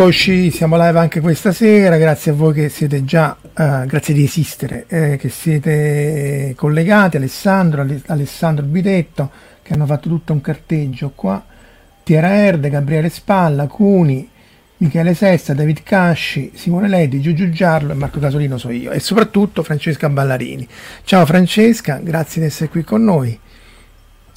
[0.00, 4.24] Eccoci, siamo live anche questa sera, grazie a voi che siete già, uh, grazie di
[4.24, 9.30] esistere, eh, che siete collegati, Alessandro, Alessandro Bidetto,
[9.60, 11.44] che hanno fatto tutto un carteggio qua,
[12.02, 14.26] Tiera Erde, Gabriele Spalla, Cuni,
[14.78, 19.62] Michele Sessa, David Casci, Simone Ledi, Giugiu Giarlo e Marco Casolino so io, e soprattutto
[19.62, 20.66] Francesca Ballarini.
[21.04, 23.38] Ciao Francesca, grazie di essere qui con noi.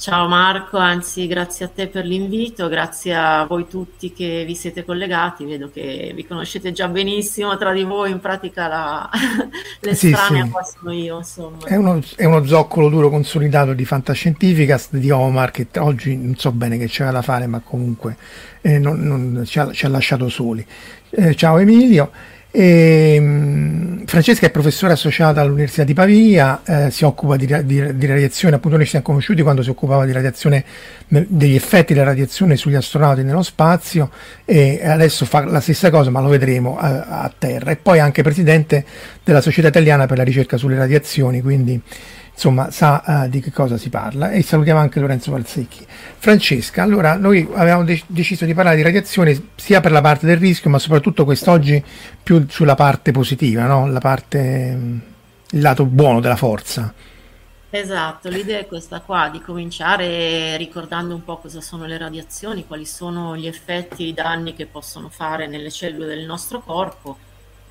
[0.04, 4.84] Ciao Marco, anzi grazie a te per l'invito, grazie a voi tutti che vi siete
[4.84, 9.10] collegati, vedo che vi conoscete già benissimo tra di voi, in pratica la,
[9.80, 10.50] l'estranea sì, sì.
[10.50, 11.16] qua sono io.
[11.16, 11.64] Insomma.
[11.64, 16.52] È, uno, è uno zoccolo duro consolidato di Fantascientificast di Omar che oggi non so
[16.52, 18.14] bene che c'era da fare ma comunque
[18.60, 20.66] eh, non, non, ci, ha, ci, ha, lasciato soli.
[21.08, 22.10] Eh, ciao Emilio.
[22.56, 28.06] E, um, Francesca è professore associata all'Università di Pavia, eh, si occupa di, di, di,
[28.06, 30.64] radiazione, appunto noi ci siamo conosciuti quando si occupava di radiazione,
[31.08, 34.08] degli effetti della radiazione sugli astronauti nello spazio
[34.44, 37.72] e adesso fa la stessa cosa ma lo vedremo a, a terra.
[37.72, 38.84] E poi anche presidente
[39.24, 41.80] della Società Italiana per la ricerca sulle radiazioni, quindi
[42.34, 45.86] insomma sa uh, di che cosa si parla e salutiamo anche Lorenzo Valsecchi.
[46.18, 50.36] Francesca, allora noi avevamo de- deciso di parlare di radiazione sia per la parte del
[50.36, 51.82] rischio ma soprattutto quest'oggi
[52.22, 53.86] più sulla parte positiva, no?
[53.86, 54.78] la parte,
[55.50, 56.92] il lato buono della forza.
[57.70, 62.86] Esatto, l'idea è questa qua, di cominciare ricordando un po' cosa sono le radiazioni, quali
[62.86, 67.18] sono gli effetti, i danni che possono fare nelle cellule del nostro corpo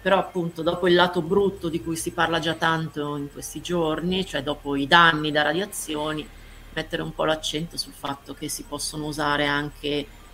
[0.04, 4.26] però appunto dopo il lato brutto di cui si parla già tanto in questi giorni,
[4.26, 6.28] cioè dopo i danni da radiazioni,
[6.74, 9.88] mettere un po' l'accento sul fatto che si possono usare anche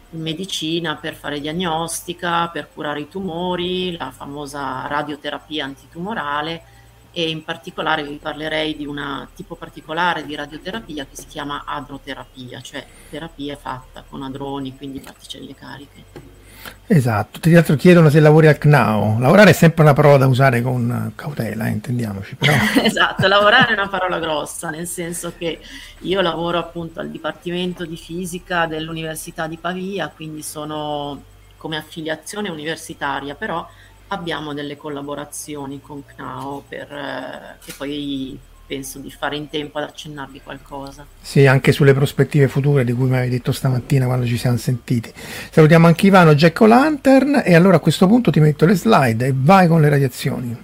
[0.09, 6.63] in medicina per fare diagnostica, per curare i tumori, la famosa radioterapia antitumorale
[7.11, 12.59] e in particolare vi parlerei di un tipo particolare di radioterapia che si chiama adroterapia,
[12.61, 16.38] cioè terapia fatta con adroni, quindi particelle cariche.
[16.87, 19.19] Esatto, tra l'altro chiedono se lavori al CNAO.
[19.19, 22.35] Lavorare è sempre una parola da usare con cautela, eh, intendiamoci.
[22.35, 22.51] Però.
[22.83, 25.59] esatto, lavorare è una parola grossa, nel senso che
[25.99, 31.21] io lavoro appunto al Dipartimento di Fisica dell'Università di Pavia, quindi sono
[31.57, 33.67] come affiliazione universitaria, però
[34.07, 38.39] abbiamo delle collaborazioni con CNAO per, eh, che poi
[38.69, 41.03] penso di fare in tempo ad accennarvi qualcosa.
[41.19, 45.11] Sì, anche sulle prospettive future di cui mi avevi detto stamattina quando ci siamo sentiti.
[45.49, 49.33] Salutiamo anche Ivano Jack Lantern e allora a questo punto ti metto le slide e
[49.35, 50.55] vai con le radiazioni.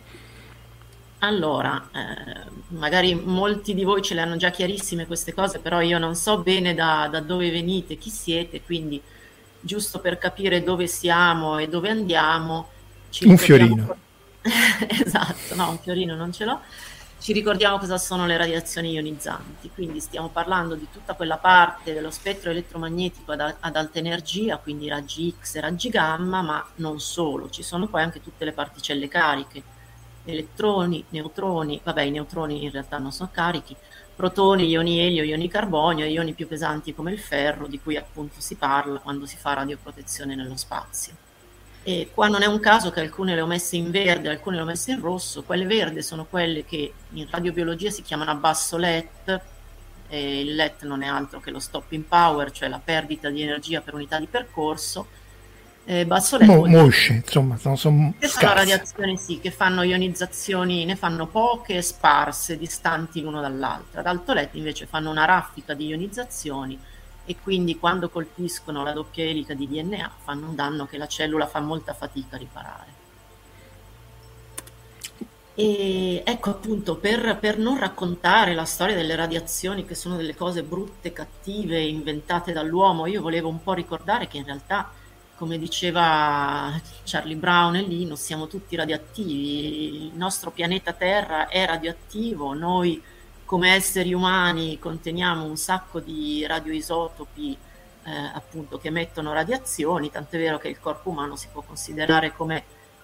[1.19, 5.97] Allora, eh, magari molti di voi ce le hanno già chiarissime queste cose, però io
[5.97, 9.01] non so bene da, da dove venite, chi siete, quindi
[9.59, 12.67] giusto per capire dove siamo e dove andiamo.
[13.21, 13.95] un fiorino.
[15.01, 16.61] esatto, no, un fiorino non ce l'ho
[17.25, 22.11] ci ricordiamo cosa sono le radiazioni ionizzanti, quindi stiamo parlando di tutta quella parte dello
[22.11, 27.49] spettro elettromagnetico ad, ad alta energia, quindi raggi X e raggi gamma, ma non solo,
[27.49, 29.63] ci sono poi anche tutte le particelle cariche,
[30.23, 33.75] elettroni, neutroni, vabbè i neutroni in realtà non sono carichi,
[34.15, 38.39] protoni, ioni elio, ioni carbonio e ioni più pesanti come il ferro, di cui appunto
[38.39, 41.24] si parla quando si fa radioprotezione nello spazio.
[41.87, 44.63] E qua non è un caso che alcune le ho messe in verde, alcune le
[44.63, 45.43] ho messe in rosso.
[45.43, 49.41] Quelle verde sono quelle che in radiobiologia si chiamano a basso LET.
[50.07, 53.43] E il LET non è altro che lo stop in power, cioè la perdita di
[53.43, 55.05] energia per unità di percorso.
[55.85, 60.85] Eh, basso LET Mo- mosce, insomma, sono, sono che fanno radiazioni, sì, che fanno ionizzazioni,
[60.85, 63.99] ne fanno poche, sparse, distanti l'uno dall'altra.
[63.99, 66.79] Ad alto LET invece fanno una raffica di ionizzazioni
[67.25, 71.47] e quindi quando colpiscono la doppia elica di DNA fanno un danno che la cellula
[71.47, 73.03] fa molta fatica a riparare.
[75.57, 80.63] E ecco appunto per, per, non raccontare la storia delle radiazioni che sono delle cose
[80.63, 84.91] brutte, cattive, inventate dall'uomo, io volevo un po' ricordare che in realtà,
[85.37, 92.53] come diceva Charlie Brown e Linus, siamo tutti radioattivi, il nostro pianeta Terra è radioattivo,
[92.53, 93.01] noi
[93.45, 97.57] come esseri umani conteniamo un sacco di radioisotopi
[98.03, 102.63] eh, appunto che emettono radiazioni, tant'è vero che il corpo umano si può considerare come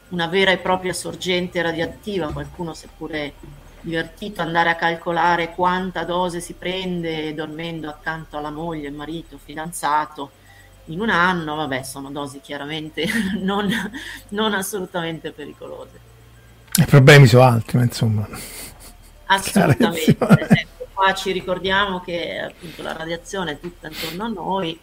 [0.09, 3.33] una vera e propria sorgente radioattiva, qualcuno si è pure
[3.81, 10.31] divertito andare a calcolare quanta dose si prende dormendo accanto alla moglie, marito, fidanzato
[10.85, 13.05] in un anno, vabbè sono dosi chiaramente
[13.41, 13.69] non,
[14.29, 16.09] non assolutamente pericolose.
[16.75, 18.27] I problemi sono altri, ma insomma.
[19.31, 20.17] Assolutamente.
[20.19, 24.79] Ecco, qua ci ricordiamo che appunto la radiazione è tutta intorno a noi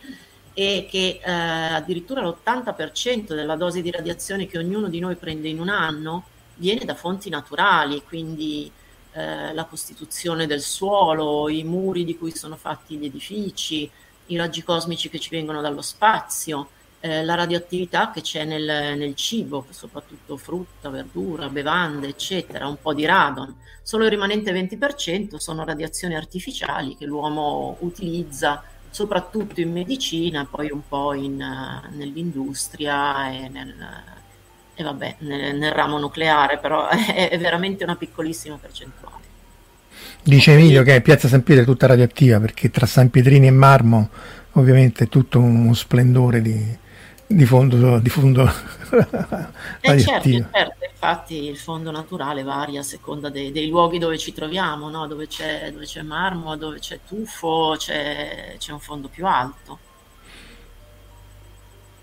[0.55, 5.61] e che eh, addirittura l'80% della dose di radiazione che ognuno di noi prende in
[5.61, 6.25] un anno
[6.57, 8.71] viene da fonti naturali, quindi
[9.13, 13.89] eh, la costituzione del suolo, i muri di cui sono fatti gli edifici,
[14.27, 19.15] i raggi cosmici che ci vengono dallo spazio, eh, la radioattività che c'è nel, nel,
[19.15, 23.55] cibo, soprattutto frutta, verdura, bevande, eccetera, un po' di radon.
[23.83, 30.81] Solo il rimanente 20% sono radiazioni artificiali che l'uomo utilizza soprattutto in medicina, poi un
[30.87, 33.75] po' in, uh, nell'industria e, nel,
[34.75, 39.27] e vabbè, nel, nel, ramo nucleare, però è, è veramente una piccolissima percentuale.
[40.23, 44.11] Dice Emilio che Piazza San Pietro è tutta radioattiva perché tra San Pietrini e Marmo
[44.53, 46.77] ovviamente è tutto uno splendore di,
[47.31, 48.51] di fondo, di fondo
[49.83, 54.33] eh certo, certo, infatti il fondo naturale varia a seconda dei, dei luoghi dove ci
[54.33, 55.07] troviamo, no?
[55.07, 59.79] dove, c'è, dove, c'è, marmo, dove c'è tuffo, c'è, c'è un fondo più alto.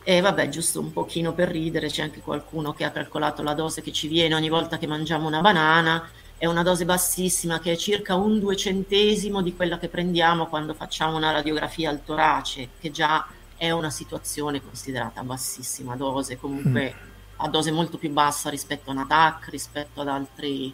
[0.04, 3.82] E vabbè, giusto un pochino per ridere, c'è anche qualcuno che ha calcolato la dose
[3.82, 7.76] che ci viene ogni volta che mangiamo una banana, è una dose bassissima che è
[7.76, 13.26] circa un duecentesimo di quella che prendiamo quando facciamo una radiografia al torace, che già
[13.58, 17.10] è una situazione considerata bassissima dose, comunque mm.
[17.38, 20.72] a dose molto più bassa rispetto a una TAC, rispetto ad altre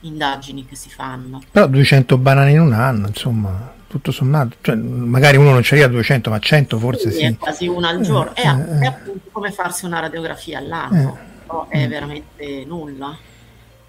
[0.00, 1.40] indagini che si fanno.
[1.50, 5.88] Però 200 banane in un anno, insomma, tutto sommato, cioè, magari uno non ci arriva
[5.88, 7.22] a 200, ma 100 forse sì.
[7.22, 11.18] È quasi una al giorno, eh, è, eh, è, appunto come farsi una radiografia all'anno,
[11.18, 13.16] eh, però è veramente nulla.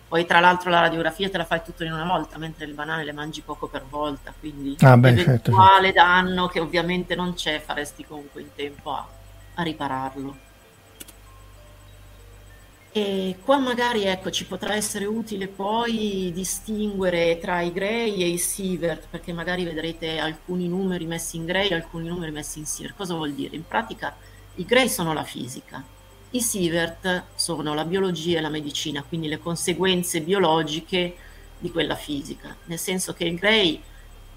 [0.09, 3.03] Poi tra l'altro la radiografia te la fai tutto in una volta, mentre le banane
[3.03, 6.01] le mangi poco per volta, quindi ah, beh, l'eventuale certo, certo.
[6.01, 9.07] danno che ovviamente non c'è faresti comunque in tempo a,
[9.53, 10.47] a ripararlo.
[12.91, 18.39] E qua magari ecco, ci potrà essere utile poi distinguere tra i gray e i
[18.39, 22.97] sievert, perché magari vedrete alcuni numeri messi in gray e alcuni numeri messi in sievert.
[22.97, 23.55] Cosa vuol dire?
[23.55, 24.15] In pratica
[24.55, 25.83] i gray sono la fisica,
[26.31, 31.15] i sievert sono la biologia e la medicina, quindi le conseguenze biologiche
[31.57, 33.81] di quella fisica, nel senso che il Gray,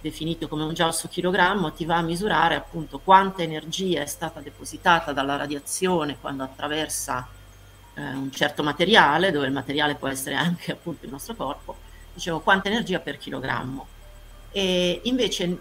[0.01, 5.13] definito come un su chilogrammo, ti va a misurare appunto quanta energia è stata depositata
[5.13, 7.29] dalla radiazione quando attraversa
[7.95, 11.77] eh, un certo materiale, dove il materiale può essere anche appunto il nostro corpo,
[12.13, 13.87] dicevo quanta energia per chilogrammo.
[14.51, 15.59] E invece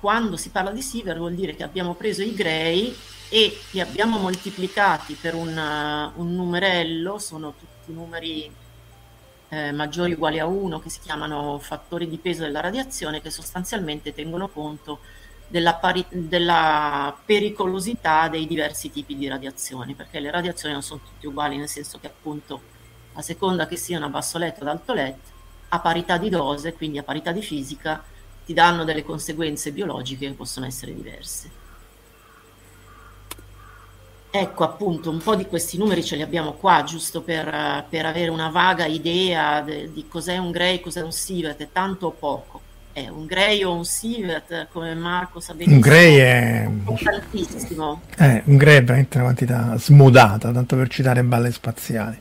[0.00, 2.96] quando si parla di Siever vuol dire che abbiamo preso i Gray
[3.28, 8.50] e li abbiamo moltiplicati per un, uh, un numerello, sono tutti numeri
[9.50, 13.30] eh, maggiori o uguali a 1 che si chiamano fattori di peso della radiazione che
[13.30, 15.00] sostanzialmente tengono conto
[15.46, 21.26] della, pari- della, pericolosità dei diversi tipi di radiazioni, perché le radiazioni non sono tutte
[21.26, 22.60] uguali, nel senso che appunto
[23.14, 25.36] a seconda che siano a basso letto o ad alto letto,
[25.70, 28.02] a parità di dose, quindi a parità di fisica,
[28.44, 31.66] ti danno delle conseguenze biologiche che possono essere diverse.
[34.30, 38.28] Ecco, appunto, un po' di questi numeri ce li abbiamo qua, giusto per, per avere
[38.28, 42.60] una vaga idea de, di cos'è un Gray, cos'è un Sievert, è tanto o poco.
[42.92, 45.76] È un Gray o un Sievert, come Marco sa benissimo.
[45.76, 46.68] Un Gray è...
[47.02, 48.02] Tantissimo.
[48.18, 52.18] Eh, un Gray è veramente una quantità smodata, tanto per citare balle spaziali.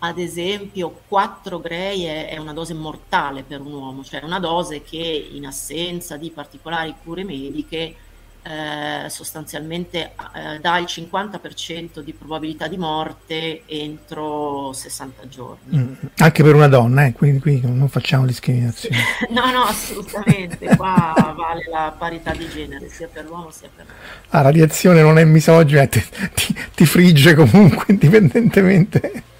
[0.00, 4.82] Ad esempio, 4 Gray è, è una dose mortale per un uomo, cioè una dose
[4.82, 7.94] che in assenza di particolari cure mediche
[8.42, 15.78] eh, sostanzialmente eh, dà il 50% di probabilità di morte entro 60 giorni.
[15.78, 17.12] Mm, anche per una donna, eh?
[17.12, 18.96] quindi qui non facciamo discriminazioni.
[19.30, 24.00] no, no, assolutamente, qua vale la parità di genere, sia per l'uomo sia per l'uomo.
[24.30, 26.02] La radiazione non è misogina, ti,
[26.34, 29.30] ti, ti frigge comunque indipendentemente.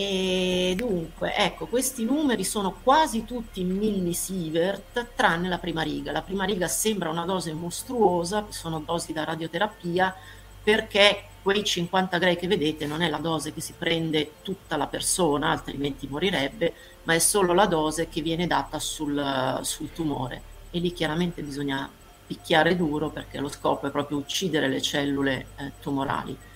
[0.00, 6.12] E dunque, ecco, questi numeri sono quasi tutti millisievert, tranne la prima riga.
[6.12, 10.14] La prima riga sembra una dose mostruosa, sono dosi da radioterapia,
[10.62, 14.86] perché quei 50 gray che vedete non è la dose che si prende tutta la
[14.86, 20.42] persona, altrimenti morirebbe, ma è solo la dose che viene data sul, sul tumore.
[20.70, 21.90] E lì chiaramente bisogna
[22.24, 26.46] picchiare duro perché lo scopo è proprio uccidere le cellule eh, tumorali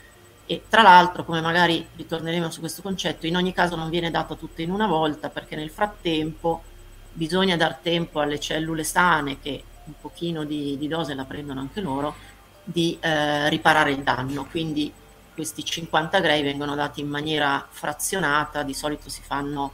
[0.52, 4.34] e tra l'altro, come magari ritorneremo su questo concetto, in ogni caso non viene data
[4.34, 6.62] tutta in una volta perché nel frattempo
[7.10, 11.80] bisogna dar tempo alle cellule sane che un pochino di, di dose la prendono anche
[11.80, 12.14] loro
[12.62, 14.44] di eh, riparare il danno.
[14.44, 14.92] Quindi
[15.32, 19.72] questi 50 gray vengono dati in maniera frazionata, di solito si fanno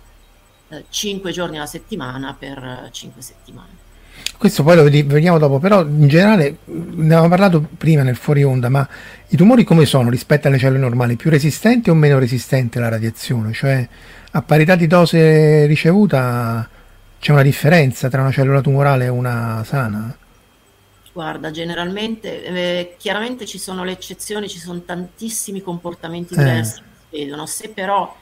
[0.68, 3.86] eh, 5 giorni alla settimana per 5 settimane.
[4.36, 8.68] Questo poi lo vediamo dopo, però in generale ne avevamo parlato prima nel fuori onda,
[8.68, 8.88] ma
[9.28, 11.16] i tumori come sono rispetto alle cellule normali?
[11.16, 13.52] Più resistenti o meno resistenti alla radiazione?
[13.52, 13.88] Cioè
[14.30, 16.68] a parità di dose ricevuta
[17.18, 20.16] c'è una differenza tra una cellula tumorale e una sana?
[21.12, 26.36] Guarda, generalmente, eh, chiaramente ci sono le eccezioni, ci sono tantissimi comportamenti eh.
[26.36, 26.82] diversi eh.
[26.82, 28.14] che si vedono, se però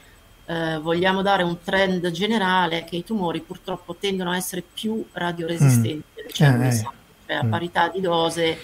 [0.47, 6.23] eh, vogliamo dare un trend generale che i tumori purtroppo tendono a essere più radioresistenti
[6.23, 6.29] mm.
[6.31, 7.49] cellule eh, sane, cioè a mm.
[7.49, 8.57] parità di dose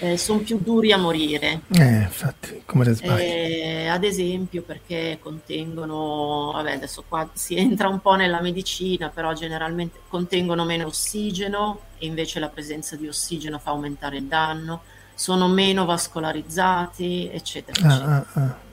[0.00, 1.62] eh, sono più duri a morire.
[1.72, 3.20] Eh, infatti, come te sbagli.
[3.20, 9.32] Eh, ad esempio perché contengono, vabbè adesso qua si entra un po' nella medicina, però
[9.32, 14.82] generalmente contengono meno ossigeno e invece la presenza di ossigeno fa aumentare il danno,
[15.14, 17.80] sono meno vascolarizzati, eccetera.
[17.80, 18.26] Ah, eccetera.
[18.34, 18.68] Ah, ah.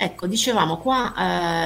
[0.00, 1.12] Ecco, dicevamo qua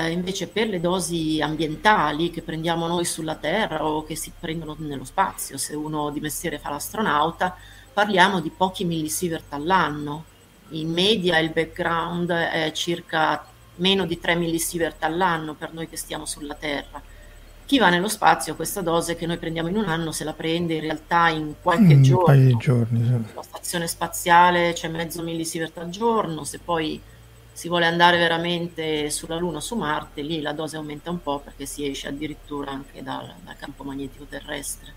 [0.06, 4.74] eh, invece per le dosi ambientali che prendiamo noi sulla Terra o che si prendono
[4.78, 7.54] nello spazio, se uno di mestiere fa l'astronauta,
[7.92, 10.24] parliamo di pochi millisievert all'anno.
[10.70, 13.44] In media il background è circa
[13.76, 17.02] meno di 3 millisievert all'anno per noi che stiamo sulla Terra.
[17.66, 20.72] Chi va nello spazio questa dose che noi prendiamo in un anno se la prende
[20.72, 22.56] in realtà in qualche mm, giorno.
[22.56, 23.28] Giorni, sì.
[23.28, 26.98] Sulla stazione spaziale c'è mezzo millisievert al giorno, se poi
[27.52, 31.66] si vuole andare veramente sulla Luna, su Marte, lì la dose aumenta un po' perché
[31.66, 34.92] si esce addirittura anche dal, dal campo magnetico terrestre.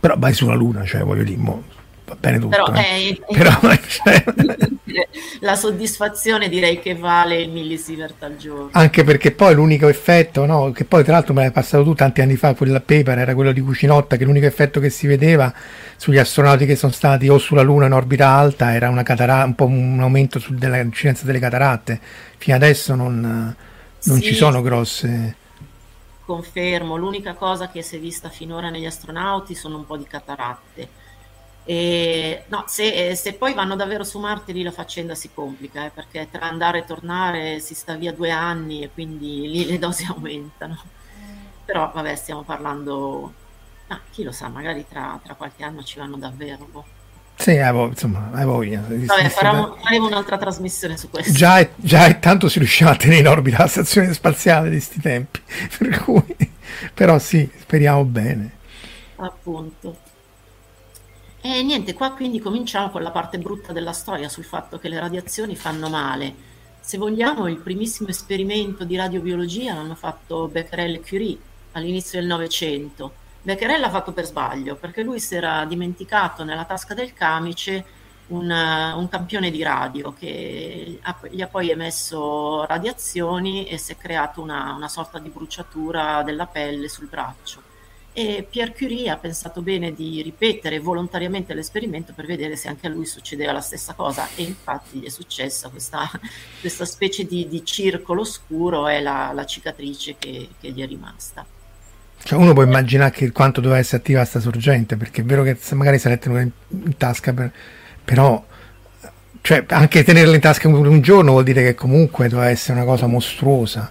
[0.00, 1.62] Però vai sulla Luna, cioè voglio dire, mo,
[2.12, 2.50] va bene tutto.
[2.50, 3.08] Però, eh.
[3.08, 4.24] Eh, Però cioè...
[5.40, 8.68] la soddisfazione direi che vale il millisievert al giorno.
[8.72, 12.20] Anche perché poi l'unico effetto, no, che poi tra l'altro me l'hai passato tu tanti
[12.20, 15.52] anni fa, quella paper era quello di Cucinotta, che l'unico effetto che si vedeva
[15.96, 19.54] sugli astronauti che sono stati o sulla Luna in orbita alta era una catara- un
[19.54, 22.00] po' un aumento sul, dell'incidenza delle cataratte.
[22.36, 24.22] Fino adesso non, non sì.
[24.22, 25.36] ci sono grosse
[26.24, 31.01] confermo, l'unica cosa che si è vista finora negli astronauti sono un po' di cataratte
[31.64, 35.86] e, no, se, eh, se, poi vanno davvero su Marte lì la faccenda si complica,
[35.86, 39.78] eh, perché tra andare e tornare si sta via due anni e quindi lì le
[39.78, 40.78] dosi aumentano.
[41.64, 43.32] Però vabbè, stiamo parlando,
[43.86, 46.66] ah, chi lo sa, magari tra, tra qualche anno ci vanno davvero.
[46.70, 46.84] Boh.
[47.36, 48.80] Sì, avevo, insomma, hai voglia.
[48.80, 51.32] Vabbè, faremo, faremo, un'altra trasmissione su questo.
[51.32, 54.76] Già, è, già è tanto si riusciva a tenere in orbita la stazione spaziale di
[54.76, 55.40] questi tempi,
[55.78, 56.36] per cui,
[56.92, 58.50] però sì, speriamo bene.
[59.16, 60.01] Appunto.
[61.42, 65.00] E niente, qua quindi cominciamo con la parte brutta della storia sul fatto che le
[65.00, 66.34] radiazioni fanno male.
[66.80, 71.38] Se vogliamo, il primissimo esperimento di radiobiologia l'hanno fatto Becquerel e Curie
[71.72, 76.94] all'inizio del Novecento Becquerel l'ha fatto per sbaglio perché lui si era dimenticato nella tasca
[76.94, 77.84] del camice
[78.28, 84.40] un, un campione di radio che gli ha poi emesso radiazioni e si è creato
[84.40, 87.71] una, una sorta di bruciatura della pelle sul braccio.
[88.14, 92.90] E Pierre Curie ha pensato bene di ripetere volontariamente l'esperimento per vedere se anche a
[92.90, 96.10] lui succedeva la stessa cosa e infatti gli è successa questa,
[96.60, 101.46] questa specie di, di, circolo scuro e la, la cicatrice che, che gli è rimasta.
[102.24, 105.56] Cioè uno può immaginare che quanto doveva essere attiva questa sorgente, perché è vero che
[105.72, 107.50] magari se l'è tenuta in, in tasca, per,
[108.04, 108.44] però
[109.40, 112.86] cioè, anche tenerla in tasca un, un giorno vuol dire che comunque doveva essere una
[112.86, 113.90] cosa mostruosa.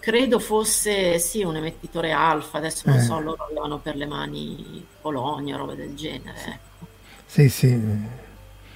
[0.00, 3.02] Credo fosse sì un emettitore alfa, adesso non eh.
[3.02, 6.38] so, loro avevano per le mani Polonia, roba del genere.
[6.38, 6.86] Ecco.
[7.26, 7.80] Sì, sì.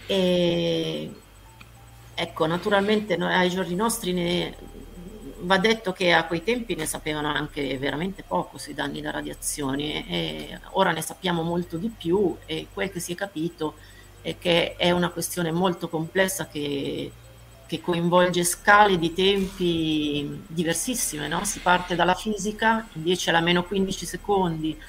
[0.07, 1.11] E
[2.15, 4.55] ecco, naturalmente noi, ai giorni nostri ne,
[5.41, 10.07] va detto che a quei tempi ne sapevano anche veramente poco sui danni da radiazioni
[10.07, 13.75] e ora ne sappiamo molto di più e quel che si è capito
[14.23, 17.11] è che è una questione molto complessa che,
[17.75, 21.45] che coinvolge scale di tempi diversissime, no?
[21.45, 24.81] si parte dalla fisica, 10 alla meno 15 secondi,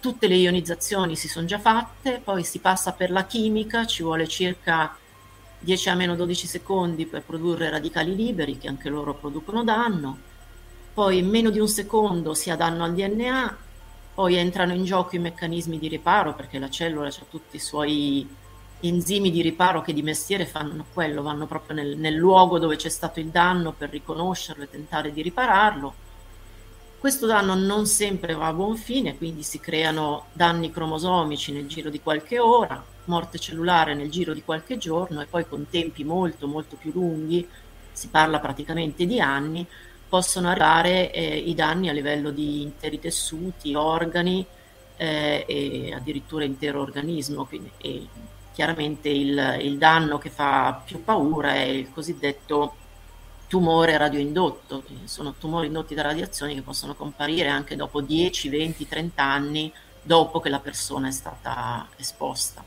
[0.00, 4.26] tutte le ionizzazioni si sono già fatte, poi si passa per la chimica, ci vuole
[4.26, 4.96] circa
[5.60, 10.18] 10 a meno 12 secondi per produrre radicali liberi che anche loro producono danno,
[10.92, 13.56] poi in meno di un secondo si ha danno al DNA,
[14.14, 18.28] poi entrano in gioco i meccanismi di riparo perché la cellula ha tutti i suoi
[18.80, 22.88] enzimi di riparo che di mestiere fanno quello, vanno proprio nel, nel luogo dove c'è
[22.88, 25.94] stato il danno per riconoscerlo e tentare di ripararlo.
[26.98, 31.90] Questo danno non sempre va a buon fine, quindi si creano danni cromosomici nel giro
[31.90, 36.46] di qualche ora, morte cellulare nel giro di qualche giorno e poi con tempi molto
[36.46, 37.46] molto più lunghi,
[37.92, 39.66] si parla praticamente di anni,
[40.08, 44.46] possono arrivare eh, i danni a livello di interi tessuti, organi
[44.96, 47.44] eh, e addirittura intero organismo.
[47.44, 48.06] Quindi, e
[48.54, 52.76] chiaramente il, il danno che fa più paura è il cosiddetto
[53.48, 59.22] tumore radioindotto, sono tumori indotti da radiazioni che possono comparire anche dopo 10, 20, 30
[59.22, 62.64] anni dopo che la persona è stata esposta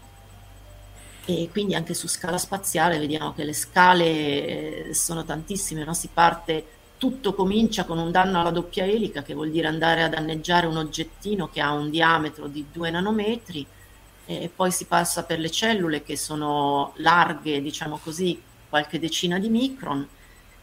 [1.29, 5.93] e quindi anche su scala spaziale vediamo che le scale eh, sono tantissime, no?
[5.93, 6.65] si parte,
[6.97, 10.77] tutto comincia con un danno alla doppia elica che vuol dire andare a danneggiare un
[10.77, 13.67] oggettino che ha un diametro di 2 nanometri
[14.27, 19.47] e poi si passa per le cellule che sono larghe, diciamo così, qualche decina di
[19.47, 20.05] micron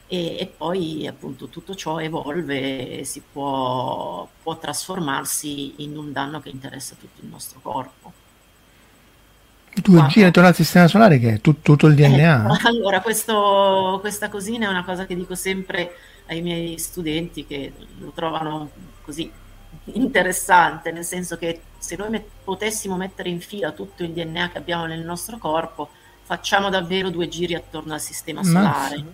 [0.06, 6.40] e, e poi appunto tutto ciò evolve e si può, può trasformarsi in un danno
[6.40, 8.12] che interessa tutto il nostro corpo.
[9.82, 12.58] Tu gira intorno al sistema solare che è tutto, tutto il DNA?
[12.58, 15.96] Eh, allora, questo, questa cosina è una cosa che dico sempre
[16.26, 18.70] ai miei studenti che lo trovano
[19.02, 19.30] così
[19.92, 24.58] interessante, nel senso che se noi met- potessimo mettere in fila tutto il DNA che
[24.58, 25.90] abbiamo nel nostro corpo,
[26.22, 29.04] facciamo davvero due giri attorno al sistema solare.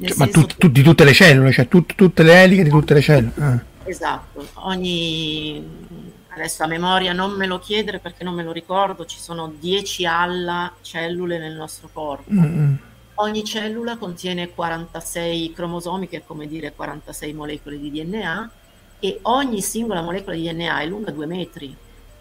[0.00, 2.94] Cioè, ma tu, tu, di tutte le cellule, cioè tut, tutte le eliche di tutte
[2.94, 3.32] le cellule.
[3.38, 3.64] Ah.
[3.84, 5.64] Esatto, ogni
[6.36, 10.06] adesso a memoria non me lo chiedere perché non me lo ricordo, ci sono 10
[10.06, 12.30] alla cellule nel nostro corpo.
[12.30, 12.74] Mm-hmm.
[13.14, 18.50] Ogni cellula contiene 46 cromosomi, che è come dire 46 molecole di DNA,
[19.06, 21.76] e ogni singola molecola di DNA è lunga 2 metri.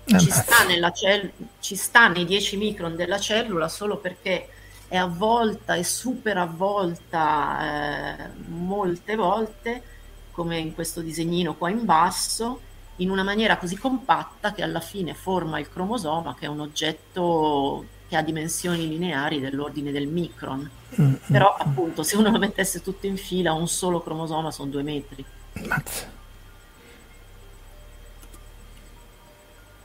[0.08, 4.50] Eh ci, sta cell- ci sta nei 10 micron della cellula solo perché
[4.88, 9.82] è avvolta e super avvolta eh, molte volte,
[10.30, 12.60] come in questo disegnino qua in basso,
[12.98, 17.86] in una maniera così compatta che alla fine forma il cromosoma, che è un oggetto
[18.08, 20.70] che ha dimensioni lineari dell'ordine del micron.
[21.02, 21.16] Mm-hmm.
[21.32, 25.26] Però appunto se uno lo mettesse tutto in fila, un solo cromosoma sono due metri.
[25.64, 26.15] Mazza.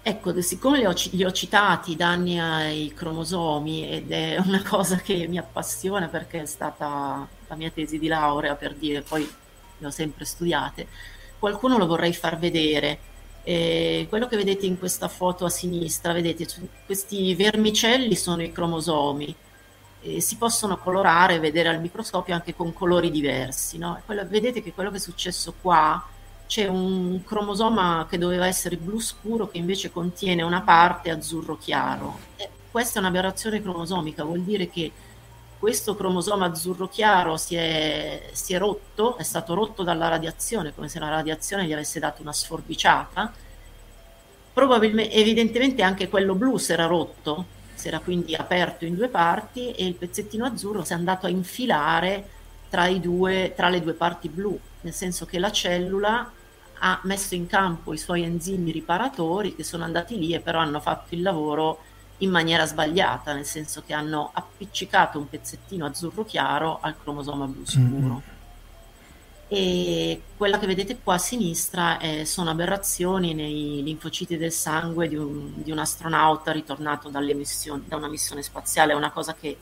[0.03, 4.97] Ecco, siccome li ho, li ho, citati i danni ai cromosomi ed è una cosa
[4.97, 9.31] che mi appassiona perché è stata la mia tesi di laurea per dire, poi
[9.79, 10.87] le ho sempre studiate,
[11.39, 12.99] qualcuno lo vorrei far vedere.
[13.43, 16.47] Eh, quello che vedete in questa foto a sinistra, vedete,
[16.87, 19.35] questi vermicelli sono i cromosomi.
[20.03, 23.77] Eh, si possono colorare, vedere al microscopio anche con colori diversi.
[23.77, 24.01] No?
[24.07, 26.03] Quello, vedete che quello che è successo qua
[26.51, 32.19] c'è un cromosoma che doveva essere blu scuro che invece contiene una parte azzurro chiaro.
[32.35, 34.91] Eh, questa è un'aberrazione cromosomica, vuol dire che
[35.61, 40.89] questo cromosoma azzurro chiaro si è, si è rotto, è stato rotto dalla radiazione, come
[40.89, 43.33] se la radiazione gli avesse dato una sforbiciata.
[44.53, 49.71] Probabilmente, evidentemente anche quello blu si era rotto, si era quindi aperto in due parti
[49.71, 52.29] e il pezzettino azzurro si è andato a infilare
[52.69, 56.33] tra, due, tra le due parti blu, nel senso che la cellula
[56.83, 60.81] ha messo in campo i suoi enzimi riparatori che sono andati lì e però hanno
[60.81, 61.79] fatto il lavoro
[62.19, 67.65] in maniera sbagliata, nel senso che hanno appiccicato un pezzettino azzurro chiaro al cromosoma blu
[67.65, 67.89] scuro.
[67.89, 68.19] Mm-hmm.
[69.53, 75.17] E quella che vedete qua a sinistra eh, sono aberrazioni nei linfociti del sangue di
[75.17, 79.57] un, di un astronauta ritornato da una missione spaziale, è una cosa che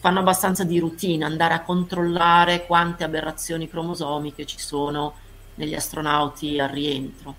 [0.00, 5.14] fanno abbastanza di routine, andare a controllare quante aberrazioni cromosomiche ci sono
[5.60, 7.36] negli astronauti al rientro.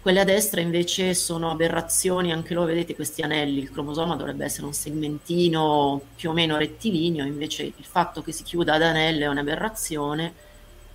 [0.00, 4.66] Quelle a destra invece sono aberrazioni, anche loro vedete questi anelli, il cromosoma dovrebbe essere
[4.66, 9.28] un segmentino più o meno rettilineo, invece il fatto che si chiuda ad anello è
[9.28, 10.34] un'aberrazione.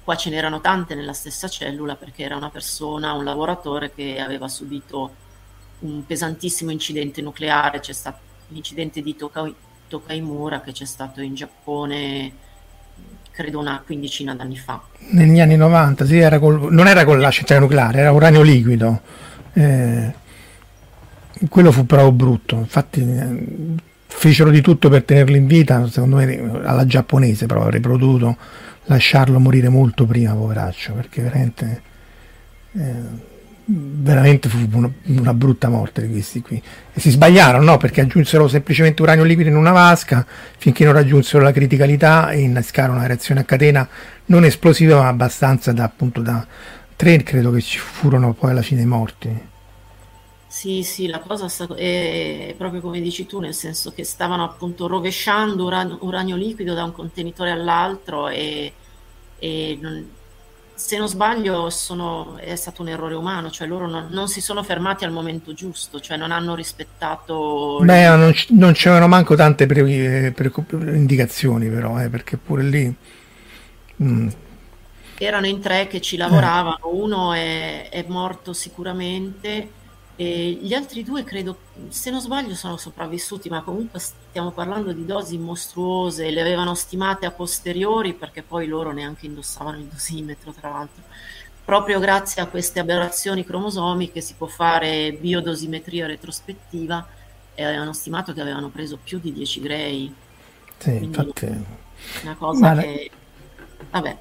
[0.04, 4.50] Qua ce n'erano tante nella stessa cellula perché era una persona, un lavoratore che aveva
[4.50, 5.26] subito
[5.80, 9.56] un pesantissimo incidente nucleare, c'è stato l'incidente di Tokai,
[9.88, 12.46] Tokaimura che c'è stato in Giappone
[13.38, 14.82] credo una quindicina d'anni fa.
[15.12, 19.00] Negli anni 90, sì, era col, non era con la centrale nucleare, era uranio liquido.
[19.54, 20.12] Eh,
[21.48, 23.76] quello fu proprio brutto, infatti eh,
[24.08, 28.36] fecero di tutto per tenerlo in vita, secondo me alla giapponese però avrei potuto
[28.86, 31.82] lasciarlo morire molto prima, poveraccio, perché veramente...
[32.72, 33.36] Eh,
[33.70, 36.62] veramente fu una, una, brutta morte di questi qui.
[36.94, 37.78] E si sbagliarono, no?
[37.78, 40.26] Perché aggiunsero semplicemente uranio liquido in una vasca
[40.58, 43.88] finché non raggiunsero la criticalità e innescarono una reazione a catena
[44.26, 46.46] non esplosiva ma abbastanza da appunto da
[46.96, 49.56] tre credo che ci furono poi alla fine morti.
[50.48, 55.66] Sì, sì, la cosa è proprio come dici tu, nel senso che stavano appunto rovesciando
[55.66, 58.74] uranio, uranio liquido da un contenitore all'altro e,
[59.38, 60.10] e non,
[60.78, 64.62] se non sbaglio sono, è stato un errore umano, cioè loro non, non, si sono
[64.62, 67.80] fermati al momento giusto, cioè non hanno rispettato...
[67.82, 70.52] Beh, non, non c'erano manco tante pre, pre,
[70.96, 72.96] indicazioni però, eh, perché pure lì...
[74.04, 74.28] Mm.
[75.18, 76.90] Erano in tre che ci lavoravano, eh.
[76.92, 79.70] uno è, è morto sicuramente
[80.20, 85.06] e gli altri due credo, se non sbaglio, sono sopravvissuti, ma comunque stiamo parlando di
[85.06, 90.70] dosi mostruose, le avevano stimate a posteriori perché poi loro neanche indossavano il dosimetro, tra
[90.70, 91.04] l'altro.
[91.64, 97.08] Proprio grazie a queste aberrazioni cromosomiche si può fare biodosimetria retrospettiva
[97.54, 100.14] e avevano stimato che avevano preso più di 10 grey.
[100.80, 101.46] Sì, Quindi infatti...
[102.24, 102.82] Una cosa ma...
[102.82, 103.12] che...
[103.92, 104.18] Vabbè,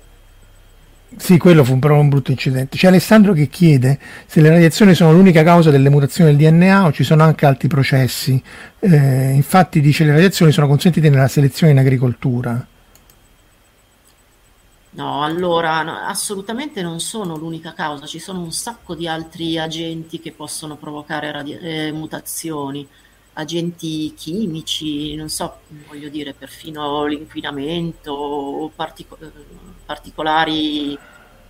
[1.15, 2.77] sì, quello fu però un brutto incidente.
[2.77, 6.93] C'è Alessandro che chiede se le radiazioni sono l'unica causa delle mutazioni del DNA o
[6.93, 8.43] ci sono anche altri processi.
[8.81, 12.67] Eh, infatti dice le radiazioni sono consentite nella selezione in agricoltura.
[14.97, 20.21] No, allora no, assolutamente non sono l'unica causa, ci sono un sacco di altri agenti
[20.21, 22.87] che possono provocare radi- eh, mutazioni,
[23.39, 29.19] agenti chimici, non so, voglio dire, perfino l'inquinamento o partico-
[29.85, 30.99] particolari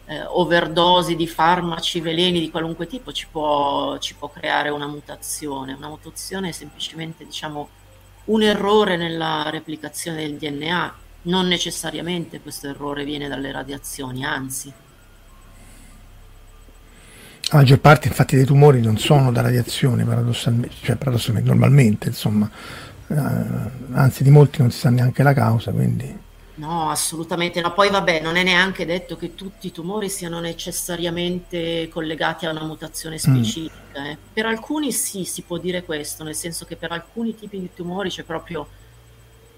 [0.06, 5.74] eh, overdosi di farmaci, veleni di qualunque tipo ci può, ci può creare una mutazione.
[5.74, 7.68] Una mutazione è semplicemente diciamo,
[8.26, 14.72] un errore nella replicazione del DNA, non necessariamente questo errore viene dalle radiazioni, anzi.
[17.50, 22.50] La maggior parte infatti dei tumori non sono da radiazione, paradossalmente, cioè paradossalmente, normalmente, insomma,
[23.08, 23.14] eh,
[23.92, 26.24] anzi di molti non si sa neanche la causa, quindi...
[26.56, 27.72] No, assolutamente no.
[27.72, 32.64] Poi vabbè, non è neanche detto che tutti i tumori siano necessariamente collegati a una
[32.64, 33.18] mutazione mm.
[33.18, 34.00] specifica.
[34.00, 34.04] Mm.
[34.04, 34.18] Eh.
[34.32, 38.08] Per alcuni sì, si può dire questo, nel senso che per alcuni tipi di tumori
[38.08, 38.66] c'è proprio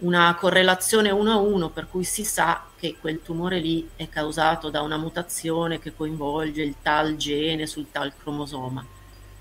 [0.01, 4.71] una correlazione uno a uno, per cui si sa che quel tumore lì è causato
[4.71, 8.85] da una mutazione che coinvolge il tal gene sul tal cromosoma.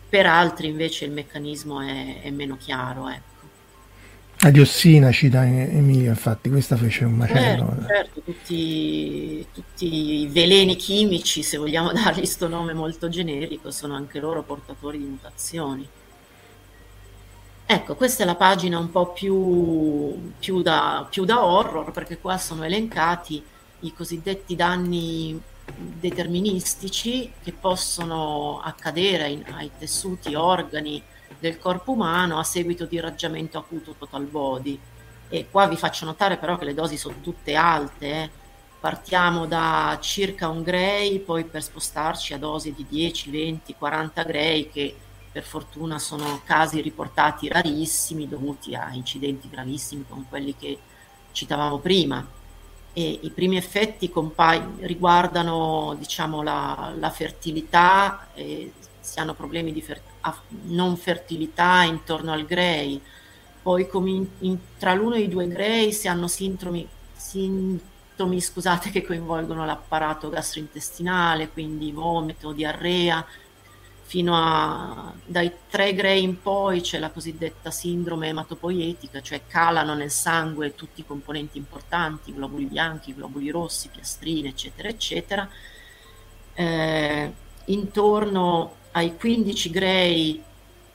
[0.10, 3.10] Per altri invece il meccanismo è, è meno chiaro.
[3.10, 3.36] Ecco.
[4.39, 7.67] La diossina cita Emilio, infatti, questa fece un macello.
[7.67, 13.96] Certo, certo tutti, tutti, i veleni chimici, se vogliamo dargli questo nome molto generico, sono
[13.96, 15.88] anche loro portatori di mutazioni.
[17.69, 22.38] Ecco, questa è la pagina un po' più, più, da, più da horror, perché qua
[22.38, 23.43] sono elencati
[23.82, 25.38] i cosiddetti danni
[25.75, 31.03] deterministici che possono accadere ai, ai tessuti, organi,
[31.38, 34.80] del corpo umano a seguito di irraggiamento acuto total body.
[35.27, 38.30] E qua vi faccio notare però che le dosi sono tutte alte, eh.
[38.80, 44.69] partiamo da circa un gray, poi per spostarci a dosi di 10, 20, 40 gray
[44.69, 44.95] che
[45.38, 50.80] per fortuna sono casi riportati rarissimi dovuti a incidenti gravissimi come quelli che
[51.32, 52.26] citavamo prima.
[52.91, 60.02] E I primi effetti compa- riguardano diciamo, la, la fertilità, si hanno problemi di fer-
[60.69, 63.00] non fertilità intorno al grey,
[63.62, 69.06] poi in, in, tra l'uno e i due grey si hanno sintomi, sintomi scusate, che
[69.06, 73.23] coinvolgono l'apparato gastrointestinale, quindi vomito, diarrea,
[74.08, 80.12] fino a dai tre grey in poi c'è la cosiddetta sindrome ematopoietica, cioè calano nel
[80.12, 85.50] sangue tutti i componenti importanti, globuli bianchi, globuli rossi, piastrine, eccetera, eccetera.
[86.54, 87.34] Eh,
[87.65, 90.43] intorno ai 15 grey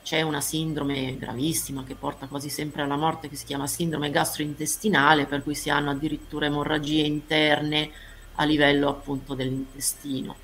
[0.01, 5.27] c'è una sindrome gravissima che porta quasi sempre alla morte che si chiama sindrome gastrointestinale,
[5.27, 7.91] per cui si hanno addirittura emorragie interne
[8.35, 10.42] a livello appunto dell'intestino.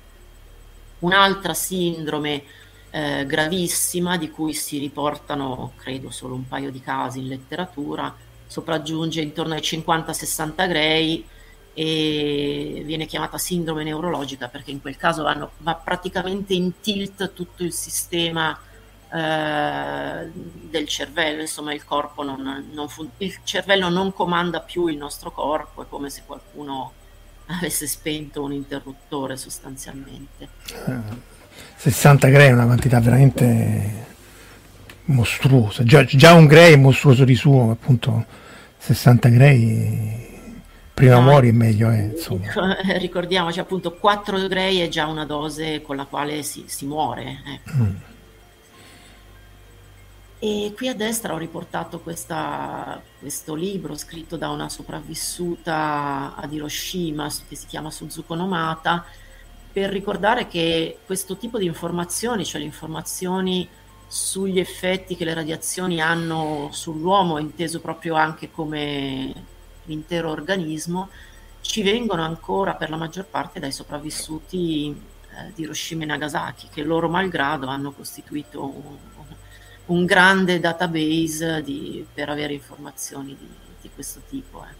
[1.00, 2.42] Un'altra sindrome
[2.90, 8.14] eh, gravissima di cui si riportano, credo, solo un paio di casi in letteratura,
[8.46, 11.24] sopraggiunge intorno ai 50-60 grey
[11.72, 17.62] e viene chiamata sindrome neurologica perché in quel caso vanno, va praticamente in tilt tutto
[17.62, 18.58] il sistema
[19.12, 24.96] eh, del cervello, insomma il corpo non, non fun- il cervello non comanda più il
[24.96, 26.92] nostro corpo, è come se qualcuno
[27.58, 30.48] avesse spento un interruttore sostanzialmente.
[31.76, 34.08] 60 grey è una quantità veramente
[35.06, 38.24] mostruosa, già, già un grey è mostruoso di suo, appunto
[38.78, 40.28] 60 grey
[40.94, 42.14] prima no, muori è meglio eh,
[42.98, 47.60] ricordiamoci appunto 4 grey è già una dose con la quale si, si muore eh.
[47.72, 47.96] mm.
[50.42, 57.30] E qui a destra ho riportato questa, questo libro scritto da una sopravvissuta ad Hiroshima
[57.46, 59.04] che si chiama Suzuko Nomata
[59.70, 63.68] per ricordare che questo tipo di informazioni, cioè le informazioni
[64.06, 69.34] sugli effetti che le radiazioni hanno sull'uomo, inteso proprio anche come
[69.84, 71.10] l'intero organismo,
[71.60, 76.82] ci vengono ancora per la maggior parte dai sopravvissuti eh, di Hiroshima e Nagasaki, che
[76.82, 78.96] loro malgrado hanno costituito un,
[79.90, 83.46] un grande database di, per avere informazioni di,
[83.80, 84.64] di questo tipo.
[84.64, 84.78] Ecco.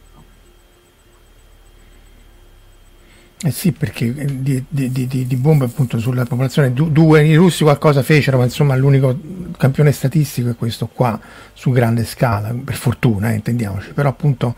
[3.42, 7.62] Eh sì, perché eh, di, di, di, di, bombe appunto sulla popolazione, due i russi
[7.62, 9.18] qualcosa fecero, ma insomma l'unico
[9.56, 11.18] campione statistico è questo qua
[11.54, 14.54] su grande scala, per fortuna, eh, intendiamoci, però appunto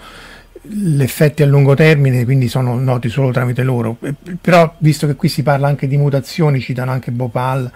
[0.65, 5.15] gli effetti a lungo termine quindi sono noti solo tramite loro, eh, però visto che
[5.15, 7.71] qui si parla anche di mutazioni, citano anche Bhopal,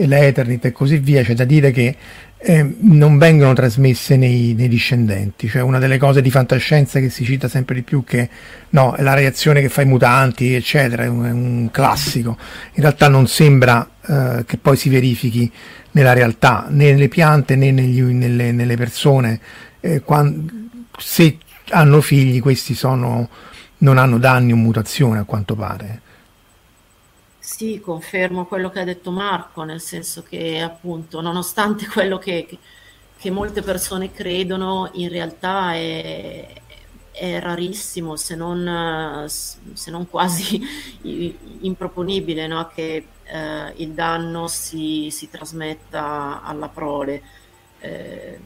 [0.00, 1.94] e l'Eternit e così via, c'è da dire che
[2.38, 7.22] eh, non vengono trasmesse nei, nei, discendenti, cioè una delle cose di fantascienza che si
[7.22, 8.30] cita sempre di più che
[8.70, 12.38] no, è la reazione che fa i mutanti, eccetera, è un, è un classico.
[12.74, 15.52] In realtà non sembra eh, che poi si verifichi
[15.90, 19.38] nella realtà, né nelle piante né negli, nelle, nelle, persone.
[19.80, 20.50] Eh, quando,
[20.96, 21.36] se
[21.72, 23.28] hanno figli, questi sono,
[23.78, 26.00] non hanno danni o mutazione a quanto pare.
[27.52, 32.46] Sì, confermo quello che ha detto Marco, nel senso che appunto, nonostante quello che,
[33.18, 36.46] che molte persone credono, in realtà è,
[37.10, 40.60] è rarissimo, se non, se non quasi
[41.62, 42.70] improponibile, no?
[42.72, 47.22] che eh, il danno si, si, trasmetta alla prole.
[47.80, 48.38] Eh,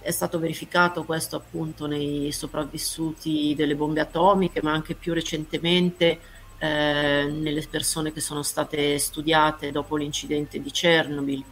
[0.00, 6.20] è stato verificato questo appunto nei sopravvissuti delle bombe atomiche, ma anche più recentemente
[6.64, 11.44] eh, nelle persone che sono state studiate dopo l'incidente di Chernobyl.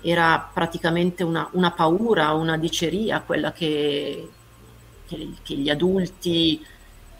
[0.00, 4.28] Era praticamente una, una paura, una diceria quella che,
[5.06, 6.64] che, che, gli adulti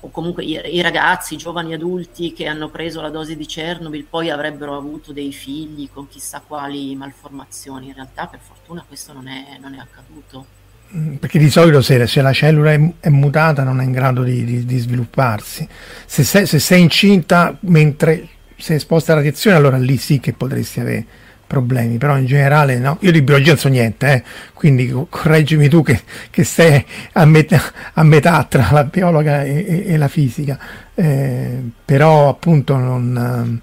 [0.00, 4.04] o comunque i, i, ragazzi, i giovani adulti che hanno preso la dose di Chernobyl
[4.04, 7.88] poi avrebbero avuto dei figli con chissà quali malformazioni.
[7.88, 10.53] In realtà per fortuna questo non è, non è accaduto.
[10.96, 14.22] Mm, perché di solito se, se la cellula è, è, mutata non è in grado
[14.22, 15.66] di, di, di svilupparsi.
[16.06, 20.80] Se sei, se sei, incinta mentre sei esposta alla radiazione, allora lì sì che potresti
[20.80, 21.04] avere
[21.46, 22.98] problemi, però in generale no.
[23.00, 24.22] Io di biologia non so niente, eh?
[24.54, 27.60] quindi correggimi tu che, che sei a metà,
[27.94, 30.58] a metà, tra la biologa e, e, e la fisica,
[30.94, 33.60] eh, però appunto non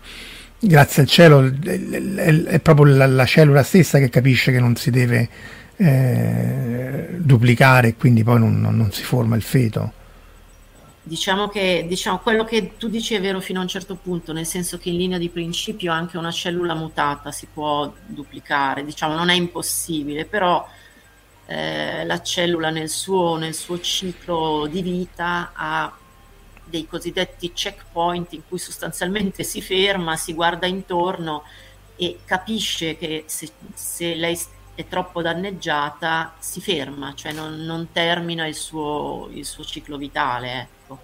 [0.64, 5.28] grazie al cielo è, proprio la, la, cellula stessa che capisce che non si deve
[5.82, 9.94] eh, duplicare e quindi poi non, non, non, si forma il feto.
[11.02, 14.46] Diciamo che diciamo, quello che tu dici è vero fino a un certo punto, nel
[14.46, 19.30] senso che in linea di principio anche una cellula mutata si può duplicare, diciamo non
[19.30, 20.68] è impossibile, però
[21.48, 25.92] eh, la cellula nel suo, nel suo ciclo di vita ha
[26.64, 31.44] dei cosiddetti checkpoint in cui sostanzialmente si ferma, si guarda intorno
[31.96, 34.38] e capisce che se, se lei
[34.76, 40.62] è troppo danneggiata si ferma, cioè non, non termina il suo, il suo, ciclo vitale.
[40.62, 41.00] Ecco.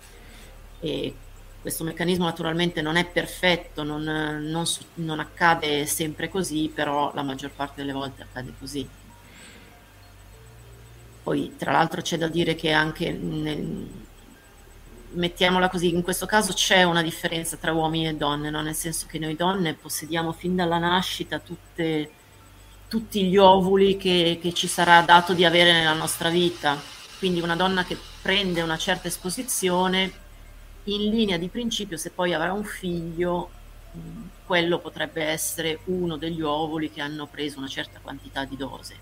[0.80, 1.16] E
[1.62, 7.52] questo meccanismo naturalmente non è perfetto, non, non, non, accade sempre così, però la maggior
[7.52, 8.88] parte delle volte accade così.
[11.24, 13.90] Poi tra l'altro c'è da dire che anche nel,
[15.12, 18.62] mettiamola così, in questo caso c'è una differenza tra uomini e donne, no?
[18.62, 22.12] nel senso che noi donne possediamo fin dalla nascita tutte,
[22.88, 26.80] tutti gli ovuli che, che ci sarà dato di avere nella nostra vita.
[27.20, 30.26] Quindi una donna che prende una certa esposizione,
[30.86, 33.50] in linea di principio, se poi avrà un figlio,
[34.46, 38.96] quello potrebbe essere uno degli ovuli che hanno preso una certa quantità di dose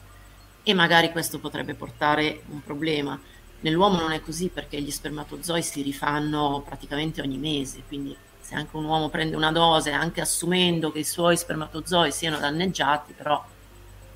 [0.63, 3.19] e magari questo potrebbe portare un problema.
[3.59, 8.75] Nell'uomo non è così perché gli spermatozoi si rifanno praticamente ogni mese, quindi se anche
[8.75, 13.43] un uomo prende una dose, anche assumendo che i suoi spermatozoi siano danneggiati, però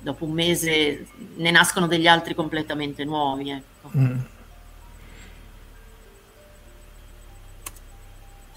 [0.00, 3.50] dopo un mese ne nascono degli altri completamente nuovi.
[3.50, 3.90] Ecco.
[3.96, 4.18] Mm.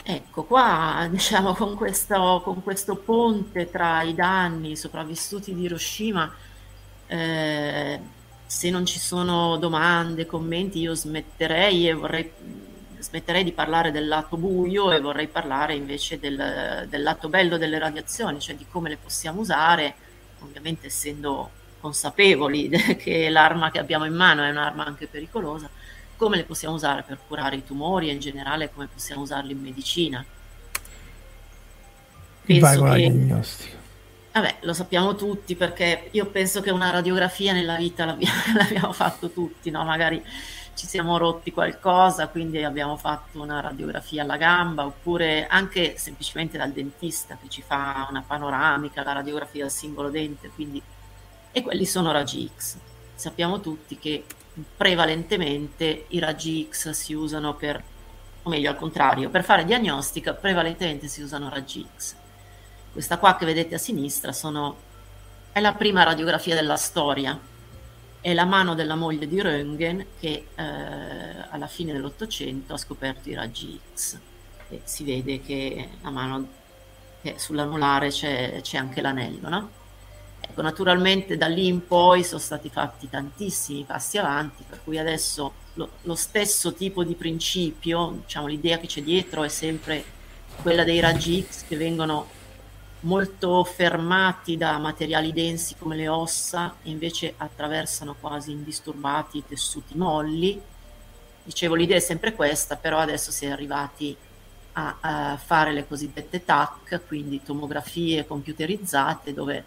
[0.06, 6.32] Ecco, qua diciamo con questo, con questo, ponte tra i danni sopravvissuti di Hiroshima,
[7.08, 8.00] eh,
[8.46, 12.32] se non ci sono domande, commenti, io smetterei e vorrei
[13.04, 17.78] smetterei di parlare del lato buio e vorrei parlare invece del, del lato bello delle
[17.78, 19.96] radiazioni, cioè di come le possiamo usare,
[20.44, 25.70] ovviamente essendo consapevoli che l'arma che abbiamo in mano è un'arma anche pericolosa,
[26.16, 29.60] come le possiamo usare per curare i tumori e in generale come possiamo usarle in
[29.60, 30.24] medicina.
[32.46, 33.82] Penso Vai la diagnostica.
[34.34, 39.30] Vabbè, lo sappiamo tutti perché io penso che una radiografia nella vita l'abbiamo, l'abbiamo fatto
[39.30, 39.84] tutti, no?
[39.84, 40.24] Magari
[40.76, 46.72] ci siamo rotti qualcosa, quindi abbiamo fatto una radiografia alla gamba, oppure anche semplicemente dal
[46.72, 50.82] dentista che ci fa una panoramica, la radiografia del singolo dente, quindi...
[51.52, 52.78] e quelli sono raggi X.
[53.16, 54.26] Sappiamo tutti che
[54.76, 57.82] prevalentemente i raggi X si usano per,
[58.44, 62.16] o meglio al contrario, per fare diagnostica prevalentemente si usano raggi X
[62.94, 64.78] questa qua che vedete a sinistra sono,
[65.52, 67.38] è la prima radiografia della storia,
[68.24, 70.64] è la mano della moglie di Röntgen che eh,
[71.50, 74.18] alla fine dell'Ottocento ha scoperto i raggi X
[74.70, 76.48] e si vede che la mano
[77.22, 79.70] che sull'anulare c'è, c'è anche l'anello, no?
[80.40, 85.52] Ecco, naturalmente da lì in poi sono stati fatti tantissimi passi avanti, per cui adesso
[85.74, 90.02] lo, lo stesso tipo di principio, diciamo l'idea che c'è dietro è sempre
[90.62, 92.26] quella dei raggi X che vengono
[93.04, 99.96] molto fermati da materiali densi come le ossa e invece attraversano quasi indisturbati i tessuti
[99.98, 100.60] molli.
[101.44, 104.16] Dicevo, l'idea è sempre questa, però adesso si è arrivati
[104.74, 109.66] a, a fare le cosiddette TAC, quindi tomografie computerizzate, dove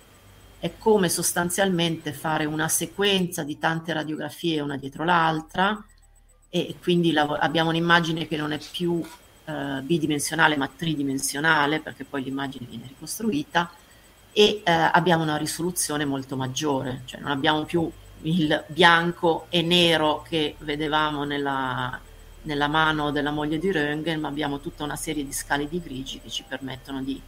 [0.59, 5.85] è come sostanzialmente fare una sequenza di tante radiografie una dietro l'altra
[6.49, 9.05] e quindi lav- abbiamo un'immagine che non è più
[9.47, 13.71] eh, bidimensionale ma tridimensionale perché poi l'immagine viene ricostruita
[14.33, 17.91] e eh, abbiamo una risoluzione molto maggiore, cioè non abbiamo più
[18.23, 21.99] il bianco e nero che vedevamo nella,
[22.43, 26.21] nella mano della moglie di Röntgen, ma abbiamo tutta una serie di scale di grigi
[26.21, 27.19] che ci permettono di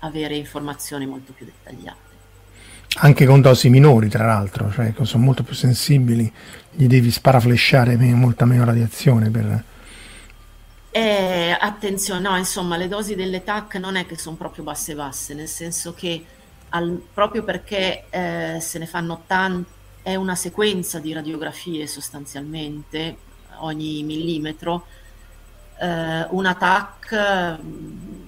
[0.00, 2.08] avere informazioni molto più dettagliate.
[2.96, 6.30] Anche con dosi minori, tra l'altro, cioè sono molto più sensibili,
[6.72, 9.64] gli devi sparaflesciare molta meno radiazione per,
[10.92, 15.34] eh, attenzione, no, insomma, le dosi delle TAC non è che sono proprio basse basse,
[15.34, 16.24] nel senso che
[16.70, 23.16] al, proprio perché eh, se ne fanno tante, è una sequenza di radiografie sostanzialmente
[23.58, 24.86] ogni millimetro.
[25.78, 27.58] Eh, una TAC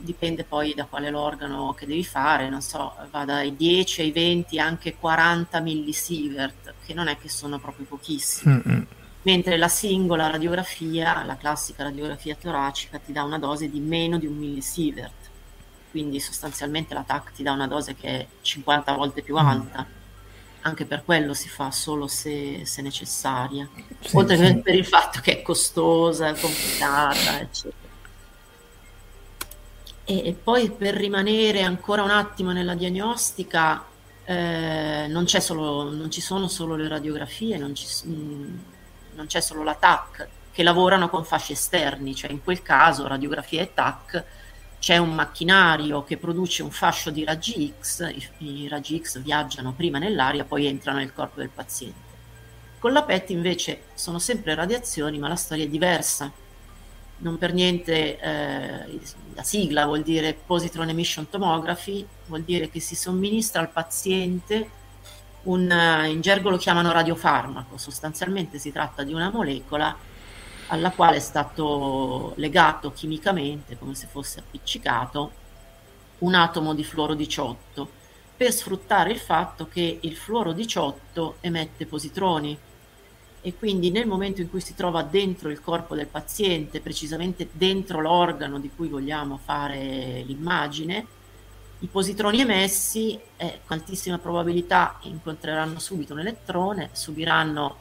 [0.01, 4.59] dipende poi da quale l'organo che devi fare, non so, va dai 10 ai 20,
[4.61, 8.62] anche 40 millisievert, che non è che sono proprio pochissimi.
[8.64, 8.83] Mm-hmm
[9.22, 14.26] mentre la singola radiografia, la classica radiografia toracica, ti dà una dose di meno di
[14.26, 15.30] un millisievert,
[15.90, 19.46] quindi sostanzialmente la TAC ti dà una dose che è 50 volte più mm.
[19.46, 19.87] alta.
[20.64, 24.42] Anche per quello si fa solo se, se necessaria, sì, oltre sì.
[24.42, 27.80] che per il fatto che è costosa, complicata, eccetera.
[30.04, 33.85] E, e poi per rimanere ancora un attimo nella diagnostica,
[34.25, 38.58] eh, non, solo, non, ci sono solo le radiografie, non ci, mh, mm,
[39.15, 43.63] non c'è solo la TAC, che lavorano con fasci esterni, cioè in quel caso radiografia
[43.63, 44.25] e TAC
[44.79, 49.73] c'è un macchinario che produce un fascio di raggi X, i, i raggi X viaggiano
[49.73, 52.10] prima nell'aria, poi entrano nel corpo del paziente.
[52.81, 56.33] Con la PET invece sono sempre radiazioni, ma la storia è diversa.
[57.19, 59.00] non per niente eh,
[59.35, 64.69] la sigla vuol dire Positron Emission Tomography, vuol dire che si somministra al paziente
[65.45, 69.97] un, in gergo lo chiamano radiofarmaco, sostanzialmente si tratta di una molecola
[70.69, 75.40] alla quale è stato legato chimicamente, come se fosse appiccicato,
[76.19, 78.01] un atomo di fluoro 18
[78.37, 82.59] per sfruttare il fatto che il fluoro 18 emette positroni.
[83.45, 88.01] E quindi nel momento in cui si trova dentro il corpo del paziente, precisamente dentro
[88.01, 91.07] l'organo di cui vogliamo fare l'immagine,
[91.83, 97.76] i positroni emessi eh, con altissima probabilità incontreranno subito un elettrone, subiranno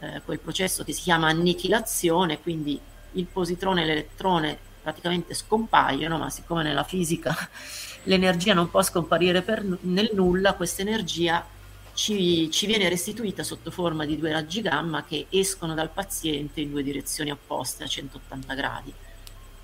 [0.00, 2.78] eh, quel processo che si chiama annichilazione, quindi
[3.12, 7.32] il positrone e l'elettrone praticamente scompaiono, ma siccome nella fisica
[8.04, 11.46] l'energia non può scomparire per, nel nulla, questa energia
[11.94, 16.72] ci, ci, viene restituita sotto forma di due raggi gamma che escono dal paziente in
[16.72, 18.92] due direzioni opposte a 180 gradi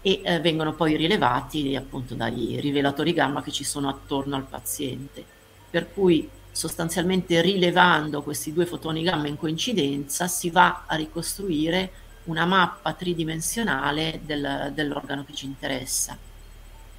[0.03, 5.25] e eh, vengono poi rilevati appunto dai rivelatori gamma che ci sono attorno al paziente.
[5.71, 11.93] Per cui sostanzialmente rilevando questi due fotoni gamma in coincidenza si va a ricostruire
[12.25, 16.17] una mappa tridimensionale del, dell'organo che ci interessa.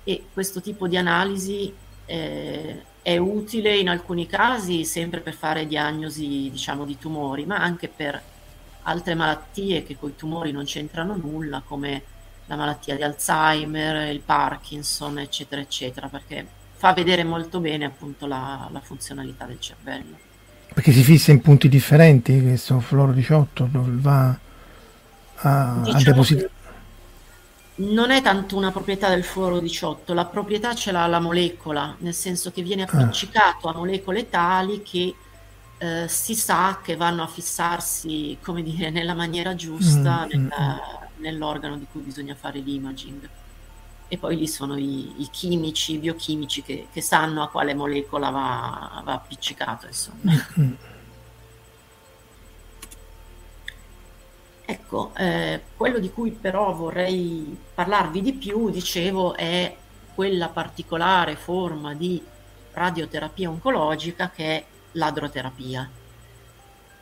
[0.04, 1.74] E questo tipo di analisi
[2.06, 7.88] eh, è utile in alcuni casi sempre per fare diagnosi diciamo di tumori, ma anche
[7.88, 8.22] per
[8.84, 12.04] altre malattie che con i tumori non c'entrano nulla, come
[12.52, 16.46] la malattia di Alzheimer, il Parkinson, eccetera, eccetera, perché
[16.76, 20.18] fa vedere molto bene appunto la, la funzionalità del cervello.
[20.74, 24.38] Perché si fissa in punti differenti questo fluoro 18 dove va
[25.36, 26.50] a, diciamo a depositare?
[27.76, 32.14] Non è tanto una proprietà del fluoro 18, la proprietà ce l'ha la molecola, nel
[32.14, 32.86] senso che viene ah.
[32.92, 33.72] appiccicato ah.
[33.72, 35.16] a molecole tali che
[35.78, 40.98] eh, si sa che vanno a fissarsi, come dire, nella maniera giusta, mm, mm nella,
[40.98, 43.30] mm nell'organo di cui bisogna fare l'imaging.
[44.08, 48.30] E poi lì sono i, i chimici, i biochimici che, che, sanno a quale molecola
[48.30, 49.88] va, va appiccicato.
[49.88, 50.32] Insomma.
[50.60, 50.74] Mm-hmm.
[54.66, 59.76] Ecco, eh, quello di cui però vorrei parlarvi di più, dicevo, è
[60.14, 62.22] quella particolare forma di
[62.74, 65.90] radioterapia oncologica che è l'adroterapia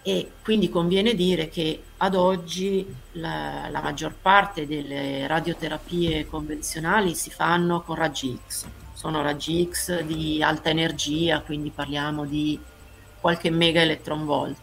[0.09, 7.29] e quindi conviene dire che ad oggi la, la, maggior parte delle radioterapie convenzionali si
[7.29, 8.65] fanno con raggi X.
[8.93, 12.59] Sono raggi X di alta energia, quindi parliamo di
[13.19, 14.57] qualche mega electron volt.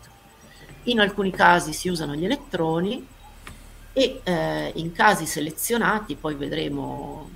[0.85, 3.07] In alcuni casi si usano gli elettroni
[3.93, 7.31] e eh, in casi selezionati, poi vedremo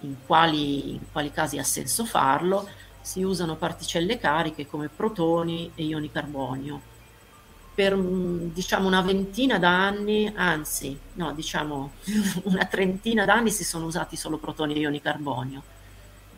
[0.00, 2.66] in quali, in quali casi ha senso farlo,
[3.02, 6.91] si usano particelle cariche come protoni e ioni carbonio
[7.74, 11.92] per diciamo una ventina d'anni, anzi, no, diciamo
[12.44, 15.62] una trentina d'anni si sono usati solo protoni e ioni carbonio.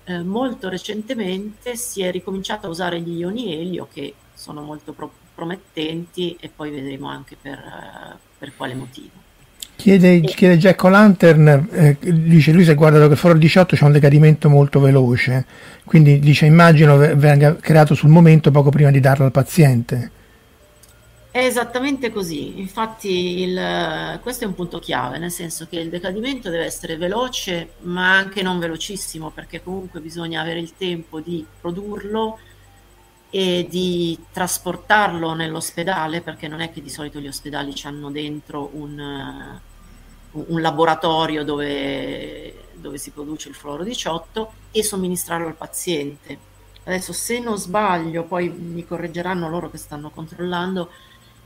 [0.05, 5.12] Eh, molto recentemente si è ricominciato a usare gli ioni elio che sono molto pro-
[5.35, 9.22] promettenti e poi vedremo anche per, uh, per quale motivo.
[9.76, 13.93] Chiede, chiede Jack O'Lantern, eh, dice lui si è guardato che Foro 18 c'è un
[13.93, 15.45] decadimento molto veloce,
[15.85, 20.11] quindi dice immagino venga creato sul momento poco prima di darlo al paziente.
[21.35, 26.49] È esattamente così, infatti il, questo è un punto chiave, nel senso che il decadimento
[26.49, 32.39] deve essere veloce ma anche non velocissimo perché comunque bisogna avere il tempo di produrlo
[33.30, 39.59] e di trasportarlo nell'ospedale perché non è che di solito gli ospedali hanno dentro un,
[40.30, 46.53] un laboratorio dove, dove si produce il fluoro 18 e somministrarlo al paziente.
[46.85, 50.91] Adesso se non sbaglio, poi mi correggeranno loro che stanno controllando,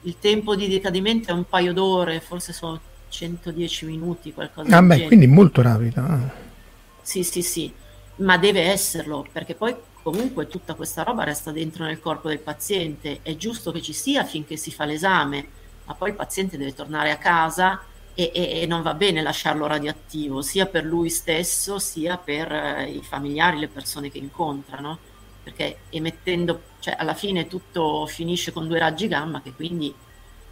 [0.03, 5.07] il tempo di decadimento è un paio d'ore, forse sono 110 minuti, qualcosa ah, beh,
[5.07, 6.01] quindi molto rapido.
[6.01, 6.31] Ah.
[7.03, 7.73] Sì, sì, sì,
[8.17, 13.21] ma deve esserlo, perché poi comunque tutta questa roba resta dentro nel corpo del paziente.
[13.23, 15.47] È giusto che ci sia finché si fa l'esame,
[15.85, 17.81] ma poi il paziente deve tornare a casa
[18.15, 22.91] e, e, e non va bene lasciarlo radioattivo, sia per lui stesso, sia per eh,
[22.91, 24.99] i familiari, le persone che incontrano
[25.49, 29.93] perché emettendo, cioè alla fine tutto finisce con due raggi gamma che quindi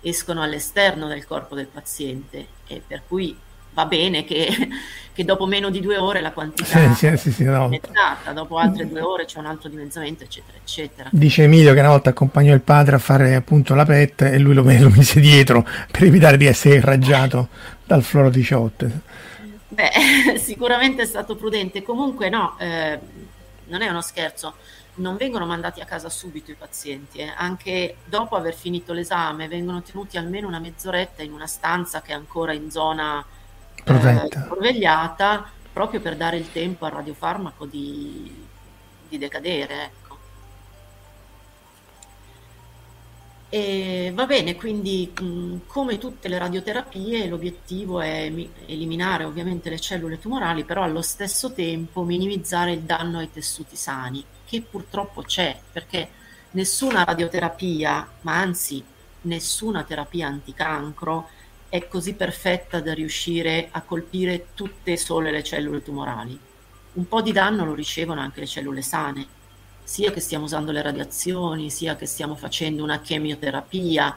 [0.01, 3.37] escono all'esterno del corpo del paziente e per cui
[3.77, 4.49] va bene che,
[5.13, 7.67] che dopo meno di due ore la quantità sì, sì, sì, no.
[7.67, 11.09] è dimezzata, dopo altre due ore c'è un altro dimezzamento, eccetera, eccetera.
[11.13, 14.55] Dice Emilio che una volta accompagnò il padre a fare appunto la PET e lui
[14.55, 17.49] lo, lo mise dietro per evitare di essere irraggiato
[17.85, 18.91] dal fluoro 18.
[19.69, 21.83] Beh, sicuramente è stato prudente.
[21.83, 22.99] Comunque no, eh,
[23.67, 24.55] non è uno scherzo
[24.97, 27.33] non vengono mandati a casa subito i pazienti, eh.
[27.37, 32.15] anche dopo aver finito l'esame vengono tenuti almeno una mezz'oretta in una stanza che è
[32.15, 33.25] ancora in zona
[33.85, 34.29] eh,
[35.73, 38.47] proprio per dare il tempo al radiofarmaco di,
[39.09, 39.85] di decadere.
[39.85, 40.19] Ecco.
[43.49, 49.79] E va bene, quindi mh, come tutte le radioterapie l'obiettivo è mi- eliminare ovviamente le
[49.79, 55.59] cellule tumorali, però allo stesso tempo minimizzare il danno ai tessuti sani, che purtroppo c'è,
[55.73, 56.09] perché
[56.53, 58.83] nessuna radioterapia, ma anzi
[59.23, 61.29] nessuna terapia anticancro
[61.69, 66.39] è così perfetta da riuscire a colpire tutte e sole le cellule tumorali.
[66.95, 69.27] Un po' di danno lo ricevono anche le cellule sane,
[69.83, 74.17] sia che stiamo usando le radiazioni, sia che stiamo facendo una chemioterapia,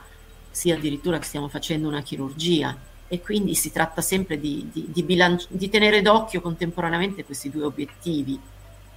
[0.50, 2.76] sia addirittura che stiamo facendo una chirurgia.
[3.08, 7.64] E quindi si tratta sempre di, di, di, bilanci- di tenere d'occhio contemporaneamente questi due
[7.64, 8.40] obiettivi.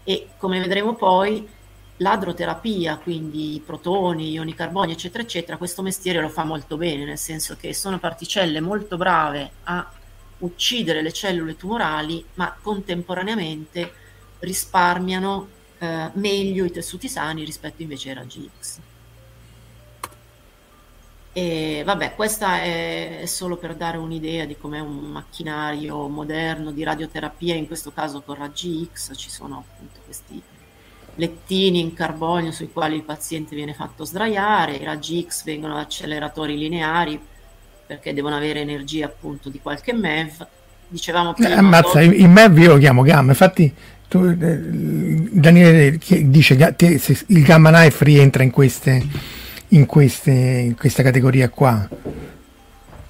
[0.05, 1.49] E come vedremo poi,
[1.99, 7.57] l'adroterapia, quindi protoni, ioni carbonio, eccetera, eccetera, questo mestiere lo fa molto bene, nel senso
[7.57, 9.91] che sono particelle molto brave a
[10.39, 13.93] uccidere le cellule tumorali, ma contemporaneamente
[14.41, 15.49] risparmiano
[15.79, 18.81] eh, meglio i tessuti sani rispetto invece ai raggi X.
[21.35, 27.55] E vabbè, questa è solo per dare un'idea di com'è un macchinario moderno di radioterapia,
[27.55, 30.41] in questo caso con raggi X, ci sono appunto questi
[31.15, 35.81] lettini in carbonio sui quali il paziente viene fatto sdraiare, i raggi X vengono da
[35.81, 37.19] acceleratori lineari
[37.87, 40.47] perché devono avere energia appunto di qualche MEV.
[40.89, 41.57] Dicevamo prima...
[41.57, 43.73] Ammazza, il MEV io lo chiamo gamma, infatti
[44.09, 49.03] tu, eh, Daniele dice che il gamma knife rientra in, queste,
[49.73, 51.89] in, queste, in questa categoria qua.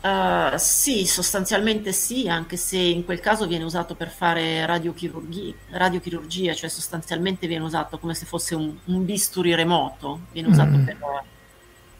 [0.03, 6.55] Uh, sì, sostanzialmente sì, anche se in quel caso viene usato per fare radiochirurgia, radiochirurgia
[6.55, 10.85] cioè sostanzialmente viene usato come se fosse un, un bisturi remoto, viene usato mm.
[10.85, 10.97] per,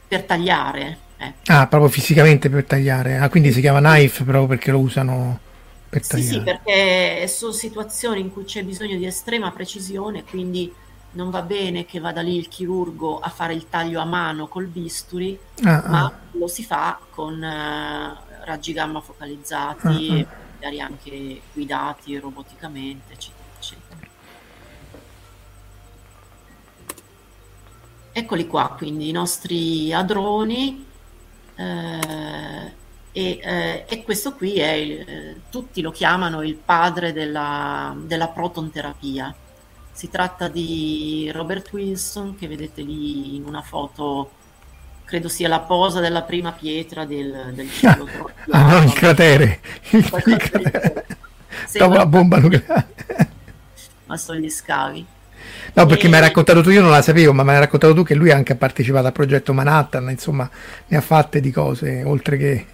[0.09, 0.99] per, tagliare.
[1.17, 1.33] Eh.
[1.47, 3.19] Ah, proprio fisicamente per tagliare.
[3.19, 5.39] Ah, quindi si chiama knife proprio perché lo usano
[5.89, 10.73] per sì, sì, perché sono situazioni in cui c'è bisogno di estrema precisione, quindi
[11.13, 14.67] non va bene che vada lì il chirurgo a fare il taglio a mano col
[14.67, 16.13] bisturi, ah, ma ah.
[16.33, 23.45] lo si fa con uh, raggi gamma focalizzati, ah, ah, magari anche guidati roboticamente, eccetera,
[23.57, 24.01] eccetera.
[28.15, 30.87] Eccoli qua, quindi i nostri adroni.
[31.55, 32.81] Eh,
[33.15, 38.29] e, eh, e, questo qui è, il, eh, tutti lo chiamano il padre della, della
[38.29, 39.35] proton terapia.
[39.93, 44.31] Si tratta di Robert Wilson, che vedete lì in una foto,
[45.05, 48.09] credo sia la posa della prima pietra del, del cielo.
[48.51, 49.61] ah, no, il cratere.
[49.91, 51.07] Il, cratere.
[51.75, 52.89] Dopo la bomba nucleare.
[54.07, 55.07] Ma sono gli scavi.
[55.75, 56.09] No, perché e...
[56.09, 58.31] mi hai raccontato tu, io non la sapevo, ma mi hai raccontato tu che lui
[58.31, 60.49] anche ha partecipato al progetto Manhattan, insomma,
[60.87, 62.67] ne ha fatte di cose, oltre che...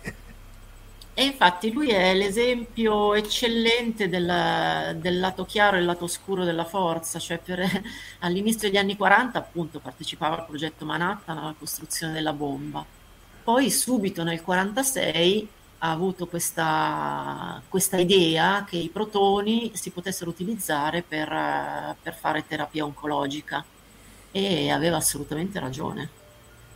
[1.18, 6.64] E infatti lui è l'esempio eccellente del, del lato chiaro e il lato oscuro della
[6.64, 7.58] forza, cioè per,
[8.20, 12.86] all'inizio degli anni 40 appunto partecipava al progetto Manhattan, alla costruzione della bomba.
[13.42, 15.48] Poi subito nel 46
[15.78, 22.84] ha avuto questa, questa idea che i protoni si potessero utilizzare per, per fare terapia
[22.84, 23.64] oncologica
[24.30, 26.18] e aveva assolutamente ragione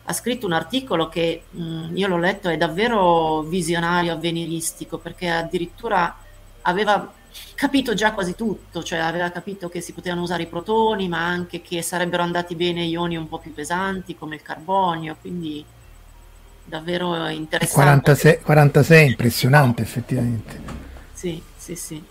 [0.05, 5.29] ha scritto un articolo che mh, mm, io l'ho letto, è davvero visionario, avveniristico, perché
[5.29, 6.17] addirittura
[6.63, 7.13] aveva
[7.55, 11.63] capito già quasi tutto, cioè aveva capito che si potevano usare i protoni, ma anche
[11.63, 15.65] che sarebbero andati bene ioni un po' più pesanti come il carbonio, quindi
[16.65, 18.03] davvero interessante.
[18.03, 20.61] 46, 46 impressionante effettivamente.
[21.13, 22.03] Sì, sì, sì.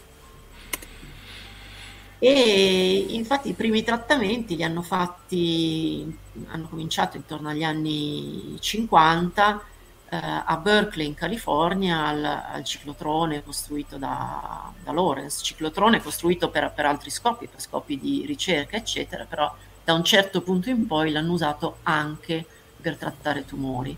[2.24, 6.06] E infatti i primi trattamenti li hanno fatti,
[6.50, 9.64] hanno cominciato intorno agli anni 50
[10.08, 16.72] eh, a Berkeley in California al, al ciclotrone costruito da, da, Lawrence, ciclotrone costruito per,
[16.76, 19.52] per altri scopi, per scopi di ricerca eccetera, però
[19.84, 22.46] da un certo punto in poi l'hanno usato anche
[22.80, 23.98] per trattare tumori.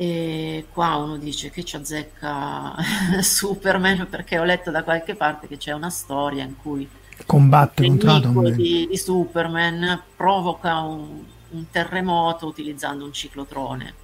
[0.00, 2.76] E qua uno dice che ci azzecca
[3.20, 6.88] Superman perché ho letto da qualche parte che c'è una storia in cui
[7.26, 13.94] combatte contro di, di Superman provoca un, un, terremoto utilizzando un ciclotrone.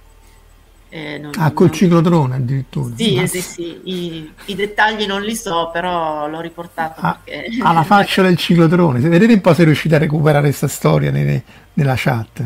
[0.89, 1.75] Eh, non, ah, col non...
[1.75, 2.93] ciclotrone addirittura.
[2.93, 3.27] Sì, Ma...
[3.27, 3.79] sì, sì.
[3.83, 7.57] I, I, dettagli non li so, però l'ho riportato ah, perché...
[7.61, 8.99] Alla faccia del ciclotrone.
[8.99, 11.41] Se vedete un po' se riuscite a recuperare questa storia nelle,
[11.73, 12.43] nella chat.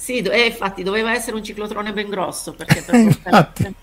[0.00, 3.74] Sì, eh, infatti doveva essere un ciclotrone ben grosso perché per portare...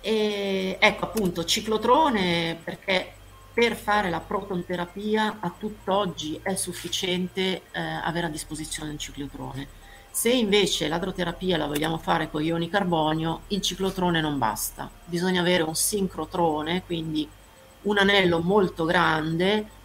[0.00, 3.12] E, ecco appunto ciclotrone perché
[3.52, 9.68] per fare la protonterapia a tutt'oggi è sufficiente eh, avere a disposizione il ciclotrone.
[10.10, 14.88] Se invece l'adroterapia la vogliamo fare con ioni carbonio, il ciclotrone non basta.
[15.04, 17.28] Bisogna avere un sincrotrone, quindi
[17.82, 19.76] un anello molto grande,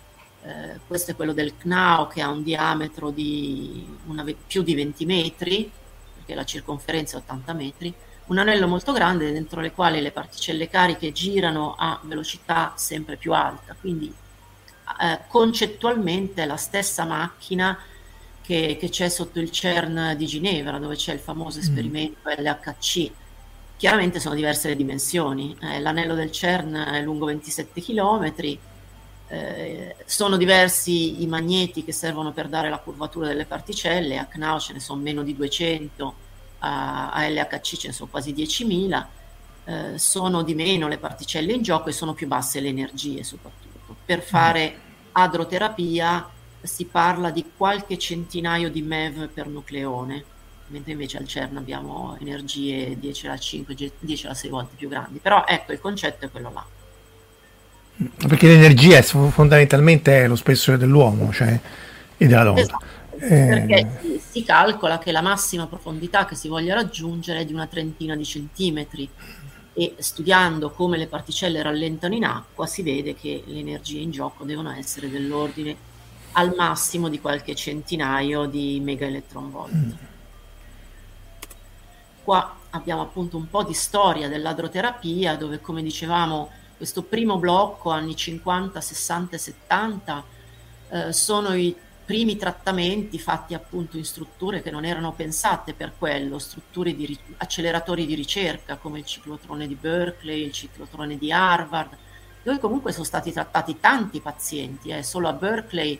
[0.45, 5.05] eh, questo è quello del CNAO che ha un diametro di una, più di 20
[5.05, 5.71] metri,
[6.15, 7.93] perché la circonferenza è 80 metri,
[8.25, 13.33] un anello molto grande dentro le quali le particelle cariche girano a velocità sempre più
[13.33, 14.13] alta, quindi
[15.01, 17.77] eh, concettualmente è la stessa macchina
[18.41, 21.61] che, che, c'è sotto il CERN di Ginevra, dove c'è il famoso mm.
[21.61, 22.43] esperimento mm.
[22.43, 23.11] LHC.
[23.77, 28.33] Chiaramente sono diverse le dimensioni, eh, l'anello del CERN è lungo 27 km,
[29.33, 34.59] eh, sono diversi i magneti che servono per dare la curvatura delle particelle, a CNAO
[34.59, 36.15] ce ne sono meno di 200,
[36.59, 39.05] a, a LHC ce ne sono quasi 10.000,
[39.65, 43.95] eh, sono di meno le particelle in gioco e sono più basse le energie soprattutto.
[44.05, 44.79] Per fare
[45.13, 46.29] adroterapia
[46.61, 50.23] si parla di qualche centinaio di MeV per nucleone,
[50.67, 55.17] mentre invece al CERN abbiamo energie 10 alla 5, 10 alla 6 volte più grandi.
[55.17, 56.65] Però ecco, il concetto è quello là.
[58.27, 61.59] Perché l'energia è fondamentalmente lo spessore dell'uomo cioè,
[62.17, 62.59] e della donna.
[62.59, 62.85] Esatto.
[63.19, 63.65] Eh...
[63.65, 68.15] Perché si calcola che la massima profondità che si voglia raggiungere è di una trentina
[68.15, 69.09] di centimetri
[69.73, 74.43] e studiando come le particelle rallentano in acqua si vede che le energie in gioco
[74.43, 75.75] devono essere dell'ordine
[76.33, 79.73] al massimo di qualche centinaio di mega electron volt.
[79.73, 79.91] Mm.
[82.23, 86.49] Qua abbiamo appunto un po' di storia dell'adroterapia dove come dicevamo
[86.83, 90.23] questo primo blocco anni 50, 60 e 70
[90.89, 91.73] eh, sono i
[92.03, 98.05] primi trattamenti fatti appunto in strutture che non erano pensate per quello, strutture di acceleratori
[98.05, 101.95] di ricerca come il ciclotrone di Berkeley, il ciclotrone di Harvard,
[102.43, 105.03] dove comunque sono stati trattati tanti pazienti, eh.
[105.03, 105.97] solo a Berkeley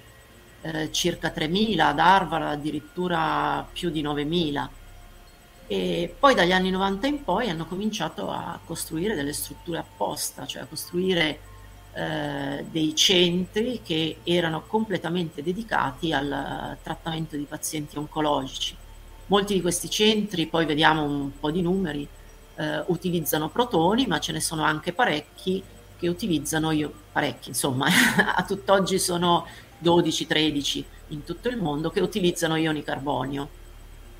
[0.63, 4.67] eh, circa 3.000, ad Harvard addirittura più di 9.000.
[5.67, 10.63] E poi dagli anni 90 in poi hanno cominciato a costruire delle strutture apposta, cioè
[10.63, 11.39] a costruire
[11.93, 18.75] eh, dei centri che erano completamente dedicati al trattamento di pazienti oncologici.
[19.27, 22.07] Molti di questi centri, poi vediamo un po' di numeri,
[22.55, 25.63] eh, utilizzano protoni, ma ce ne sono anche parecchi
[25.97, 27.87] che utilizzano io, parecchi, insomma,
[28.35, 29.45] a tutt'oggi sono
[29.81, 33.61] 12-13 in tutto il mondo che utilizzano ioni carbonio.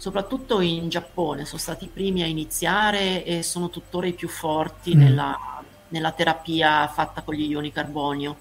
[0.04, 4.94] Soprattutto in Giappone sono stati i primi a iniziare e sono tuttora i più forti
[4.94, 5.00] mm.
[5.00, 5.54] nella
[5.94, 8.36] nella terapia fatta con gli ioni carbonio,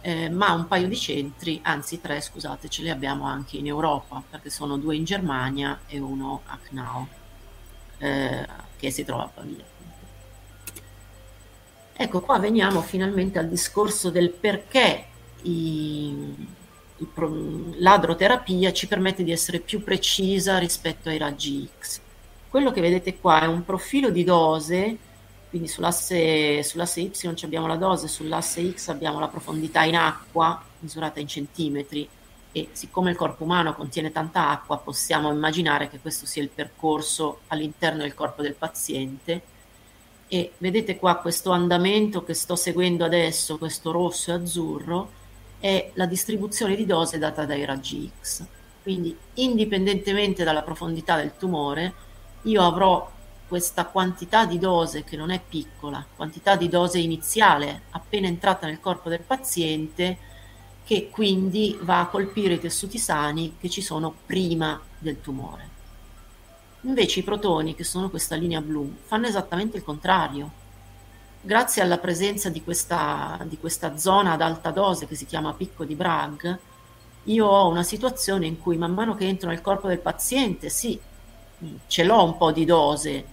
[0.00, 4.20] eh, ma un paio di centri, anzi tre scusate, ce li abbiamo anche in Europa,
[4.28, 7.06] perché sono due in Germania e uno a Knau,
[7.98, 9.64] eh, che si trova a Pavia.
[11.92, 15.04] Ecco, qua veniamo finalmente al discorso del perché
[15.42, 16.48] i, i,
[17.78, 22.00] l'adroterapia ci permette di essere più precisa rispetto ai raggi X.
[22.48, 24.98] Quello che vedete qua è un profilo di dose
[25.50, 31.18] quindi sull'asse, sull'asse Y abbiamo la dose, sull'asse X abbiamo la profondità in acqua misurata
[31.18, 32.08] in centimetri
[32.52, 37.40] e siccome il corpo umano contiene tanta acqua possiamo immaginare che questo sia il percorso
[37.48, 39.42] all'interno del corpo del paziente
[40.28, 45.10] e vedete qua questo andamento che sto seguendo adesso, questo rosso e azzurro,
[45.60, 48.44] è la distribuzione di dose data dai raggi X.
[48.82, 51.92] Quindi indipendentemente dalla profondità del tumore,
[52.42, 53.08] io avrò
[53.46, 58.80] questa quantità di dose che non è piccola, quantità di dose iniziale appena entrata nel
[58.80, 60.16] corpo del paziente
[60.84, 65.68] che quindi va a colpire i tessuti sani che ci sono prima del tumore.
[66.82, 70.50] Invece i protoni, che sono questa linea blu, fanno esattamente il contrario.
[71.42, 75.86] Grazie alla presenza di questa, di questa zona ad alta dose che si chiama picco
[75.86, 76.46] di Bragg,
[77.24, 81.00] io ho una situazione in cui man mano che entro nel corpo del paziente, sì,
[81.86, 83.24] ce l'ho un po' di dose,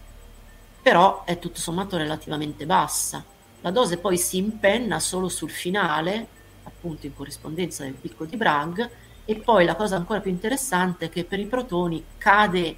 [0.82, 3.22] però è tutto sommato relativamente bassa.
[3.60, 6.28] La dose poi si impenna solo sul finale,
[6.64, 8.82] appunto in corrispondenza del picco di Bragg,
[9.26, 12.74] e poi la cosa ancora più interessante è che per i protoni cade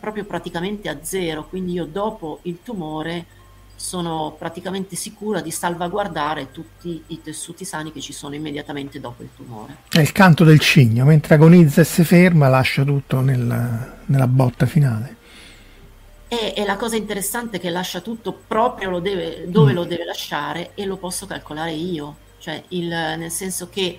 [0.00, 3.36] proprio praticamente a zero, quindi io dopo il tumore
[3.78, 9.28] sono praticamente sicura di salvaguardare tutti i tessuti sani che ci sono immediatamente dopo il
[9.36, 9.76] tumore.
[9.88, 14.66] È il canto del cigno, mentre agonizza e si ferma lascia tutto nella, nella botta
[14.66, 15.16] finale.
[16.26, 19.74] E, e, la cosa interessante è che lascia tutto proprio lo deve, dove mm.
[19.76, 23.98] lo deve lasciare e lo posso calcolare io, cioè il, nel senso che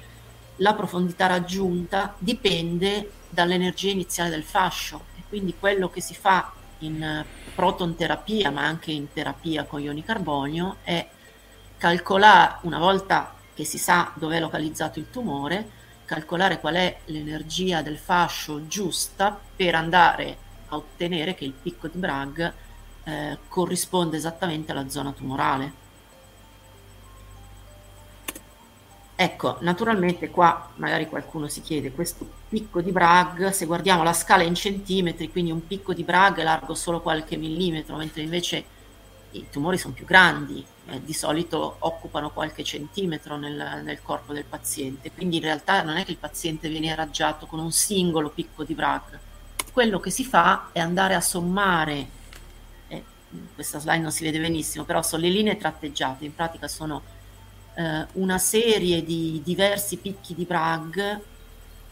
[0.57, 7.25] la profondità raggiunta dipende dall'energia iniziale del fascio e quindi quello che si fa in
[7.55, 11.07] proton terapia ma anche in terapia con ioni carbonio è
[11.77, 15.77] calcolare una volta che si sa dove è localizzato il tumore
[16.09, 20.38] calcolare qual è l'energia del fascio giusta per andare
[20.69, 22.39] a ottenere che il picco di Bragg
[23.03, 25.73] eh, corrisponde esattamente alla zona tumorale.
[29.15, 34.43] Ecco, naturalmente qua magari qualcuno si chiede, questo picco di Bragg, se guardiamo la scala
[34.43, 38.78] in centimetri, quindi un picco di Bragg è largo solo qualche millimetro, mentre invece
[39.32, 44.45] i tumori sono più grandi, eh, di solito occupano qualche centimetro nel, nel, corpo del
[44.45, 48.64] paziente, quindi in realtà non è che il paziente viene irraggiato con un singolo picco
[48.64, 49.18] di Bragg,
[49.72, 52.08] quello che si fa è andare a sommare,
[52.88, 53.04] eh,
[53.54, 57.04] questa slide non si vede benissimo, però sono le linee tratteggiate, in pratica sono
[57.76, 61.00] eh, una serie di diversi picchi di Bragg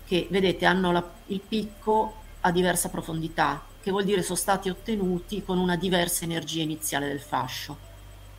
[0.08, 5.44] che vedete hanno la, il picco a diversa profondità, che vuol dire sono stati ottenuti
[5.44, 7.86] con una diversa energia iniziale del fascio.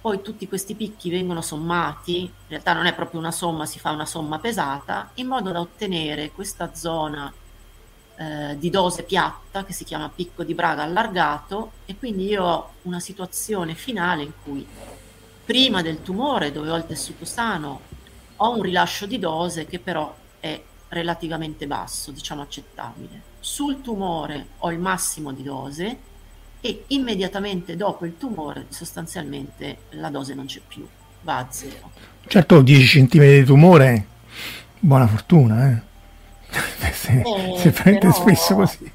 [0.01, 3.91] Poi tutti questi picchi vengono sommati, in realtà non è proprio una somma, si fa
[3.91, 7.31] una somma pesata, in modo da ottenere questa zona
[8.17, 12.71] eh, di dose piatta che si chiama picco di Braga allargato e quindi io ho
[12.83, 14.67] una situazione finale in cui
[15.45, 17.81] prima del tumore, dove ho il tessuto sano,
[18.37, 23.23] ho un rilascio di dose che però è relativamente basso, diciamo accettabile.
[23.41, 25.99] Sul tumore ho il massimo di dose
[26.61, 30.87] e immediatamente dopo il tumore sostanzialmente la dose non c'è più,
[31.23, 31.91] va a zero.
[32.27, 34.07] Certo 10 cm di tumore,
[34.79, 35.87] buona fortuna, eh?
[36.93, 38.91] si, eh, si prende spesso così.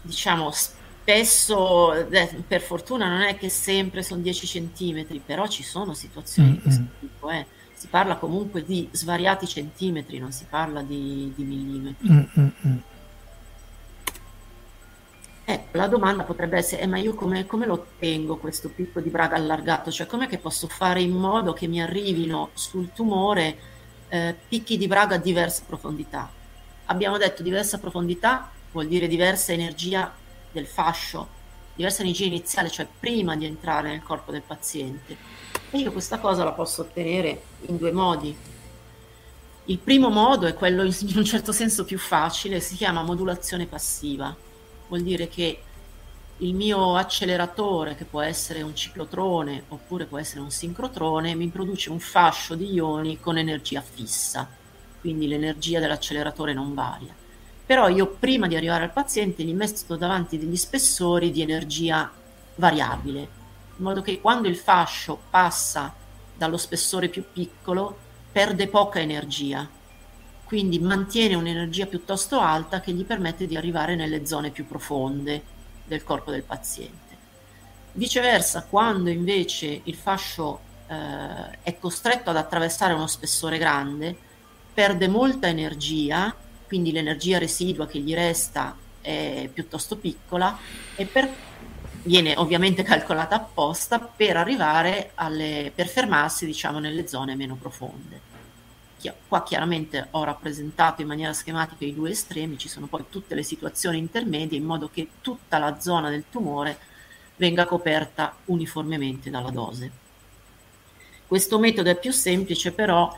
[0.00, 5.94] Diciamo, spesso, eh, per fortuna non è che sempre sono 10 centimetri, però ci sono
[5.94, 7.30] situazioni di questo tipo.
[7.30, 7.46] Eh.
[7.78, 12.08] Si parla comunque di svariati centimetri, non si parla di, di millimetri.
[12.10, 12.78] Mm-hmm.
[15.44, 19.10] Ecco, la domanda potrebbe essere, eh, ma io come, come, lo ottengo questo picco di
[19.10, 19.92] Braga allargato?
[19.92, 23.56] Cioè, com'è che posso fare in modo che mi arrivino sul tumore
[24.08, 26.28] eh, picchi di Braga a diversa profondità?
[26.86, 30.12] Abbiamo detto diversa profondità vuol dire diversa energia
[30.50, 31.28] del fascio,
[31.76, 35.16] diversa energia iniziale, cioè prima di entrare nel corpo del paziente.
[35.72, 38.36] Io questa cosa la posso ottenere in due modi.
[39.64, 44.34] Il primo modo è quello in un certo senso più facile, si chiama modulazione passiva.
[44.88, 45.62] Vuol dire che
[46.38, 51.90] il mio acceleratore, che può essere un ciclotrone oppure può essere un sincrotrone, mi produce
[51.90, 54.48] un fascio di ioni con energia fissa,
[55.00, 57.14] quindi l'energia dell'acceleratore non varia
[57.68, 62.10] però io prima di arrivare al paziente gli metto davanti degli spessori di energia
[62.54, 63.28] variabile,
[63.78, 65.94] in modo che quando il fascio passa
[66.36, 67.96] dallo spessore più piccolo
[68.30, 69.68] perde poca energia,
[70.44, 75.42] quindi mantiene un'energia piuttosto alta che gli permette di arrivare nelle zone più profonde
[75.84, 77.16] del corpo del paziente.
[77.92, 84.16] Viceversa, quando invece il fascio eh, è costretto ad attraversare uno spessore grande,
[84.72, 86.34] perde molta energia
[86.68, 90.56] quindi l'energia residua che gli resta è piuttosto piccola
[90.94, 91.28] e per,
[92.02, 98.26] viene ovviamente calcolata apposta per arrivare alle, per fermarsi diciamo nelle zone meno profonde.
[99.28, 103.42] Qua chiaramente ho rappresentato in maniera schematica i due estremi, ci sono poi tutte le
[103.42, 106.78] situazioni intermedie in modo che tutta la zona del tumore
[107.36, 109.90] venga coperta uniformemente dalla dose.
[111.26, 113.14] Questo metodo è più semplice però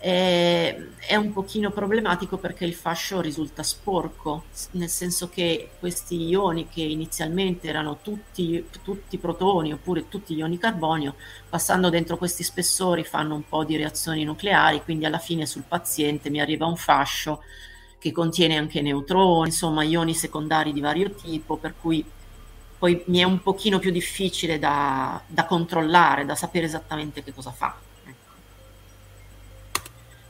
[0.00, 0.74] è,
[1.06, 6.80] è un pochino problematico perché il fascio risulta sporco, nel senso che questi ioni che
[6.80, 11.16] inizialmente erano tutti, tutti protoni oppure tutti ioni carbonio,
[11.48, 16.30] passando dentro questi spessori fanno un po' di reazioni nucleari, quindi alla fine sul paziente
[16.30, 17.42] mi arriva un fascio
[17.98, 22.02] che contiene anche neutroni, insomma ioni secondari di vario tipo, per cui
[22.78, 27.50] poi mi è un pochino più difficile da, da controllare, da sapere esattamente che cosa
[27.52, 27.76] fa.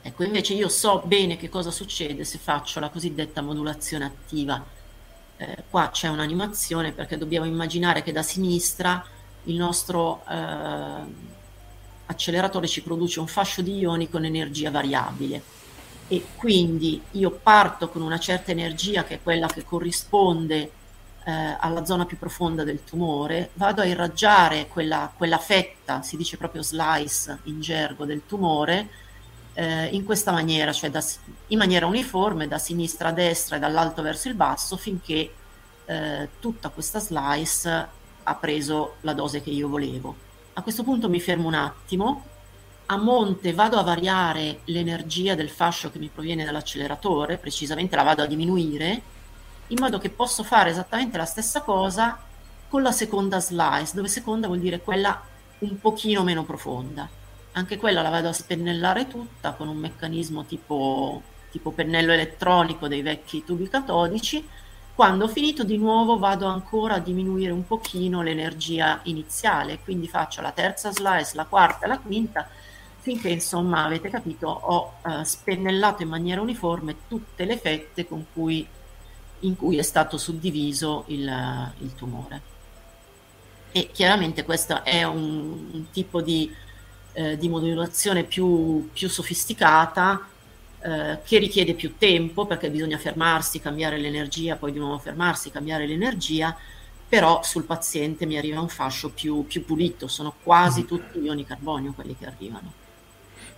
[0.03, 4.63] Ecco, invece io so bene che cosa succede se faccio la cosiddetta modulazione attiva.
[5.37, 9.03] Eh, qua c'è un'animazione perché dobbiamo immaginare che da sinistra
[9.45, 11.29] il nostro eh,
[12.05, 15.41] acceleratore ci produce un fascio di ioni con energia variabile
[16.07, 20.71] e quindi io parto con una certa energia che è quella che corrisponde
[21.23, 26.37] eh, alla zona più profonda del tumore, vado a irraggiare quella, quella fetta, si dice
[26.37, 28.89] proprio slice in gergo del tumore,
[29.53, 31.03] eh, in questa maniera, cioè da,
[31.47, 35.33] in maniera uniforme da sinistra a destra e dall'alto verso il basso finché
[35.85, 37.87] eh, tutta questa slice
[38.23, 40.15] ha preso la dose che io volevo.
[40.53, 42.25] A questo punto mi fermo un attimo,
[42.87, 48.23] a monte vado a variare l'energia del fascio che mi proviene dall'acceleratore, precisamente la vado
[48.23, 49.01] a diminuire,
[49.67, 52.19] in modo che posso fare esattamente la stessa cosa
[52.67, 55.21] con la seconda slice, dove seconda vuol dire quella
[55.59, 57.19] un pochino meno profonda
[57.53, 61.21] anche quella la vado a spennellare tutta con un meccanismo tipo
[61.51, 64.47] tipo pennello elettronico dei vecchi tubi catodici.
[64.95, 70.41] Quando ho finito di nuovo vado ancora a diminuire un pochino l'energia iniziale, quindi faccio
[70.41, 72.47] la terza slice, la quarta la quinta,
[72.99, 78.65] finché insomma avete capito ho eh, spennellato in maniera uniforme tutte le fette cui,
[79.39, 82.49] in cui è stato suddiviso il, il tumore.
[83.71, 86.53] E chiaramente questo è un, un tipo di,
[87.13, 90.25] eh, di modulazione più, più sofisticata
[90.83, 95.85] eh, che richiede più tempo perché bisogna fermarsi, cambiare l'energia, poi di nuovo fermarsi, cambiare
[95.85, 96.55] l'energia,
[97.07, 100.85] però sul paziente mi arriva un fascio più, più pulito, sono quasi mm.
[100.85, 102.71] tutti ioni carbonio quelli che arrivano.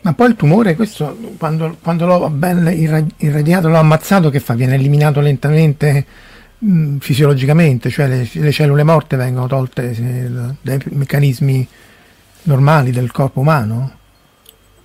[0.01, 2.67] Ma poi il tumore, questo quando, quando l'ho ben
[3.17, 4.53] irradiato, l'ho ammazzato, che fa?
[4.53, 6.05] Viene eliminato lentamente
[6.57, 10.29] mh, mm, fisiologicamente, cioè le, le, cellule morte vengono tolte se,
[10.59, 11.67] dai meccanismi
[12.43, 13.97] normali del corpo umano?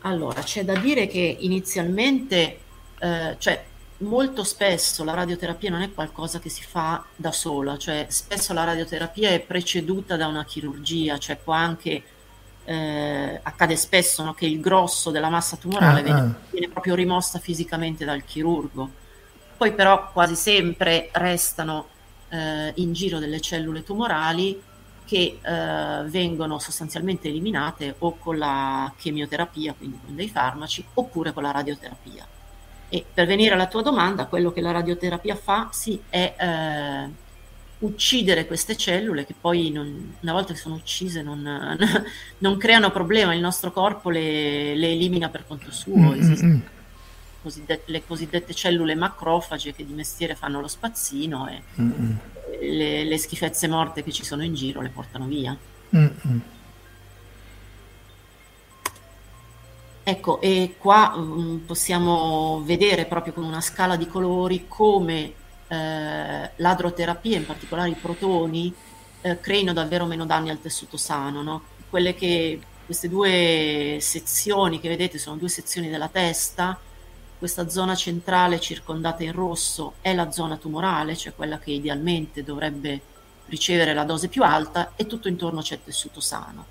[0.03, 2.61] Allora, c'è da dire che inizialmente,
[2.99, 3.65] eh, cioè
[3.99, 8.65] molto spesso la radioterapia non è qualcosa che si fa da sola, cioè spesso la
[8.65, 12.03] radioterapia è preceduta da una chirurgia, cioè qua anche
[12.65, 16.35] eh, accade spesso no, che il grosso della massa tumorale ah, viene, ah.
[16.51, 19.07] viene proprio rimossa fisicamente dal chirurgo
[19.59, 21.89] poi però quasi sempre restano
[22.29, 24.63] eh, in giro delle cellule tumorali
[25.09, 31.43] che eh, vengono sostanzialmente eliminate o con la chemioterapia, quindi con dei farmaci, oppure con
[31.43, 32.27] la radioterapia.
[32.91, 37.09] E per venire alla tua domanda, quello che la radioterapia fa sì, è eh,
[37.79, 41.43] uccidere queste cellule che poi non, una volta che sono uccise non,
[42.39, 45.97] non, creano problema, il nostro corpo le, le elimina per conto suo.
[45.97, 46.61] Mm-hmm
[47.41, 51.63] cosiddette, le cosiddette cellule macrofage che di mestiere fanno lo spazzino e
[52.61, 55.57] le, le, schifezze morte che ci sono in giro le portano via.
[55.95, 56.43] Mm-mm.
[60.03, 65.35] Ecco, e qua um, possiamo vedere proprio con una scala di colori come
[65.69, 68.73] eh, l'adroterapia, in particolare i protoni,
[69.21, 71.43] eh, creino davvero meno danni al tessuto sano.
[71.43, 71.63] No?
[71.91, 76.79] Quelle che, queste due sezioni che vedete sono due sezioni della testa
[77.39, 83.01] questa zona centrale circondata in rosso è la zona tumorale, cioè quella che idealmente dovrebbe
[83.47, 86.67] ricevere la dose più alta e tutto intorno c'è tessuto sano.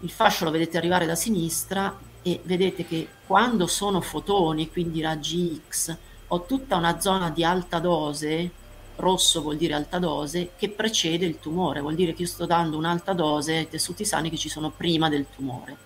[0.00, 5.62] Il fascio lo vedete arrivare da sinistra e vedete che quando sono fotoni, quindi raggi
[5.68, 5.96] X,
[6.28, 8.50] ho tutta una zona di alta dose,
[8.96, 12.76] rosso vuol dire alta dose, che precede il tumore, vuol dire che io sto dando
[12.76, 15.76] un'alta dose ai tessuti sani che ci sono prima del tumore.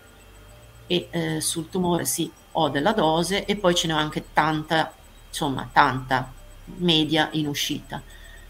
[0.86, 4.92] E eh, sul tumore sì, ho della dose e poi ce ho anche tanta,
[5.28, 6.32] insomma, tanta
[6.76, 8.02] media in uscita.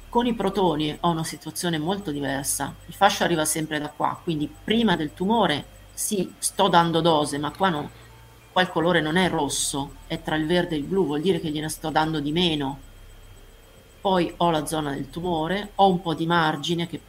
[0.09, 2.75] Con i protoni ho una situazione molto diversa.
[2.87, 7.51] Il fascio arriva sempre da qua, quindi prima del tumore sì, sto dando dose, ma
[7.51, 7.91] qua no.
[8.53, 11.39] Qua il colore non è rosso, è tra il verde e il blu, vuol dire
[11.41, 12.81] che gliene sto dando di meno.
[14.01, 17.01] Poi ho la zona del tumore, ho un po' di margine che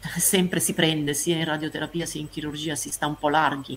[0.16, 3.76] sempre si prende, sia in radioterapia sia in chirurgia si sta un po' larghi,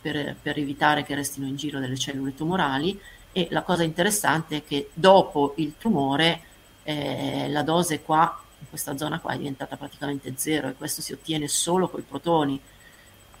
[0.00, 2.98] per, per evitare che restino in giro delle cellule tumorali
[3.32, 6.40] e la cosa interessante è che dopo il tumore
[6.82, 11.12] eh, la dose qua, in questa zona qua, è diventata praticamente zero e questo si
[11.12, 12.60] ottiene solo con i protoni.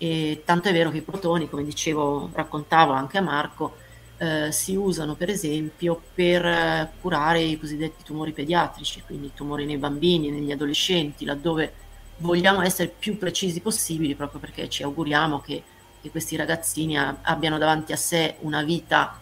[0.00, 3.76] E tanto è vero che i protoni, come dicevo, raccontavo anche a Marco,
[4.18, 9.78] eh, si usano per esempio per eh, curare i cosiddetti tumori pediatrici, quindi tumori nei
[9.78, 11.72] bambini, negli adolescenti, laddove
[12.18, 15.62] vogliamo essere più precisi possibili proprio perché ci auguriamo che
[16.00, 19.18] che questi ragazzini abbiano davanti a sé una vita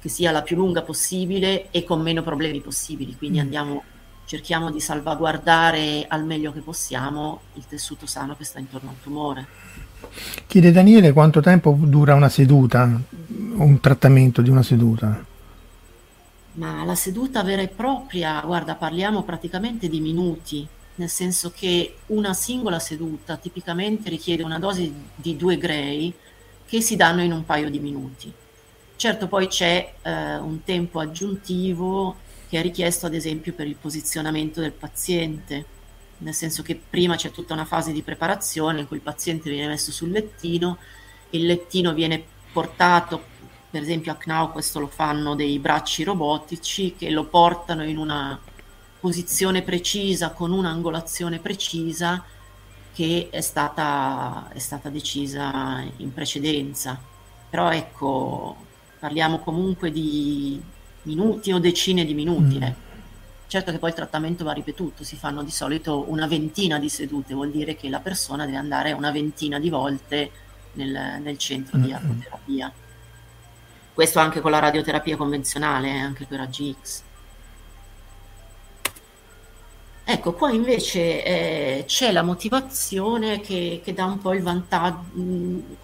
[0.00, 3.16] che sia la più lunga possibile e con meno problemi possibili.
[3.16, 3.42] Quindi mm.
[3.42, 3.82] andiamo,
[4.24, 9.46] cerchiamo di salvaguardare al meglio che possiamo il tessuto sano che sta intorno al tumore.
[10.46, 13.00] Chiede Daniele quanto tempo dura una seduta,
[13.54, 15.24] un trattamento di una seduta?
[16.54, 20.66] Ma la seduta vera e propria, guarda, parliamo praticamente di minuti,
[21.02, 26.14] nel senso che una singola seduta tipicamente richiede una dose di due grey
[26.64, 28.32] che si danno in un paio di minuti.
[28.94, 34.60] Certo poi c'è eh, un tempo aggiuntivo che è richiesto ad esempio per il posizionamento
[34.60, 35.64] del paziente,
[36.18, 39.66] nel senso che prima c'è tutta una fase di preparazione in cui il paziente viene
[39.66, 40.78] messo sul lettino,
[41.30, 42.22] il lettino viene
[42.52, 43.24] portato,
[43.68, 48.38] per esempio a CNAU questo lo fanno dei bracci robotici che lo portano in una
[49.02, 52.22] posizione precisa, con un'angolazione precisa
[52.92, 56.96] che è stata, è stata decisa in precedenza.
[57.50, 58.54] Però ecco,
[59.00, 60.62] parliamo comunque di
[61.02, 62.58] minuti o decine di minuti.
[62.58, 62.62] Mm.
[62.62, 62.74] Eh.
[63.48, 67.34] Certo che poi il trattamento va ripetuto, si fanno di solito una ventina di sedute,
[67.34, 70.30] vuol dire che la persona deve andare una ventina di volte
[70.74, 71.82] nel, nel centro mm.
[71.82, 72.72] di artoterapia.
[73.92, 76.38] Questo anche con la radioterapia convenzionale, eh, anche con i
[80.12, 85.06] Ecco, qua invece eh, c'è la motivazione che, che, dà un po' il vantaggio,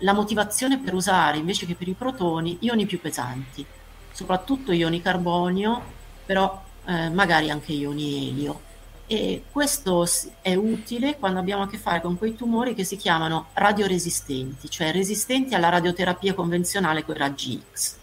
[0.00, 3.64] la motivazione per usare invece che per i protoni ioni più pesanti,
[4.12, 5.80] soprattutto ioni carbonio,
[6.26, 8.60] però eh, magari anche ioni elio.
[9.06, 10.06] E questo
[10.42, 14.92] è utile quando abbiamo a che fare con quei tumori che si chiamano radioresistenti, cioè
[14.92, 17.97] resistenti alla radioterapia convenzionale con i raggi X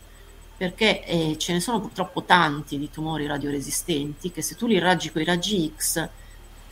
[0.57, 5.11] perché eh, ce ne sono purtroppo tanti di tumori radioresistenti che se tu li raggi
[5.11, 6.09] con i raggi X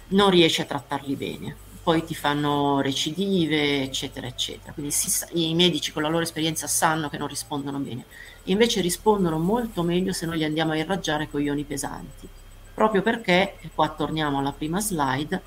[0.10, 4.72] non riesci a trattarli bene, poi ti fanno recidive, eccetera, eccetera.
[4.72, 8.06] Quindi si, i medici con la loro esperienza sanno che non rispondono bene,
[8.44, 12.28] invece rispondono molto meglio se noi li andiamo a irraggiare con ioni pesanti,
[12.74, 15.42] proprio perché, e qua torniamo alla prima slide,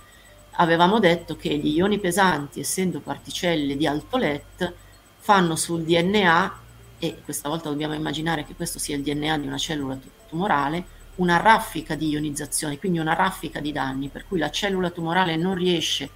[0.59, 4.73] avevamo detto che gli ioni pesanti, essendo particelle di alto LET,
[5.19, 6.65] fanno sul DNA
[6.99, 10.85] e questa volta dobbiamo immaginare che questo sia il DNA di una cellula tumorale,
[11.17, 15.55] una raffica di ionizzazione, quindi una raffica di danni, per cui la cellula tumorale non
[15.55, 16.09] riesce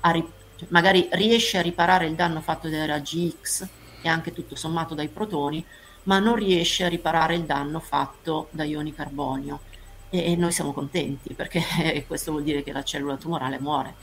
[0.00, 0.26] a, ri-
[0.68, 3.66] magari riesce a riparare il danno fatto dai raggi X
[4.02, 5.64] e anche tutto sommato dai protoni,
[6.04, 9.60] ma non riesce a riparare il danno fatto da ioni carbonio.
[10.10, 13.94] E, noi siamo contenti perché questo vuol dire che la cellula tumorale muore.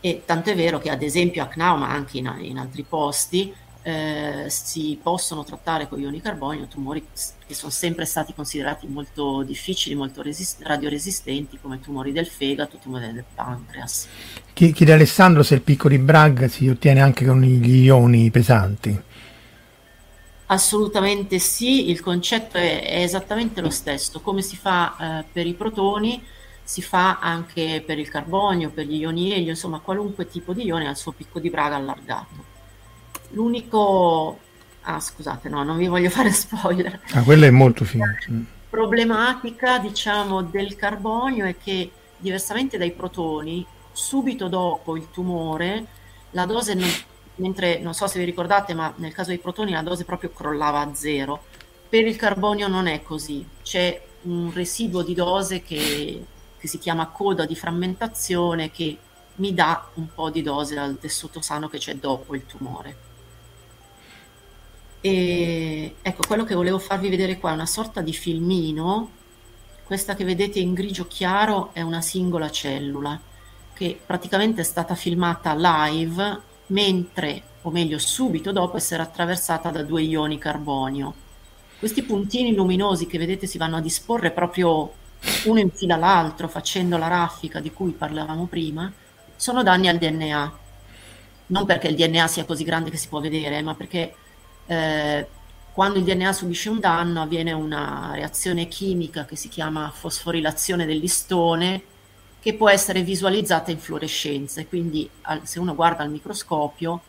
[0.00, 3.52] E tanto è vero che ad esempio a CNAO, ma anche in, in altri posti,
[3.86, 7.06] eh, si possono trattare con ioni carbonio tumori
[7.46, 13.12] che sono sempre stati considerati molto difficili, molto resist- radioresistenti, come tumori del fegato, tumori
[13.12, 14.08] del pancreas.
[14.52, 19.00] Chiede Alessandro se il picco di Bragg si ottiene anche con gli ioni pesanti.
[20.46, 25.54] Assolutamente sì, il concetto è, è esattamente lo stesso, come si fa eh, per i
[25.54, 26.20] protoni,
[26.60, 30.88] si fa anche per il carbonio, per gli ioni elio, insomma qualunque tipo di ione
[30.88, 32.45] ha il suo picco di Bragg allargato.
[33.36, 34.38] L'unico...
[34.88, 37.00] Ah, scusate, no, non vi voglio fare spoiler.
[37.12, 38.04] Ah, quello è molto figo.
[38.70, 45.86] Problematica, diciamo, del carbonio è che, diversamente dai protoni, subito dopo il tumore,
[46.30, 46.88] la dose, non,
[47.36, 50.80] mentre non so se vi ricordate, ma nel caso dei protoni la dose proprio crollava
[50.80, 51.44] a zero.
[51.88, 56.24] Per il carbonio non è così, c'è un residuo di dose che,
[56.58, 58.96] che si chiama coda di frammentazione che
[59.36, 63.04] mi dà un po' di dose dal tessuto sano che c'è dopo il tumore.
[65.06, 69.10] E ecco, quello che volevo farvi vedere qua è una sorta di filmino.
[69.84, 73.16] Questa che vedete in grigio chiaro è una singola cellula
[73.72, 80.02] che praticamente è stata filmata live mentre, o meglio subito dopo essere attraversata da due
[80.02, 81.14] ioni carbonio.
[81.78, 84.92] Questi puntini luminosi che vedete si vanno a disporre proprio
[85.44, 88.92] uno in fila all'altro facendo la raffica di cui parlavamo prima,
[89.36, 90.58] sono danni al DNA.
[91.46, 94.12] Non perché il DNA sia così grande che si può vedere, ma perché
[94.66, 95.26] eh,
[95.72, 101.82] quando il DNA subisce un danno avviene una reazione chimica che si chiama fosforilazione dell'istone
[102.40, 104.64] che può essere visualizzata in fluorescenza.
[104.64, 107.00] Quindi al, se uno guarda al microscopio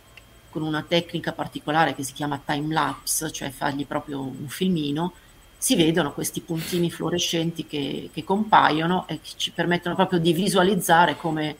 [0.50, 5.14] con una tecnica particolare che si chiama time lapse, cioè fargli proprio un filmino,
[5.58, 11.16] si vedono questi puntini fluorescenti che, che compaiono e che ci permettono proprio di visualizzare
[11.18, 11.56] come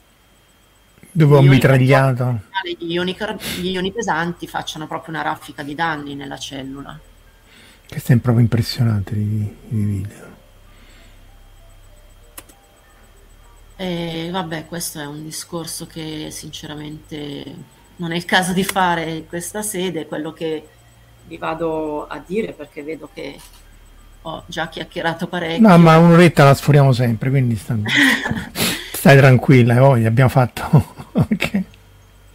[1.12, 2.42] dove ho mitragliato.
[2.78, 3.16] Gli ioni,
[3.60, 7.00] gli ioni pesanti facciano proprio una raffica di danni nella cellula.
[7.88, 10.36] Questo è proprio impressionante i, video.
[13.78, 17.56] E vabbè, questo è un discorso che sinceramente
[17.98, 20.68] non è il caso di fare in questa sede, quello che
[21.28, 23.40] vi vado a dire perché vedo che
[24.24, 25.68] ho già chiacchierato parecchio.
[25.68, 27.82] No, ma un'oretta la sforiamo sempre, quindi stai,
[29.08, 30.94] stai tranquilla, oh, abbiamo fatto
[31.32, 31.64] okay.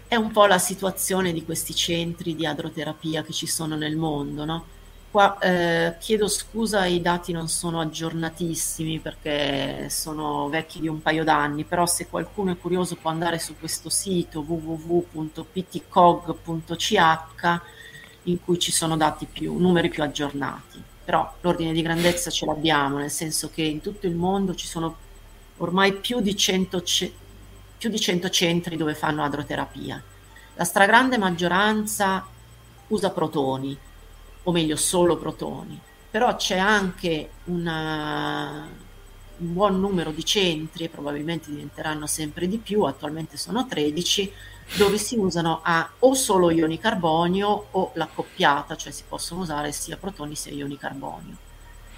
[0.08, 4.46] È un po' la situazione di questi centri di adroterapia che ci sono nel mondo,
[4.46, 4.64] no?
[5.10, 11.24] Qua eh, chiedo scusa, i dati non sono aggiornatissimi perché sono vecchi di un paio
[11.24, 15.20] d'anni, però se qualcuno è curioso può andare su questo sito www.ptcog.ch
[18.22, 20.82] in cui ci sono dati più, numeri più aggiornati.
[21.04, 25.10] Però l'ordine di grandezza ce l'abbiamo, nel senso che in tutto il mondo ci sono
[25.58, 26.82] ormai più di 100,
[27.78, 30.02] più di 100 centri dove fanno adroterapia.
[30.54, 32.26] La stragrande maggioranza
[32.88, 33.76] usa protoni,
[34.44, 35.80] o meglio solo protoni,
[36.10, 38.68] però c'è anche una,
[39.38, 44.32] un buon numero di centri, e probabilmente diventeranno sempre di più, attualmente sono 13,
[44.76, 49.96] dove si usano a o solo ioni carbonio o l'accoppiata, cioè si possono usare sia
[49.96, 51.50] protoni sia ioni carbonio.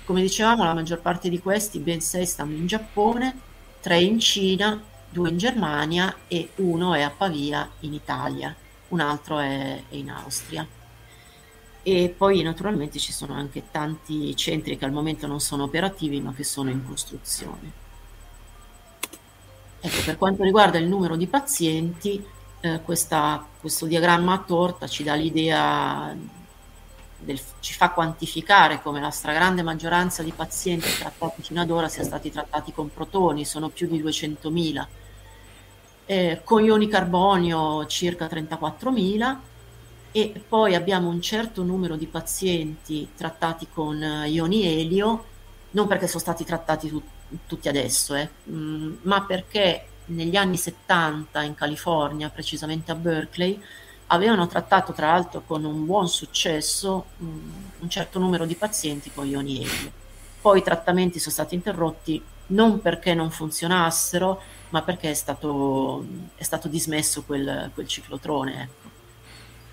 [0.05, 3.41] Come dicevamo, la maggior parte di questi, ben 6 stanno in Giappone,
[3.81, 8.55] 3 in Cina, due in Germania e uno è a Pavia in Italia,
[8.89, 10.69] un altro è, è in Austria.
[11.87, 16.33] e poi naturalmente ci sono anche tanti centri che al momento non sono operativi ma
[16.35, 17.73] che sono in costruzione.
[19.81, 22.25] Ecco, per quanto riguarda il numero di pazienti,
[22.61, 26.17] eh, questa, questo diagramma a torta ci dà l'idea,
[27.25, 32.05] del, ci fa quantificare come la stragrande maggioranza di pazienti trattati fino ad ora sia
[32.05, 34.87] stati trattati con protoni, sono più di 200.000,
[36.07, 39.37] eh, con ioni carbonio circa 34.000
[40.13, 45.25] e poi abbiamo un certo numero di pazienti trattati con eh, ioni elio,
[45.71, 47.03] non perché sono stati trattati tu-
[47.47, 53.61] tutti adesso, eh, mh, mm, ma perché negli anni 70 in California, precisamente a Berkeley,
[54.15, 57.51] avevano trattato tra l'altro con un buon successo mh, mm,
[57.81, 59.93] un certo numero di pazienti con ioni elio.
[60.41, 64.41] Poi i trattamenti sono stati interrotti non perché non funzionassero,
[64.71, 66.05] ma perché è stato,
[66.35, 68.63] è stato dismesso quel, quel ciclotrone.
[68.63, 68.85] Ecco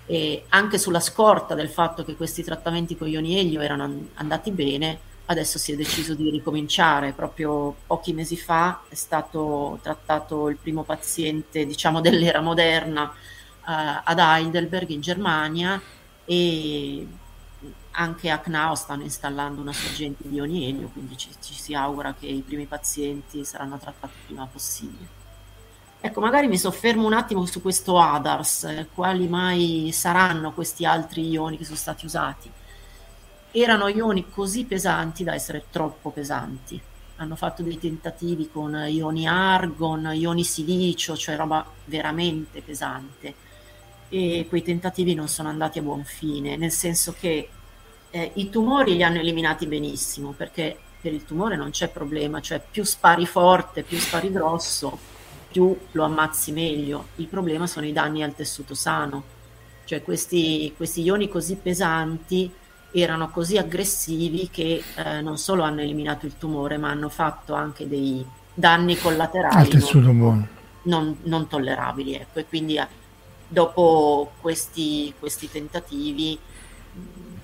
[0.06, 4.98] e anche sulla scorta del fatto che questi trattamenti con ioni elio erano andati bene,
[5.26, 7.12] adesso si è deciso di ricominciare.
[7.12, 13.12] Proprio pochi mesi fa è stato trattato il primo paziente, diciamo, dell'era moderna
[13.64, 15.80] ad Heidelberg in Germania
[16.24, 17.06] e
[17.92, 22.14] anche a CNAO stanno installando una sorgente di ioni elio, quindi ci, ci si augura
[22.18, 25.20] che i primi pazienti saranno trattati il prima possibile.
[26.04, 31.28] Ecco, magari mi soffermo un attimo su questo ADARS, eh, quali mai saranno questi altri
[31.28, 32.50] ioni che sono stati usati.
[33.52, 36.80] Erano ioni così pesanti da essere troppo pesanti.
[37.16, 43.34] Hanno fatto dei tentativi con ioni argon, ioni silicio, cioè roba veramente pesante.
[44.14, 47.48] E quei tentativi non sono andati a buon fine, nel senso che
[48.10, 52.60] eh, i tumori li hanno eliminati benissimo, perché per il tumore non c'è problema, cioè
[52.70, 54.98] più spari forte, più spari grosso,
[55.50, 57.06] più lo ammazzi meglio.
[57.16, 59.24] Il problema sono i danni al tessuto sano,
[59.84, 62.52] cioè questi, questi ioni così pesanti
[62.92, 67.88] erano così aggressivi che eh, non solo hanno eliminato il tumore, ma hanno fatto anche
[67.88, 69.70] dei danni collaterali
[70.02, 70.48] non,
[70.82, 72.14] non, non, tollerabili.
[72.14, 72.40] Ecco.
[72.40, 72.86] E quindi eh,
[73.52, 76.38] dopo questi, questi tentativi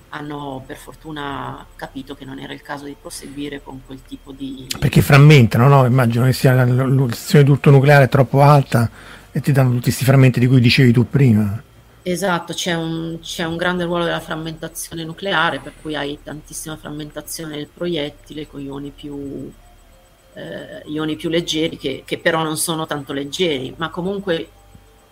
[0.09, 4.67] hanno per fortuna capito che non era il caso di proseguire con quel tipo di...
[4.79, 5.85] Perché frammentano, no?
[5.85, 8.89] Immagino che sia la l'udizione di tutto nucleare troppo alta
[9.31, 11.61] e ti danno tutti questi frammenti di cui dicevi tu prima.
[12.01, 17.55] Esatto, c'è un, c'è un, grande ruolo della frammentazione nucleare, per cui hai tantissima frammentazione
[17.55, 19.51] del proiettile con ioni più,
[20.33, 24.49] eh, ioni più leggeri, che, che però non sono tanto leggeri, ma comunque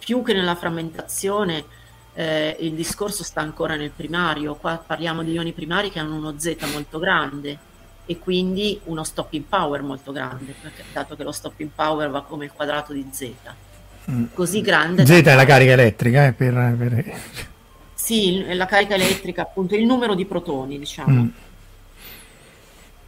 [0.08, 1.66] più che nella frammentazione
[2.14, 6.36] eh, il discorso sta ancora nel primario, qua parliamo di ioni primari che hanno uno
[6.38, 7.58] Z molto grande
[8.06, 12.46] e quindi uno stopping power molto grande, perché, dato che lo stopping power va come
[12.46, 13.34] il quadrato di Z.
[14.10, 14.24] Mm.
[14.34, 15.06] Così grande.
[15.06, 17.20] Z è la carica elettrica, eh, per, per...
[17.94, 21.24] Sì, la carica elettrica, appunto, il numero di protoni, diciamo.
[21.24, 21.28] Mm.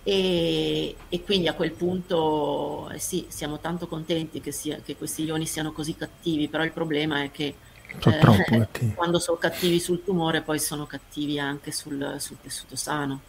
[0.04, 5.24] E, e, quindi a quel punto eh sì, siamo tanto contenti che, sia, che questi
[5.24, 7.56] ioni siano così cattivi, però il problema è che
[8.06, 13.22] eh, quando sono cattivi sul tumore poi sono cattivi anche sul, sul tessuto sano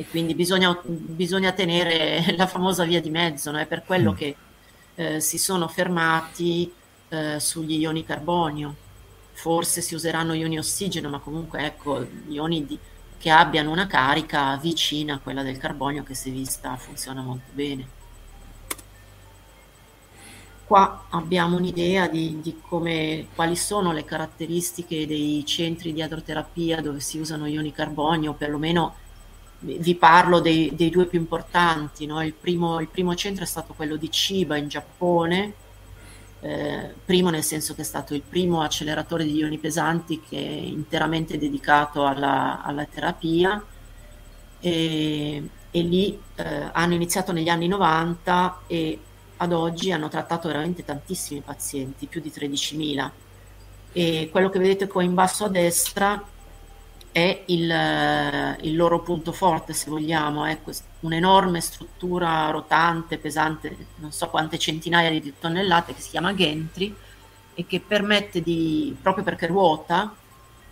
[0.00, 3.58] e quindi bisogna, bisogna, tenere la famosa via di mezzo, no?
[3.58, 4.14] è per quello mm.
[4.14, 4.36] che
[4.94, 6.72] eh, si sono fermati
[7.08, 8.74] eh, sugli ioni carbonio,
[9.32, 12.78] forse si useranno ioni ossigeno, ma comunque ecco, ioni di,
[13.18, 17.96] che abbiano una carica vicina a quella del carbonio che è vista funziona molto bene.
[20.64, 27.00] Qua abbiamo un'idea di, di come, quali sono le caratteristiche dei centri di adroterapia dove
[27.00, 28.94] si usano ioni carbonio, perlomeno
[29.60, 32.06] vi parlo dei, dei due più importanti.
[32.06, 32.22] No?
[32.22, 35.54] Il, primo, il, primo, centro è stato quello di Chiba in Giappone,
[36.40, 40.40] eh, primo nel senso che è stato il primo acceleratore di ioni pesanti che è
[40.40, 43.62] interamente dedicato alla, alla terapia.
[44.60, 48.98] E, e lì eh, hanno iniziato negli anni 90 e
[49.36, 53.10] ad oggi hanno trattato veramente tantissimi pazienti, più di 13.000.
[53.92, 56.22] E quello che vedete qua in basso a destra
[57.12, 60.58] è il, il loro punto forte, se vogliamo, è
[61.00, 66.94] un'enorme struttura rotante, pesante, non so quante centinaia di tonnellate, che si chiama Gentry
[67.54, 70.14] e che permette di, proprio perché ruota,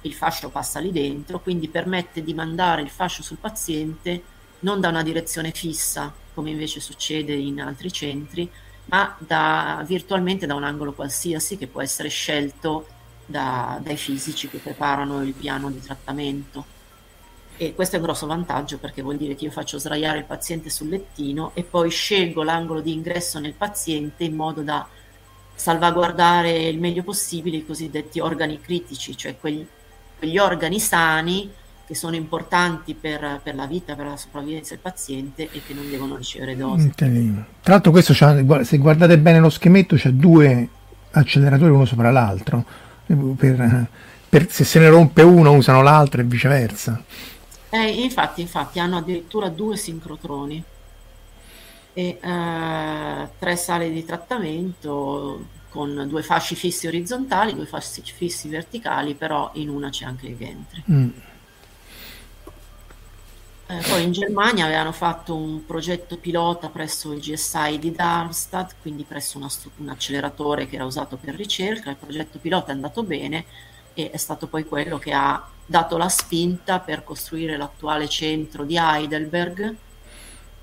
[0.03, 4.23] il fascio passa lì dentro, quindi permette di mandare il fascio sul paziente
[4.61, 8.49] non da una direzione fissa, come invece succede in altri centri,
[8.87, 12.87] ma da, virtualmente da un angolo qualsiasi che può essere scelto
[13.27, 16.65] da, dai fisici che preparano il piano di trattamento.
[17.59, 20.71] E questo è un grosso vantaggio perché vuol dire che io faccio sdraiare il paziente
[20.71, 24.87] sul lettino e poi scelgo l'angolo di ingresso nel paziente in modo da
[25.55, 29.67] salvaguardare il meglio possibile i cosiddetti organi critici, cioè quegli,
[30.19, 31.51] quegli organi sani
[31.87, 35.89] che sono importanti per, per, la vita, per la sopravvivenza del paziente e che non
[35.89, 36.93] devono ricevere dosi.
[36.95, 37.09] Tra
[37.63, 40.69] l'altro questo se guardate bene lo schemetto c'è due
[41.13, 42.65] acceleratori uno sopra l'altro,
[43.37, 43.87] per,
[44.29, 47.03] per, se se ne rompe uno usano l'altro e viceversa.
[47.71, 50.63] Eh, infatti, infatti hanno addirittura due sincrotroni
[51.93, 59.15] e eh, tre sale di trattamento con due fasci fissi orizzontali, due fasci fissi verticali,
[59.15, 60.83] però in una c'è anche il ventre.
[60.91, 61.09] Mm.
[63.69, 69.03] Eh, poi in Germania avevano fatto un progetto pilota presso il GSI di Darmstadt, quindi
[69.03, 69.49] presso una,
[69.79, 71.91] un acceleratore che era usato per ricerca.
[71.91, 73.45] Il progetto pilota è andato bene
[73.93, 78.77] e è stato poi quello che ha dato la spinta per costruire l'attuale centro di
[78.79, 79.75] Heidelberg,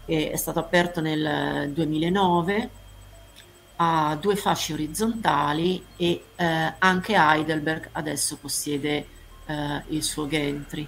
[0.05, 2.69] che è stato aperto nel 2009,
[3.77, 9.07] ha due fasci orizzontali e eh, anche Heidelberg adesso possiede
[9.45, 10.87] eh, il suo gantry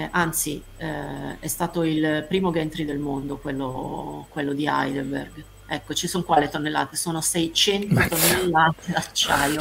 [0.00, 5.44] eh, anzi eh, è stato il primo gantry del mondo, quello, quello di Heidelberg.
[5.66, 9.60] Ecco, ci sono qua le tonnellate, sono 600 tonnellate d'acciaio.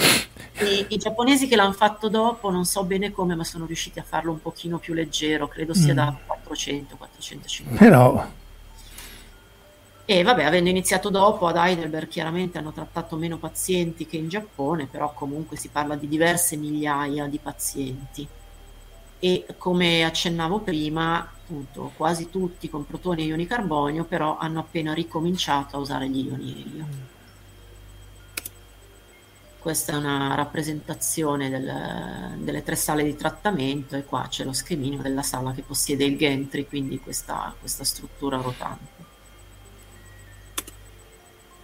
[0.61, 4.03] I, I, giapponesi che l'hanno fatto dopo, non so bene come, ma sono riusciti a
[4.03, 5.95] farlo un pochino più leggero, credo sia mm.
[5.97, 7.83] da 400, 450.
[7.83, 8.27] Però...
[10.05, 14.87] E vabbè, avendo iniziato dopo ad Heidelberg, chiaramente hanno trattato meno pazienti che in Giappone,
[14.87, 18.27] però comunque si parla di diverse migliaia di pazienti
[19.19, 24.93] e come accennavo prima, appunto, quasi tutti con protoni e ioni carbonio, però hanno appena
[24.93, 26.85] ricominciato a usare gli ioni elio.
[29.59, 35.01] Questa è una rappresentazione del, delle tre sale di trattamento e qua c'è lo schemino
[35.01, 38.98] della sala che possiede il gantry, quindi questa, questa struttura rotante.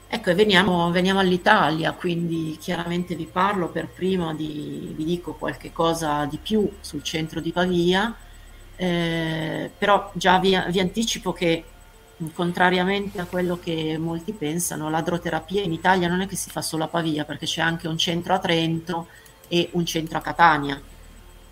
[0.07, 5.71] Ecco, e veniamo, veniamo, all'Italia, quindi chiaramente vi parlo per prima, di, vi dico qualche
[5.73, 8.15] cosa di più sul centro di Pavia,
[8.75, 11.63] eh, però già vi, vi, anticipo che
[12.33, 16.85] contrariamente a quello che molti pensano, l'adroterapia in Italia non è che si fa solo
[16.85, 19.07] a Pavia, perché c'è anche un centro a Trento
[19.47, 20.81] e un centro a Catania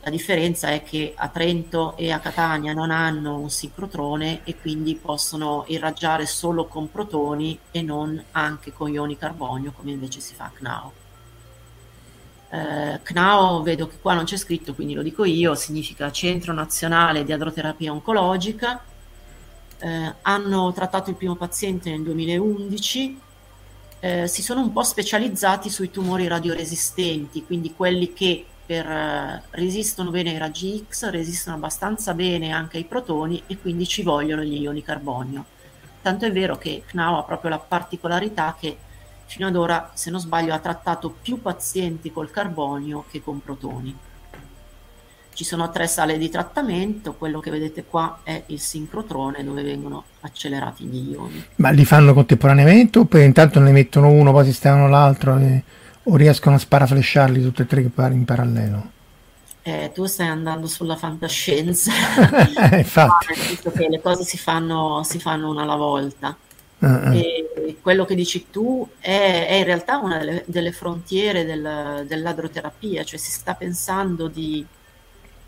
[0.04, 4.96] la differenza è che a Trento e a Catania non hanno un sincrotrone e quindi
[4.96, 10.46] possono irraggiare solo con protoni e non anche con ioni carbonio come invece si fa
[10.46, 10.94] a CNAO.
[12.50, 17.24] Eh, CNAO vedo che qua non c'è scritto, quindi lo dico io, significa Centro Nazionale
[17.24, 18.84] di Adroterapia Oncologica.
[19.78, 23.20] Eh, hanno trattato il primo paziente nel 2011,
[24.02, 30.10] eh, si sono un po' specializzati sui tumori radioresistenti, quindi quelli che per, eh, resistono
[30.10, 34.62] bene ai raggi X, resistono abbastanza bene anche ai protoni e quindi ci vogliono gli
[34.62, 35.46] ioni carbonio.
[36.02, 38.78] Tanto è vero che CNAO ha proprio la particolarità che
[39.26, 43.96] fino ad ora, se non sbaglio, ha trattato più pazienti col carbonio che con protoni.
[45.34, 50.04] Ci sono tre sale di trattamento, quello che vedete qua è il sincrotrone dove vengono
[50.22, 51.44] accelerati gli ioni.
[51.56, 55.38] Ma li fanno contemporaneamente oppure intanto ne mettono uno, poi sistemano l'altro?
[55.40, 55.64] E
[56.04, 58.92] o riescono a sparaflesciarli tutti e tre in parallelo?
[59.66, 61.92] Eh, tu stai andando sulla fantascienza,
[62.72, 63.28] eh, infatti.
[63.48, 66.36] visto che le cose si fanno, si fanno una alla volta.
[66.80, 67.14] Uh-uh.
[67.14, 73.06] E quello che dici tu è, è in realtà una delle, delle frontiere del, dell'adroterapia,
[73.06, 74.66] cioè si sta pensando di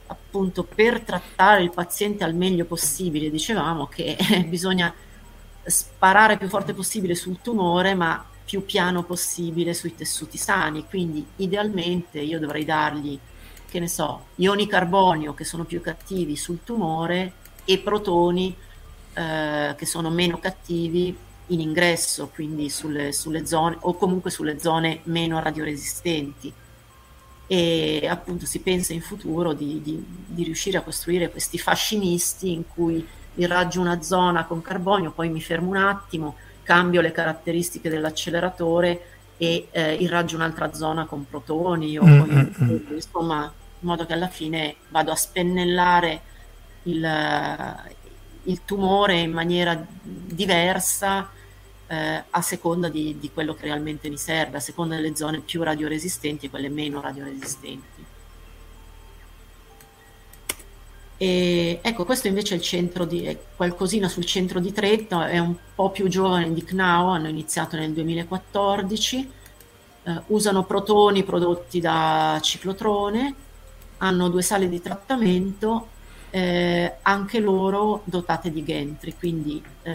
[0.08, 4.16] appunto per trattare il paziente al meglio possibile, dicevamo che
[4.48, 4.94] bisogna
[5.66, 12.20] sparare più forte possibile sul tumore, ma più piano possibile sui tessuti sani, quindi idealmente
[12.20, 13.20] io dovrei dargli,
[13.68, 17.34] che ne so, ioni carbonio che sono più cattivi sul tumore
[17.66, 18.56] e protoni
[19.14, 21.18] eh, che sono meno cattivi
[21.48, 26.54] in ingresso, quindi sulle, sulle zone o comunque sulle zone meno radioresistenti.
[27.48, 32.52] E appunto si pensa in futuro di, di, di riuscire a costruire questi fasci misti
[32.52, 33.06] in cui
[33.36, 36.36] irraggio una zona con carbonio, poi mi fermo un attimo,
[36.66, 42.72] cambio le caratteristiche dell'acceleratore e eh, irraggio un'altra zona con protoni o mm, con mm,
[42.72, 42.94] mm.
[42.94, 43.44] insomma
[43.80, 46.22] in modo che alla fine vado a spennellare
[46.84, 47.78] il,
[48.44, 51.30] il tumore in maniera diversa
[51.88, 55.62] eh, a seconda di, di, quello che realmente mi serve, a seconda delle zone più
[55.62, 57.95] radioresistenti e quelle meno radioresistenti.
[61.18, 65.56] E, ecco, questo invece è il centro di, qualcosina sul centro di Trento, è un
[65.74, 69.32] po' più giovane di CNAO, hanno iniziato nel 2014,
[70.04, 73.34] eh, usano protoni prodotti da ciclotrone,
[74.00, 75.88] hanno due sale di trattamento,
[76.32, 79.94] eh, anche loro dotate di gantry, quindi eh,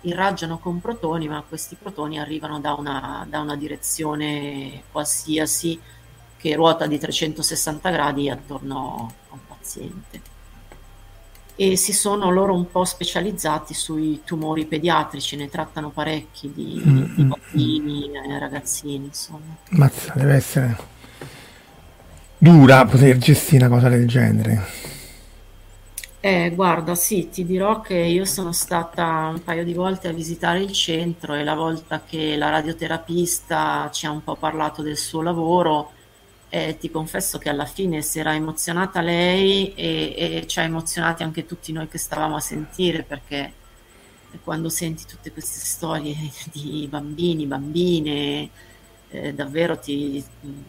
[0.00, 5.80] irraggiano con protoni, ma questi protoni arrivano da una, da una direzione qualsiasi
[6.36, 10.31] che ruota di 360 gradi attorno al paziente
[11.70, 17.14] e si sono loro un po' specializzati sui tumori pediatrici, ne trattano parecchi di, mm-hmm.
[17.14, 19.56] di bambini e ragazzini, insomma.
[19.70, 20.76] Mazza, deve essere
[22.36, 24.60] dura poter gestire una cosa del genere.
[26.18, 30.58] Eh, guarda, sì, ti dirò che io sono stata un paio di volte a visitare
[30.60, 35.22] il centro e la volta che la radioterapista ci ha un po' parlato del suo
[35.22, 35.92] lavoro,
[36.54, 41.22] eh, ti confesso che alla fine si era emozionata lei e, e, ci ha emozionati
[41.22, 43.54] anche tutti noi che stavamo a sentire perché
[44.44, 46.14] quando senti tutte queste storie
[46.52, 48.50] di bambini, bambine,
[49.08, 50.22] eh, davvero ti,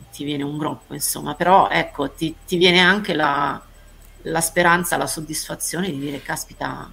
[0.09, 3.61] ti, viene un groppo, insomma, però ecco, ti, ti viene anche la,
[4.21, 6.89] la, speranza, la soddisfazione di dire, caspita,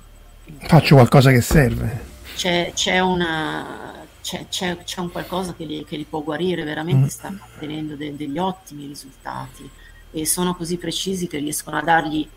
[0.62, 2.08] faccio qualcosa che serve.
[2.34, 7.06] C'è, c'è una c'è, c'è, c'è, un qualcosa che li, che li, può guarire, veramente
[7.06, 7.08] mm.
[7.08, 9.68] stanno ottenendo de, degli ottimi risultati
[10.12, 12.28] e sono così precisi che riescono a dargli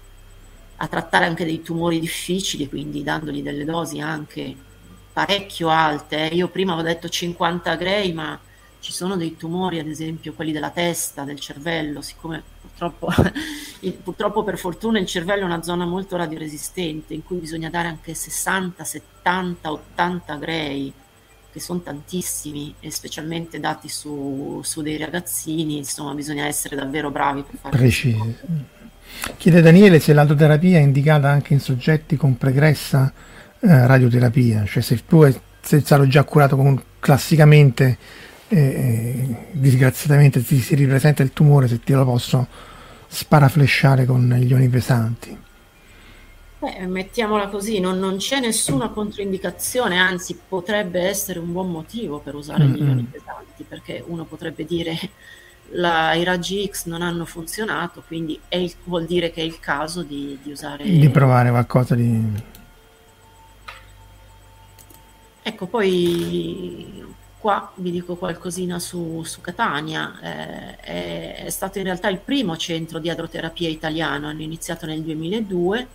[0.77, 4.55] a trattare anche dei tumori difficili, quindi dandogli delle dosi anche
[5.13, 6.29] parecchio alte.
[6.33, 8.37] Io prima avevo detto 50 gray, ma
[8.79, 13.07] ci sono dei tumori, ad esempio quelli della testa, del cervello, siccome purtroppo,
[14.03, 18.13] purtroppo per fortuna il cervello è una zona molto radioresistente in cui bisogna dare anche
[18.13, 20.93] 60, 70, 80 gray
[21.53, 27.43] che sono tantissimi e specialmente dati su, su, dei ragazzini, insomma bisogna essere davvero bravi
[27.43, 28.35] per fare Precisi.
[29.37, 33.13] Chiede Daniele se l'autoterapia è indicata anche in soggetti con pregressa
[33.59, 35.31] eh, radioterapia, cioè se tu
[35.61, 37.97] sei stato già curato con, classicamente,
[38.47, 42.47] eh, eh, disgraziatamente ti si ripresenta il tumore, se te lo posso
[43.07, 45.37] sparaflesciare con gli ioni pesanti.
[46.63, 52.35] Beh, mettiamola così, non, non, c'è nessuna controindicazione, anzi potrebbe essere un buon motivo per
[52.35, 52.73] usare mm-hmm.
[52.73, 54.97] gli ioni pesanti, perché uno potrebbe dire
[55.71, 60.03] la, i raggi X non hanno funzionato, quindi il, vuol dire che è il caso
[60.03, 60.85] di, di usare...
[60.85, 62.41] Di provare qualcosa di...
[65.41, 67.03] Ecco, poi
[67.39, 72.55] qua vi dico qualcosina su, su Catania, eh, è, è, stato in realtà il primo
[72.55, 75.87] centro di adroterapia italiano, hanno iniziato nel 2002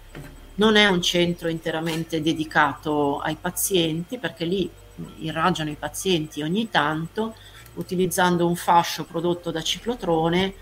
[0.58, 4.70] non è un centro interamente dedicato ai pazienti perché lì
[5.18, 7.34] irraggiano i pazienti ogni tanto
[7.74, 10.54] utilizzando un fascio prodotto da ciclotrone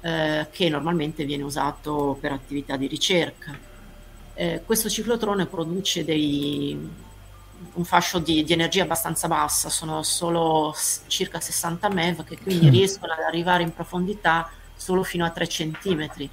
[0.00, 3.56] eh, che normalmente viene usato per attività di ricerca.
[4.34, 6.76] Eh, questo ciclotrone produce dei,
[7.74, 10.74] un fascio di, di, energia abbastanza bassa, sono solo
[11.06, 16.28] circa 60 MeV che quindi riescono ad arrivare in profondità solo fino a 3 centimetri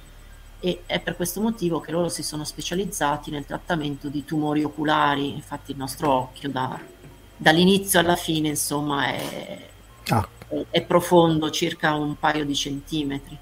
[0.64, 5.34] e è per questo motivo che loro si sono specializzati nel trattamento di tumori oculari,
[5.34, 6.78] infatti il nostro occhio da,
[7.36, 9.68] dall'inizio alla fine insomma è,
[10.10, 10.28] ah.
[10.46, 13.36] è, è, profondo circa un paio di centimetri.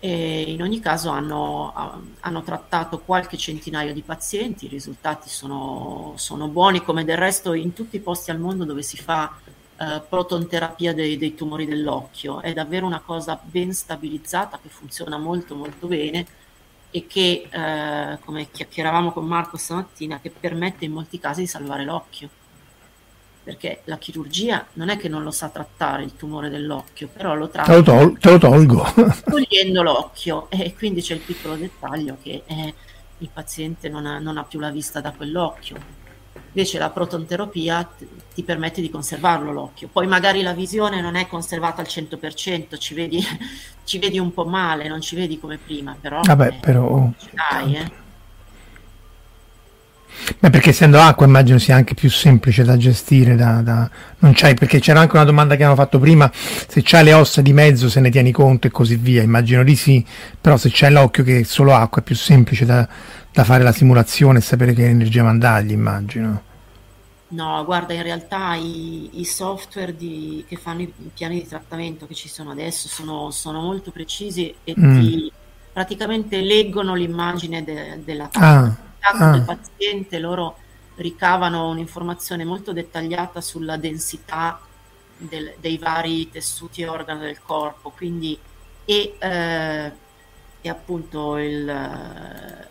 [0.00, 1.72] E in ogni caso hanno,
[2.20, 7.72] hanno trattato qualche centinaio di pazienti, i risultati sono, sono buoni come del resto in
[7.72, 9.34] tutti i posti al mondo dove si fa
[9.80, 12.40] eh, protonterapia dei, dei, tumori dell'occhio.
[12.40, 16.26] È davvero una cosa ben stabilizzata che funziona molto molto bene
[16.90, 21.84] e che, eh, come chiacchieravamo con Marco stamattina, che permette in molti casi di salvare
[21.84, 22.28] l'occhio.
[23.44, 27.48] Perché la chirurgia non è che non lo sa trattare il tumore dell'occhio, però lo
[27.48, 27.70] tratta.
[27.70, 28.84] Te lo, tol- te lo tolgo.
[29.24, 30.50] togliendo l'occhio.
[30.50, 32.74] E quindi c'è il piccolo dettaglio che eh,
[33.18, 35.97] il paziente non ha, non ha più la vista da quell'occhio
[36.52, 37.88] Invece la protonterapia
[38.34, 39.88] ti permette di conservarlo l'occhio.
[39.92, 43.22] Poi magari la visione non è conservata al 100%, ci vedi,
[43.84, 46.20] ci vedi un po' male, non ci vedi come prima, però...
[46.22, 47.10] Vabbè, però...
[47.32, 48.06] Dai, eh.
[50.38, 53.90] Beh, perché essendo acqua immagino sia anche più semplice da gestire, da, da...
[54.18, 57.40] non c'hai, perché c'era anche una domanda che avevamo fatto prima, se c'hai le ossa
[57.40, 60.04] di mezzo se ne tieni conto e così via, immagino di sì,
[60.40, 62.86] però se c'è l'occhio che è solo acqua è più semplice da,
[63.32, 66.42] da fare la simulazione e sapere che energia mandargli, immagino.
[67.30, 72.14] No, guarda, in realtà i, i software di, che fanno i piani di trattamento che
[72.14, 75.00] ci sono adesso sono, sono molto precisi e mm.
[75.00, 75.32] ti
[75.70, 79.30] praticamente leggono l'immagine de, della ah, ah.
[79.30, 80.56] del paziente, loro
[80.96, 84.60] ricavano un'informazione molto dettagliata sulla densità
[85.16, 88.38] del, dei vari tessuti e organi del corpo, quindi
[88.84, 89.92] e, eh,
[90.60, 92.66] e appunto il,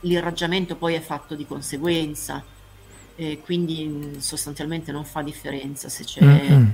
[0.00, 2.42] l'irraggiamento poi è fatto di conseguenza
[3.14, 6.68] e quindi sostanzialmente non fa differenza se c'è, mm-hmm.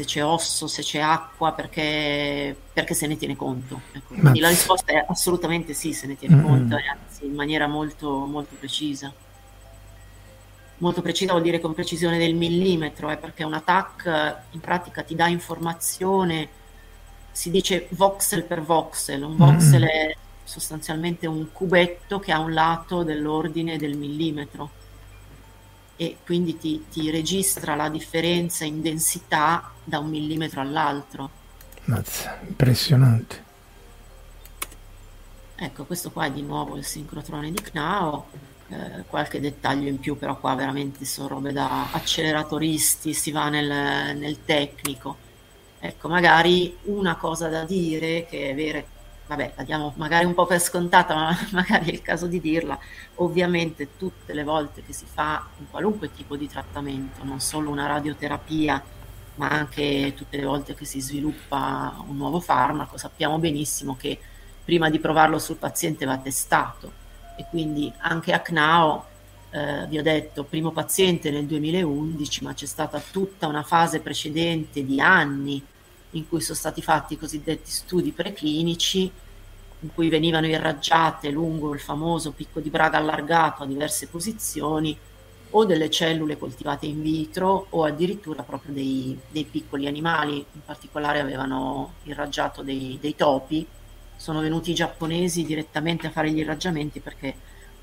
[0.00, 3.82] Se c'è osso, se c'è acqua, perché, perché se ne tiene conto.
[3.92, 6.44] Ecco, quindi la risposta è assolutamente sì, se ne tiene mm-hmm.
[6.44, 9.12] conto, e anzi in maniera molto, molto precisa.
[10.78, 15.14] Molto precisa vuol dire con precisione del millimetro, eh, perché un attack in pratica ti
[15.14, 16.58] dà informazione
[17.32, 19.86] si dice voxel per voxel, un voxel mm.
[19.86, 24.70] è sostanzialmente un cubetto che ha un lato dell'ordine del millimetro
[26.00, 31.28] e quindi ti, ti registra la differenza in densità da un millimetro all'altro.
[31.84, 33.44] Mazza, impressionante.
[35.56, 38.28] Ecco, questo qua è di nuovo il sincrotrone di Knao,
[38.68, 44.16] eh, qualche dettaglio in più, però qua veramente sono robe da acceleratoristi, si va nel,
[44.16, 45.18] nel tecnico.
[45.80, 48.82] Ecco, magari una cosa da dire che è vera,
[49.30, 52.76] vabbè, la diamo magari un po' per scontata, ma magari è il caso di dirla,
[53.16, 57.86] ovviamente tutte le volte che si fa un qualunque tipo di trattamento, non solo una
[57.86, 58.82] radioterapia,
[59.36, 64.18] ma anche tutte le volte che si sviluppa un nuovo farmaco, sappiamo benissimo che
[64.64, 66.98] prima di provarlo sul paziente va testato.
[67.36, 69.04] E quindi anche a CNAO
[69.50, 74.84] eh, vi ho detto primo paziente nel 2011 ma c'è stata tutta una fase precedente
[74.84, 75.64] di anni
[76.12, 79.10] in cui sono stati fatti i cosiddetti studi preclinici
[79.82, 84.96] in cui venivano irraggiate lungo il famoso picco di Braga allargato a diverse posizioni
[85.52, 91.18] o delle cellule coltivate in vitro o addirittura proprio dei, dei piccoli animali, in particolare
[91.18, 93.66] avevano irraggiato dei, dei topi.
[94.14, 97.34] Sono venuti i giapponesi direttamente a fare gli irraggiamenti perché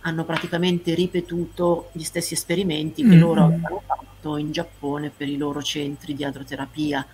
[0.02, 3.20] hanno praticamente ripetuto gli stessi esperimenti che mm-hmm.
[3.20, 7.06] loro avevano fatto in Giappone per i loro centri di adroterapia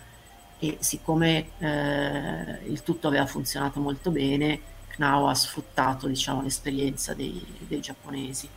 [0.63, 7.45] e siccome eh, il tutto aveva funzionato molto bene, Knau ha sfruttato diciamo, l'esperienza dei,
[7.67, 8.47] dei giapponesi.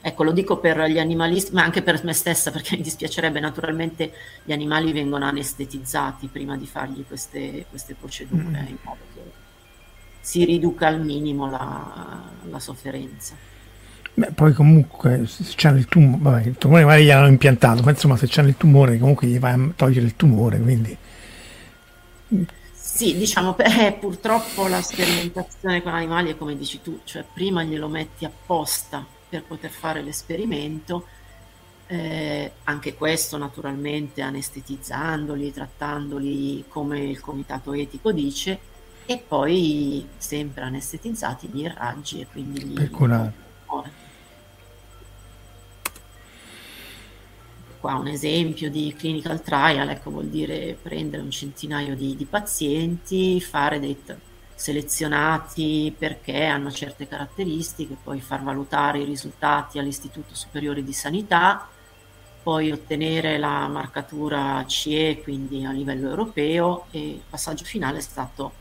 [0.00, 4.12] Ecco, lo dico per gli animalisti, ma anche per me stessa, perché mi dispiacerebbe, naturalmente
[4.42, 8.66] gli animali vengono anestetizzati prima di fargli queste, queste procedure, mm.
[8.66, 9.20] in modo che
[10.20, 13.36] si riduca al minimo la, la sofferenza.
[14.18, 17.90] Beh, poi comunque se c'hanno il tumore, vabbè, il tumore magari gli hanno impiantato, ma
[17.90, 20.96] insomma se c'hanno il tumore comunque gli vai a togliere il tumore, quindi...
[22.72, 27.86] Sì, diciamo, eh, purtroppo la sperimentazione con animali è come dici tu, cioè prima glielo
[27.86, 31.06] metti apposta per poter fare l'esperimento,
[31.86, 38.58] eh, anche questo naturalmente anestetizzandoli, trattandoli come il comitato etico dice,
[39.06, 42.74] e poi sempre anestetizzati gli raggi e quindi gli...
[42.74, 43.46] Per curare.
[47.88, 53.40] Qua un esempio di clinical trial, ecco vuol dire prendere un centinaio di, di pazienti,
[53.40, 53.96] fare dei
[54.54, 61.66] selezionati perché hanno certe caratteristiche, poi far valutare i risultati all'Istituto Superiore di Sanità,
[62.42, 68.52] poi ottenere la marcatura CE, quindi a livello europeo, e il passaggio finale è stato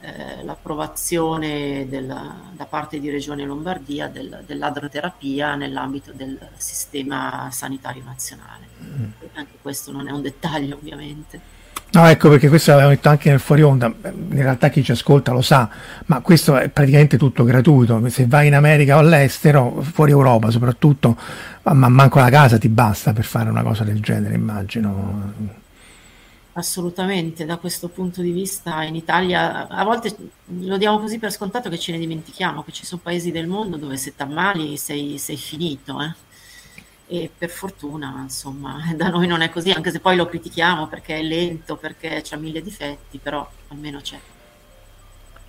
[0.00, 8.66] eh, l'approvazione della, da parte di Regione Lombardia del, dell'adroterapia nell'ambito del sistema sanitario nazionale.
[8.82, 9.04] Mm.
[9.34, 11.58] Anche questo non è un dettaglio ovviamente.
[11.92, 15.32] No, ecco perché questo l'avevo detto anche nel fuori onda, in realtà chi ci ascolta
[15.32, 15.68] lo sa,
[16.06, 21.16] ma questo è praticamente tutto gratuito, se vai in America o all'estero, fuori Europa soprattutto,
[21.64, 25.58] ma manco la casa ti basta per fare una cosa del genere, immagino.
[26.60, 30.14] Assolutamente, da questo punto di vista in Italia a volte
[30.44, 33.78] lo diamo così per scontato che ce ne dimentichiamo, che ci sono paesi del mondo
[33.78, 36.00] dove se t'ammali sei, sei finito.
[36.02, 36.28] Eh?
[37.12, 41.18] e per fortuna insomma da noi non è così anche se poi lo critichiamo perché
[41.18, 44.20] è lento perché ha mille difetti però almeno c'è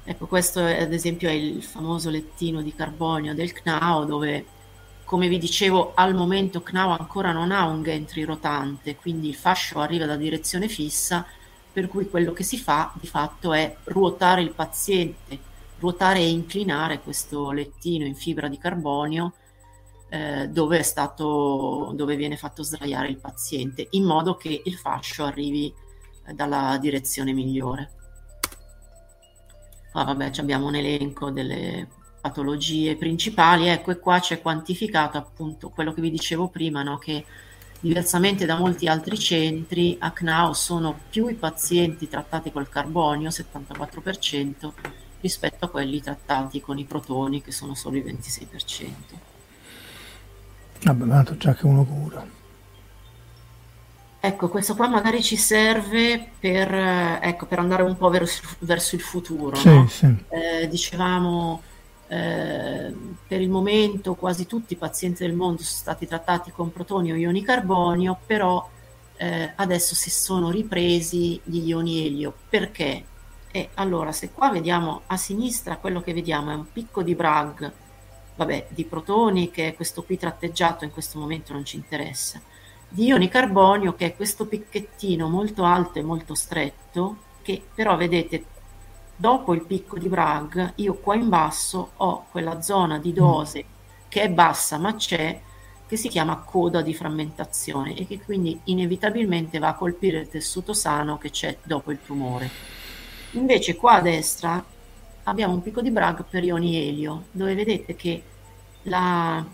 [0.04, 4.46] ecco questo è, ad esempio è il famoso lettino di carbonio del CNAO dove
[5.12, 9.80] come vi dicevo al momento CNAO ancora non ha un gantry rotante quindi il fascio
[9.82, 11.26] arriva da direzione fissa
[11.70, 15.38] per cui quello che si fa di fatto è ruotare il paziente
[15.80, 19.34] ruotare e inclinare questo lettino in fibra di carbonio
[20.08, 25.74] eh, dove, stato, dove, viene fatto sdraiare il paziente, in modo che il fascio arrivi
[26.26, 27.92] eh, dalla direzione migliore.
[29.94, 31.88] Ah, vabbè, abbiamo un elenco delle
[32.22, 36.98] patologie principali, ecco, e qua c'è quantificato appunto quello che vi dicevo prima, no?
[37.00, 37.26] che
[37.80, 44.72] diversamente da molti altri centri, a CNAO sono più i pazienti trattati col carbonio, 74%,
[45.20, 48.88] rispetto a quelli trattati con i protoni, che sono solo il 26%.
[50.84, 52.40] Vabbè, ma già che uno cura.
[54.24, 59.02] Ecco, questo qua magari ci serve per, ecco, per andare un po' verso, verso il
[59.02, 59.56] futuro.
[59.56, 59.88] Sì, no?
[59.88, 60.16] sì.
[60.30, 61.62] Eh, dicevamo,
[62.12, 62.94] eh,
[63.26, 67.16] per il momento quasi tutti i pazienti del mondo sono stati trattati con protoni o
[67.16, 68.70] ioni carbonio, però
[69.16, 72.34] eh, adesso si sono ripresi gli ioni elio.
[72.50, 73.06] Perché?
[73.50, 77.66] E allora, se qua vediamo a sinistra, quello che vediamo è un picco di Bragg
[78.36, 82.42] vabbè, di protoni, che è questo qui tratteggiato in questo momento non ci interessa.
[82.90, 88.44] di ioni carbonio che è questo picchettino molto alto e molto stretto che però vedete
[89.22, 93.64] dopo il picco di Bragg io qua in basso ho quella zona di dose
[94.08, 95.40] che è bassa ma c'è
[95.88, 100.74] che si chiama coda di frammentazione e che quindi inevitabilmente va a colpire il tessuto
[100.74, 102.50] sano che c'è dopo il tumore.
[103.32, 104.64] Invece qua a destra
[105.24, 108.24] abbiamo un picco di Bragg per ioni elio dove vedete che
[108.84, 109.46] la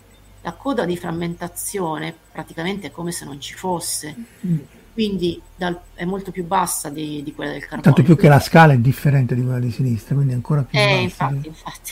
[0.41, 4.15] la coda di frammentazione praticamente è come se non ci fosse,
[4.45, 4.59] mm.
[4.97, 7.83] Quindi dal, è molto più bassa di, di, quella del carbonio.
[7.83, 11.03] Tanto più che la scala è differente di quella di sinistra, quindi ancora più eh,
[11.03, 11.03] bassa.
[11.03, 11.91] Infatti, infatti.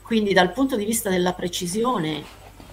[0.00, 2.22] Quindi dal punto di vista della precisione,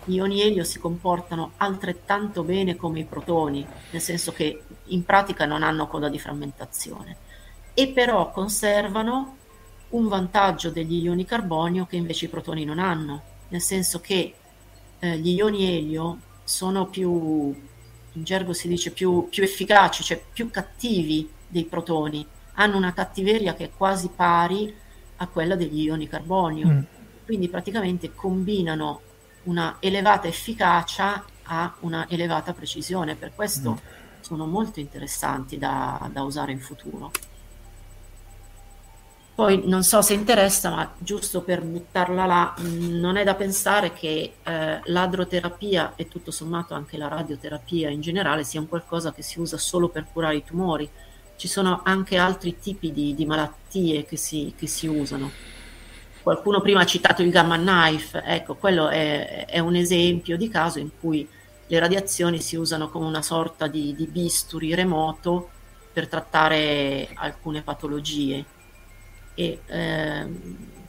[0.03, 5.47] gli ioni elio si comportano altrettanto bene come i protoni, nel senso che in pratica
[5.47, 7.17] non hanno coda di frammentazione,
[7.73, 9.37] e però conservano
[9.89, 14.35] un vantaggio degli ioni carbonio che invece i protoni non hanno, nel senso che
[14.99, 17.55] eh, gli ioni elio sono più,
[18.17, 23.53] in gergo si dice più, più efficaci, cioè più cattivi dei protoni, hanno una cattiveria
[23.53, 24.73] che è quasi pari
[25.17, 26.67] a quella degli ioni carbonio.
[26.67, 26.79] Mm.
[27.25, 29.01] Quindi praticamente combinano
[29.43, 34.21] una elevata efficacia a una elevata precisione, per questo mm.
[34.21, 37.11] sono molto interessanti da, da usare in futuro.
[39.37, 44.33] Poi non so se interessa, ma giusto per buttarla là, non è da pensare che
[44.41, 49.39] eh, l'adroterapia e tutto sommato anche la radioterapia in generale sia un qualcosa che si
[49.39, 50.89] usa solo per curare i tumori.
[51.35, 55.29] Ci sono anche altri tipi di, di malattie che si, che si, usano.
[56.23, 60.79] Qualcuno prima ha citato il gamma knife, ecco, quello è, è, un esempio di caso
[60.79, 61.29] in cui
[61.67, 65.51] le radiazioni si usano come una sorta di, di bisturi remoto
[65.93, 68.55] per trattare alcune patologie
[69.39, 70.25] e eh,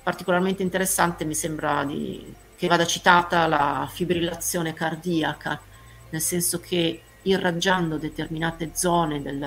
[0.03, 5.61] particolarmente interessante mi sembra di, che vada citata la fibrillazione cardiaca,
[6.09, 9.47] nel senso che irraggiando determinate zone del,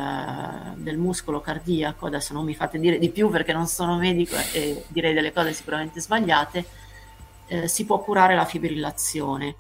[0.76, 4.86] del, muscolo cardiaco, adesso non mi fate dire di più perché non sono medico e
[4.90, 6.66] direi delle cose sicuramente sbagliate,
[7.48, 9.56] eh, si può curare la fibrillazione.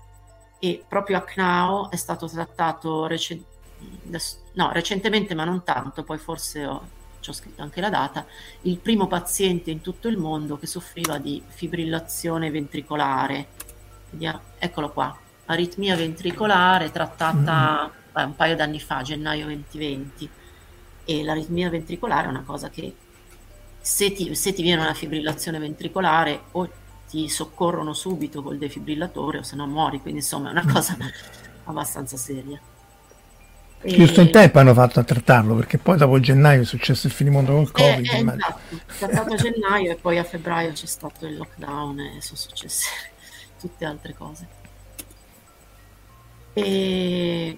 [0.59, 3.43] E proprio a CNAO è stato trattato recen-
[4.53, 6.85] no, recentemente ma non tanto, poi forse ho,
[7.29, 8.25] ho scritto anche la data,
[8.61, 13.47] il primo paziente in tutto il mondo che soffriva di fibrillazione ventricolare.
[14.09, 18.11] Vediamo, eccolo qua, aritmia ventricolare trattata mm.
[18.13, 20.29] beh, un paio d'anni fa, gennaio 2020.
[21.03, 22.95] E l'aritmia ventricolare è una cosa che
[23.79, 26.69] se ti, se ti viene una fibrillazione ventricolare o
[27.09, 30.69] ti soccorrono subito col defibrillatore o se no muori, quindi insomma è una mm.
[30.69, 30.97] cosa
[31.65, 32.59] abbastanza seria.
[33.83, 37.53] Giusto in tempo hanno fatto a trattarlo perché poi dopo gennaio è successo il finimondo
[37.71, 38.11] col eh, Covid.
[38.11, 38.59] Eh, eh, esatto,
[38.97, 42.87] trattato a gennaio e poi a febbraio c'è stato il lockdown e sono successe
[43.59, 44.47] tutte altre cose.
[46.53, 47.57] E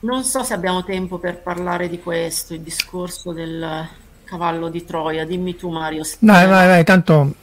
[0.00, 3.88] non so se abbiamo tempo per parlare di questo, il discorso del,
[4.24, 5.24] cavallo di Troia.
[5.24, 6.02] Dimmi tu, Mario.
[6.18, 7.34] Dai, vai, vai, tanto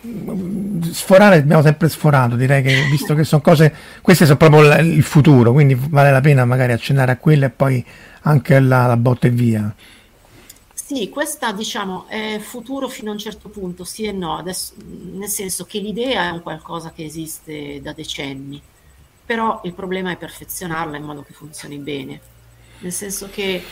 [0.91, 2.35] sforare abbiamo sempre sforato.
[2.35, 6.45] Direi che visto che sono cose, queste sono proprio il futuro, quindi vale la pena
[6.45, 7.85] magari accennare a quelle e poi
[8.21, 9.73] anche alla, alla botta e via.
[10.73, 14.73] Sì, questa diciamo è futuro fino a un certo punto, sì e no, adesso,
[15.13, 18.61] nel senso che l'idea è un qualcosa che esiste da decenni,
[19.25, 22.19] però il problema è perfezionarla in modo che funzioni bene.
[22.79, 23.63] Nel senso che eh,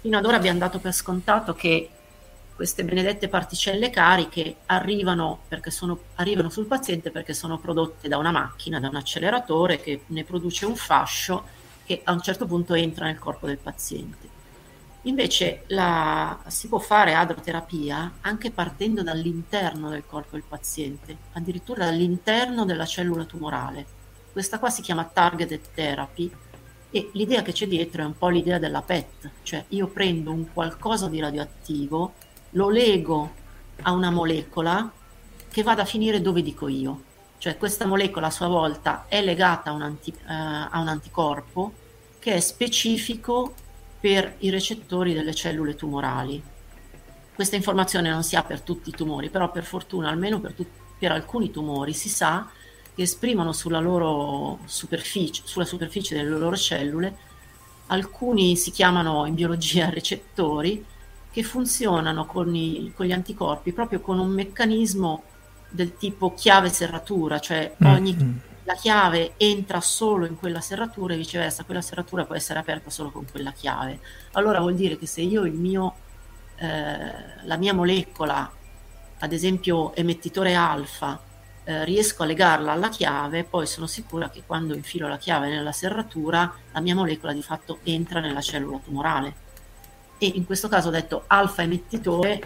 [0.00, 1.88] fino ad ora abbiamo dato per scontato che
[2.56, 8.80] queste benedette particelle cariche arrivano, sono, arrivano, sul paziente perché sono prodotte da una macchina,
[8.80, 11.44] da un acceleratore che ne produce un fascio
[11.84, 14.34] che a un certo punto entra nel corpo del paziente.
[15.02, 22.64] Invece la, si può fare adroterapia anche partendo dall'interno del corpo del paziente, addirittura dall'interno
[22.64, 23.84] della cellula tumorale.
[24.32, 26.32] Questa qua si chiama targeted therapy
[26.90, 30.50] e l'idea che c'è dietro è un po' l'idea della PET, cioè io prendo un
[30.52, 32.14] qualcosa di radioattivo
[32.56, 33.32] lo lego
[33.82, 34.90] a una molecola
[35.48, 37.02] che vada a finire dove dico io.
[37.38, 41.72] Cioè questa molecola a sua volta è legata a un, anti, uh, a un anticorpo
[42.18, 43.54] che è specifico
[44.00, 46.42] per i recettori delle cellule tumorali.
[47.34, 50.70] Questa informazione non si ha per tutti i tumori, però per fortuna almeno per, tut-
[50.98, 52.48] per alcuni tumori si sa
[52.94, 57.14] che esprimono sulla loro superficie, sulla superficie delle loro cellule,
[57.88, 60.82] alcuni si chiamano in biologia recettori,
[61.36, 65.22] che funzionano con, i, con gli anticorpi proprio con un meccanismo
[65.68, 68.36] del tipo chiave-serratura, cioè mm, ogni, mm.
[68.64, 73.10] la chiave entra solo in quella serratura e viceversa, quella serratura può essere aperta solo
[73.10, 74.00] con quella chiave.
[74.32, 75.96] Allora vuol dire che se io il mio,
[76.56, 78.50] eh, la mia molecola,
[79.18, 81.20] ad esempio emettitore alfa,
[81.64, 85.72] eh, riesco a legarla alla chiave, poi sono sicura che quando infilo la chiave nella
[85.72, 89.44] serratura, la mia molecola di fatto entra nella cellula tumorale.
[90.18, 92.40] E in questo caso ho detto alfa emettitore,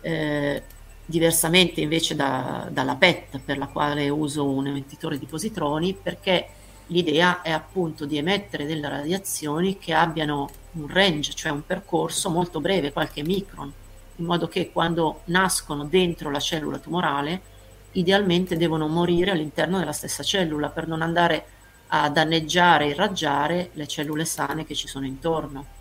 [0.00, 0.62] eh,
[1.04, 6.48] diversamente invece da, dalla PET per la quale uso un emettitore di positroni, perché
[6.88, 12.60] l'idea è appunto di emettere delle radiazioni che abbiano un range, cioè un percorso molto
[12.60, 13.72] breve, qualche micron,
[14.16, 17.54] in modo che quando nascono dentro la cellula tumorale
[17.92, 21.46] idealmente devono morire all'interno della stessa cellula per non andare
[21.88, 25.75] a danneggiare e irraggiare le cellule sane che ci sono intorno.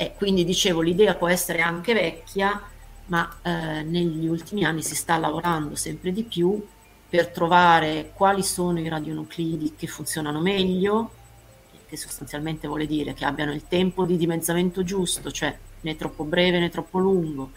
[0.00, 2.62] E quindi dicevo, l'idea può essere anche vecchia,
[3.06, 6.64] ma eh, negli ultimi anni si sta lavorando sempre di più
[7.08, 11.10] per trovare quali sono i radionuclidi che funzionano meglio,
[11.88, 16.60] che sostanzialmente vuole dire che abbiano il tempo di dimezzamento giusto, cioè né troppo breve
[16.60, 17.50] né troppo lungo,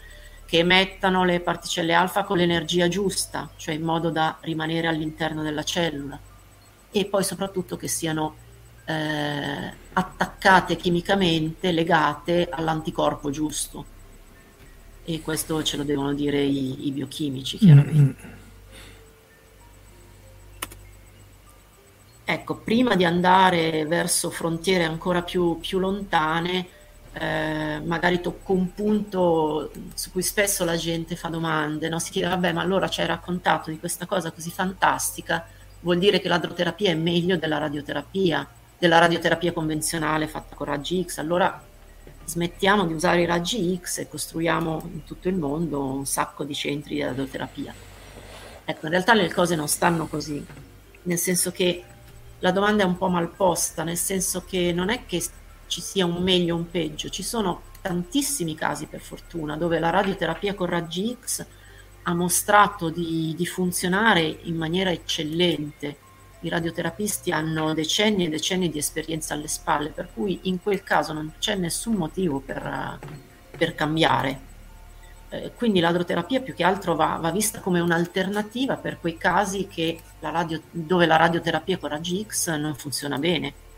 [0.44, 5.62] che emettano le particelle alfa con l'energia giusta, cioè in modo da rimanere all'interno della
[5.62, 6.18] cellula,
[6.90, 8.34] e poi soprattutto che siano
[8.86, 13.84] eh, attaccate chimicamente, legate all'anticorpo giusto.
[15.04, 18.22] E questo ce lo devono dire i, i biochimici, chiaramente.
[18.22, 18.40] Mm-hmm.
[22.24, 26.66] Ecco, prima di andare verso frontiere ancora più, più lontane,
[27.14, 31.98] eh, magari tocco un punto su cui spesso la gente fa domande, no?
[31.98, 35.46] si chiede, vabbè, ma allora ci hai raccontato di questa cosa così fantastica,
[35.80, 38.48] vuol dire che l'adroterapia è meglio della radioterapia,
[38.82, 41.62] della radioterapia convenzionale fatta con raggi X, allora
[42.24, 46.52] smettiamo di usare i raggi X e costruiamo in tutto il mondo un sacco di
[46.52, 47.72] centri di radioterapia.
[48.64, 50.44] Ecco, in realtà le cose non stanno così,
[51.02, 51.84] nel senso che
[52.40, 55.22] la domanda è un po' mal posta, nel senso che non è che
[55.68, 57.08] ci sia un meglio o un peggio.
[57.08, 61.46] Ci sono tantissimi casi, per fortuna, dove la radioterapia con raggi X
[62.02, 65.98] ha mostrato di, di funzionare in maniera eccellente.
[66.42, 71.12] I radioterapisti hanno decenni e decenni di esperienza alle spalle, per cui in quel caso
[71.12, 72.98] non c'è nessun motivo per,
[73.56, 74.50] per cambiare.
[75.30, 79.66] Eh, quindi l'adroterapia più che altro va, va, vista come un'alternativa per quei casi
[80.20, 83.70] la radio, dove la radioterapia con raggi X non funziona bene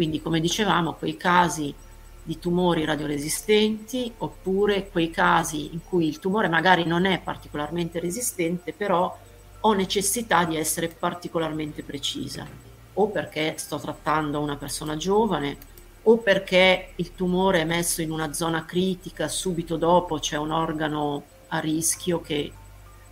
[0.00, 1.74] quindi, come dicevamo, quei casi
[2.22, 8.72] di tumori radioresistenti oppure quei casi in cui il tumore magari non è particolarmente resistente,
[8.72, 9.14] però
[9.60, 12.46] ho necessità di essere particolarmente precisa,
[12.94, 15.56] o perché sto trattando una persona giovane,
[16.02, 21.24] o perché il tumore è messo in una zona critica, subito dopo c'è un organo
[21.48, 22.52] a rischio che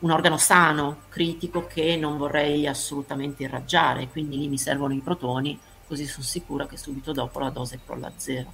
[0.01, 5.59] un organo sano, critico, che non vorrei assolutamente irraggiare, quindi lì mi servono i protoni
[5.89, 8.53] così sono sicura che subito dopo la dose crolla a zero.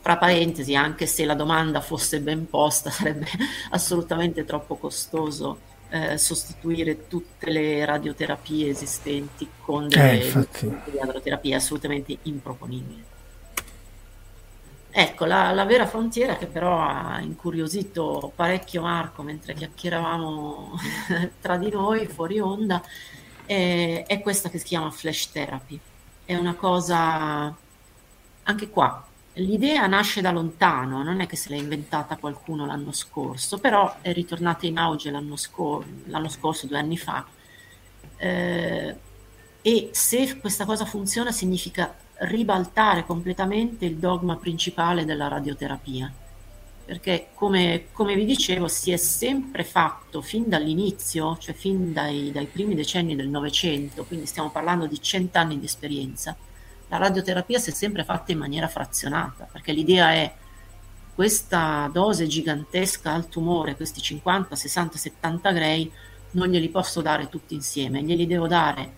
[0.00, 3.26] Fra parentesi, anche se la domanda fosse ben posta, sarebbe
[3.70, 10.48] assolutamente troppo costoso eh, sostituire tutte le radioterapie esistenti con delle eh,
[11.00, 13.04] radioterapie assolutamente improponibili.
[14.96, 20.78] Ecco, la, la, vera frontiera che però ha incuriosito parecchio Marco mentre chiacchieravamo
[21.40, 22.80] tra di noi fuori onda
[23.44, 25.80] è, è questa che si chiama flash therapy.
[26.24, 27.52] È una cosa,
[28.44, 29.04] anche qua,
[29.34, 34.12] l'idea nasce da lontano, non è che se l'ha inventata qualcuno l'anno scorso, però è
[34.12, 37.24] ritornata in auge l'anno, scor- l'anno scorso, due anni fa.
[38.16, 38.96] Eh,
[39.62, 46.12] e se questa cosa funziona significa ribaltare completamente il dogma principale della radioterapia
[46.84, 52.44] perché come, come, vi dicevo si è sempre fatto fin dall'inizio, cioè fin dai, dai
[52.44, 56.36] primi decenni del Novecento, quindi stiamo parlando di cent'anni di esperienza,
[56.94, 60.32] la radioterapia si è sempre fatta in maniera frazionata, perché l'idea è
[61.12, 65.90] questa dose gigantesca al tumore, questi 50, 60, 70 gray,
[66.32, 68.92] non glieli posso dare tutti insieme, glieli devo dare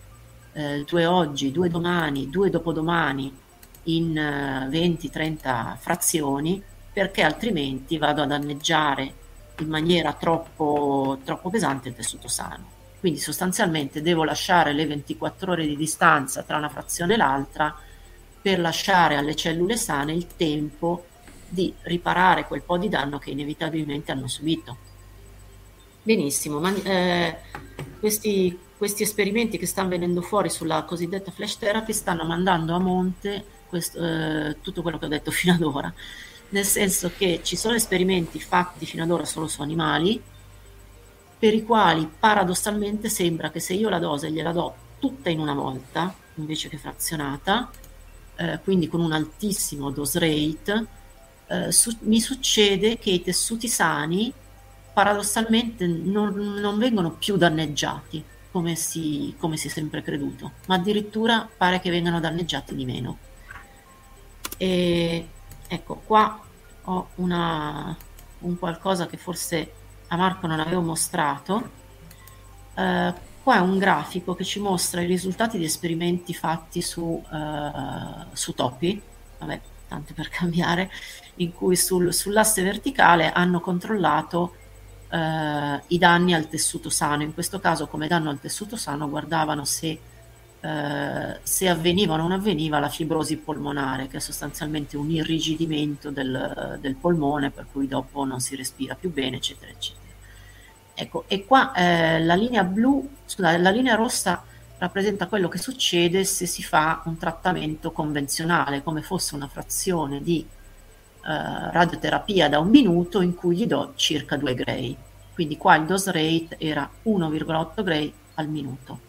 [0.53, 3.35] eh, due oggi, due domani, due dopodomani
[3.83, 6.61] in eh, 20-30 frazioni
[6.93, 9.13] perché altrimenti vado a danneggiare
[9.59, 12.75] in maniera troppo, troppo pesante il tessuto sano.
[12.99, 17.75] Quindi sostanzialmente devo lasciare le 24 ore di distanza tra una frazione e l'altra
[18.47, 21.03] per lasciare alle cellule sane il tempo
[21.49, 24.77] di riparare quel po' di danno che inevitabilmente hanno subito.
[26.01, 27.39] Benissimo, ma eh,
[27.99, 33.43] questi, questi, esperimenti che stanno venendo fuori sulla cosiddetta flash therapy stanno mandando a monte
[33.67, 35.93] questo, eh, tutto quello che ho detto fino ad ora
[36.51, 40.23] nel senso che ci sono esperimenti fatti fino ad ora solo su animali,
[41.37, 45.53] per i quali paradossalmente sembra che se io la dose gliela do tutta in una
[45.53, 47.69] volta, invece che frazionata,
[48.37, 50.85] eh, quindi con un altissimo dose rate,
[51.47, 54.31] eh, su- mi succede che i tessuti sani
[54.93, 61.47] paradossalmente non, non vengono più danneggiati come si, come si è sempre creduto, ma addirittura
[61.55, 63.17] pare che vengano danneggiati di meno.
[64.57, 65.27] E
[65.67, 66.41] ecco, qua
[66.85, 67.95] ho una,
[68.39, 69.71] un qualcosa che forse
[70.07, 71.69] a Marco non avevo mostrato.
[72.73, 73.13] Uh,
[73.47, 78.53] qua è un grafico che ci mostra i risultati di esperimenti fatti su, uh, su
[78.53, 79.01] topi,
[79.39, 80.91] vabbè, tanto per cambiare,
[81.35, 84.53] in cui sul, sull'asse verticale hanno controllato
[85.09, 85.17] uh,
[85.87, 87.23] i danni al tessuto sano.
[87.23, 89.97] In questo caso, come danno al tessuto sano, guardavano se
[90.59, 96.79] eh, se avveniva o non avveniva la fibrosi polmonare, che è sostanzialmente un irrigidimento del,
[96.81, 100.06] del, polmone, per cui dopo non si respira più bene, eccetera, eccetera.
[100.99, 104.43] Ecco, e qua eh, la linea blu, scusate, la linea rossa
[104.79, 110.43] rappresenta quello che succede se si fa un trattamento convenzionale, come fosse una frazione di
[110.43, 114.97] eh, radioterapia da un minuto in cui gli do circa 2 gray.
[115.35, 118.99] Quindi qua il dose rate era 1,8 gray al minuto.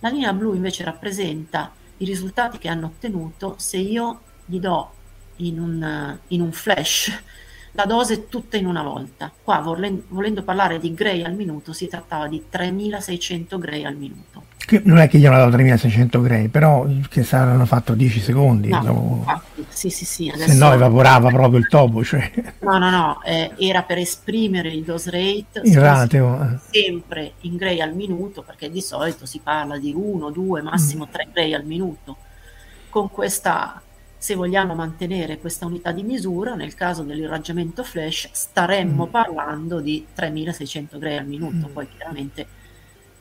[0.00, 4.90] La linea blu invece rappresenta i risultati che hanno ottenuto se io gli do
[5.36, 7.12] in un, in un flash
[7.76, 9.30] la dose tutta in una volta.
[9.42, 14.98] Qua volendo parlare di gray al minuto si trattava di 3600 gray al minuto non
[14.98, 18.68] è che gli hanno dato 3600 gray, però che saranno fatto 10 secondi.
[18.68, 19.16] No, no.
[19.18, 22.02] Infatti, sì, sì, sì, Se no evaporava proprio il topo.
[22.02, 22.30] Cioè.
[22.60, 26.42] No, no, no, eh, era per esprimere il dose rate in ratio.
[26.42, 26.58] Eh.
[26.70, 31.26] sempre in gray al minuto, perché di solito si parla di 1, 2, massimo 3
[31.26, 31.32] mm.
[31.32, 32.16] gray al minuto.
[32.88, 33.80] Con questa,
[34.18, 39.10] se vogliamo mantenere questa unità di misura, nel caso dell'irraggiamento flash, staremmo mm.
[39.10, 41.72] parlando di 3600 gray al minuto, mm.
[41.72, 42.46] poi chiaramente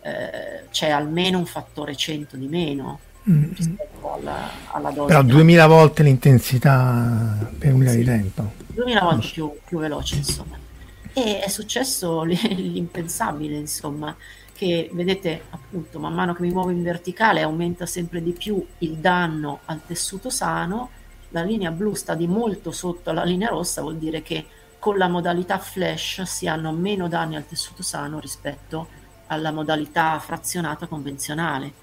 [0.02, 3.00] eh, c'è almeno un fattore 100 di meno
[3.30, 3.44] mm.
[3.56, 5.08] rispetto alla, alla, dose.
[5.08, 8.52] Però 2000 volte l'intensità per un'ora sì, di tempo.
[8.68, 10.58] 2000 volte più, più, veloce, insomma.
[11.12, 14.16] E è successo l'impensabile, insomma,
[14.56, 18.94] che vedete appunto man mano che mi muovo in verticale aumenta sempre di più il
[18.94, 20.92] danno al tessuto sano,
[21.30, 24.46] la linea blu sta di molto sotto alla linea rossa, vuol dire che
[24.80, 28.88] con la modalità flash si hanno meno danni al tessuto sano rispetto
[29.28, 31.74] alla modalità frazionata convenzionale.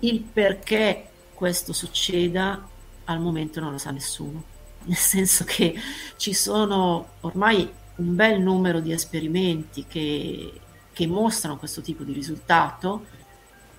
[0.00, 2.66] Il perché questo succeda
[3.04, 4.42] al momento non lo sa nessuno,
[4.84, 5.74] nel senso che
[6.16, 10.52] ci sono ormai un bel numero di esperimenti che,
[11.00, 13.06] che mostrano questo tipo di risultato.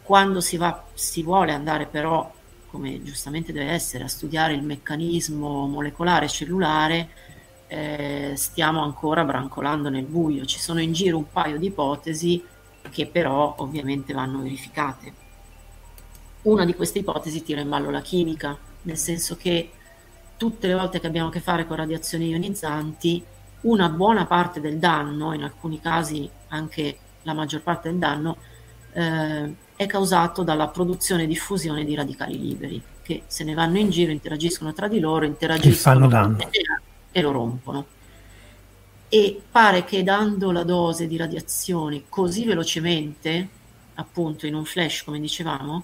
[0.01, 2.33] Quando si, va, si vuole andare però,
[2.65, 7.09] come giustamente deve essere, a studiare il meccanismo molecolare cellulare,
[7.67, 10.45] eh, stiamo ancora brancolando nel buio.
[10.45, 12.43] Ci sono in giro un paio di ipotesi
[12.89, 15.13] che però ovviamente vanno verificate.
[16.41, 19.73] Una di queste ipotesi tira in ballo la chimica, nel senso che
[20.37, 23.23] tutte le volte che abbiamo a che fare con radiazioni ionizzanti,
[23.61, 28.37] una buona parte del danno, in alcuni casi anche la maggior parte del danno,
[28.93, 33.89] eh, è causato dalla produzione e diffusione di radicali liberi, che se ne vanno in
[33.89, 36.09] giro, interagiscono tra di loro, interagiscono e
[37.11, 37.85] e lo rompono.
[39.09, 43.47] E pare che dando la dose di radiazione così velocemente,
[43.95, 45.83] appunto in un flash come dicevamo,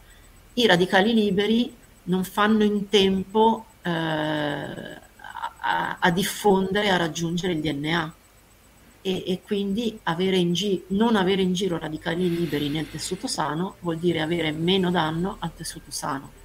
[0.54, 8.14] i radicali liberi non fanno in tempo eh, a, a, diffondere, a raggiungere il DNA.
[9.08, 13.98] E, e quindi avere gi- non avere in giro radicali liberi nel tessuto sano vuol
[13.98, 16.38] dire avere meno danno al tessuto sano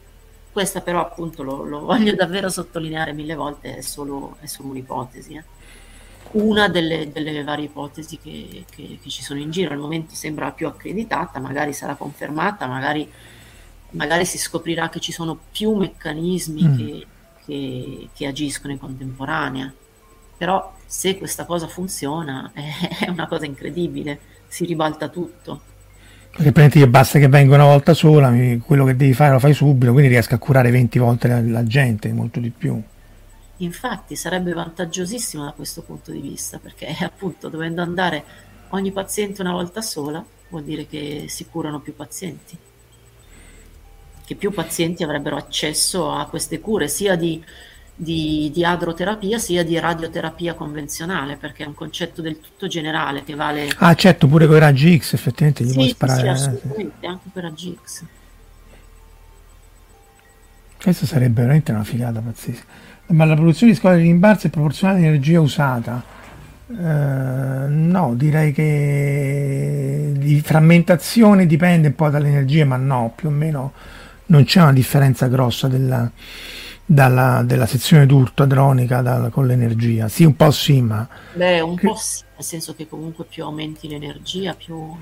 [0.52, 5.34] questa però appunto lo, lo, voglio davvero sottolineare mille volte, è solo, è solo un'ipotesi.
[5.34, 5.44] Eh.
[6.32, 10.52] Una delle, delle, varie ipotesi che, che, che, ci sono in giro, al momento sembra
[10.52, 13.10] più accreditata, magari sarà confermata, magari,
[13.90, 16.76] magari si scoprirà che ci sono più meccanismi mm.
[16.76, 17.06] che,
[17.46, 19.72] che, che agiscono in contemporanea.
[20.36, 25.62] Però se questa cosa funziona è, una cosa incredibile, si ribalta tutto
[26.30, 28.32] perché prendi che basta che venga una volta sola,
[28.64, 31.62] quello che devi fare lo fai subito, quindi riesco a curare 20 volte la, la
[31.62, 32.82] gente, molto di più.
[33.58, 38.24] Infatti sarebbe vantagiosissimo da questo punto di vista, perché appunto dovendo andare
[38.70, 42.56] ogni paziente una volta sola, vuol dire che si curano più pazienti,
[44.24, 47.44] che più pazienti avrebbero accesso a queste cure, sia di
[48.02, 53.36] di, di adroterapia sia di radioterapia convenzionale, perché è un concetto del tutto generale che
[53.36, 53.70] vale...
[53.76, 56.20] Ah certo, pure con i raggi X effettivamente gli sì, puoi sparare.
[56.20, 58.04] Sì, eh, assolutamente, anche i raggi X.
[60.82, 62.64] Questo sarebbe veramente una figata pazzesca.
[63.06, 66.02] Ma la produzione di squadre di rimbalzo è proporzionale all'energia usata?
[66.66, 66.74] Uh,
[67.68, 73.72] no, direi che di frammentazione dipende un po' dall'energia, ma no, più o meno
[74.26, 76.10] non c'è una differenza grossa della,
[76.84, 80.08] dalla, della sezione d'urto adronica dalla, con l'energia.
[80.08, 81.06] Sì, un po' sì, ma...
[81.34, 84.94] Beh, un po' sì, nel senso che comunque più aumenti l'energia, più...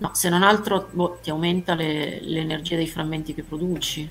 [0.00, 4.08] No, se non altro boh, ti aumenta le, l'energia dei frammenti che produci.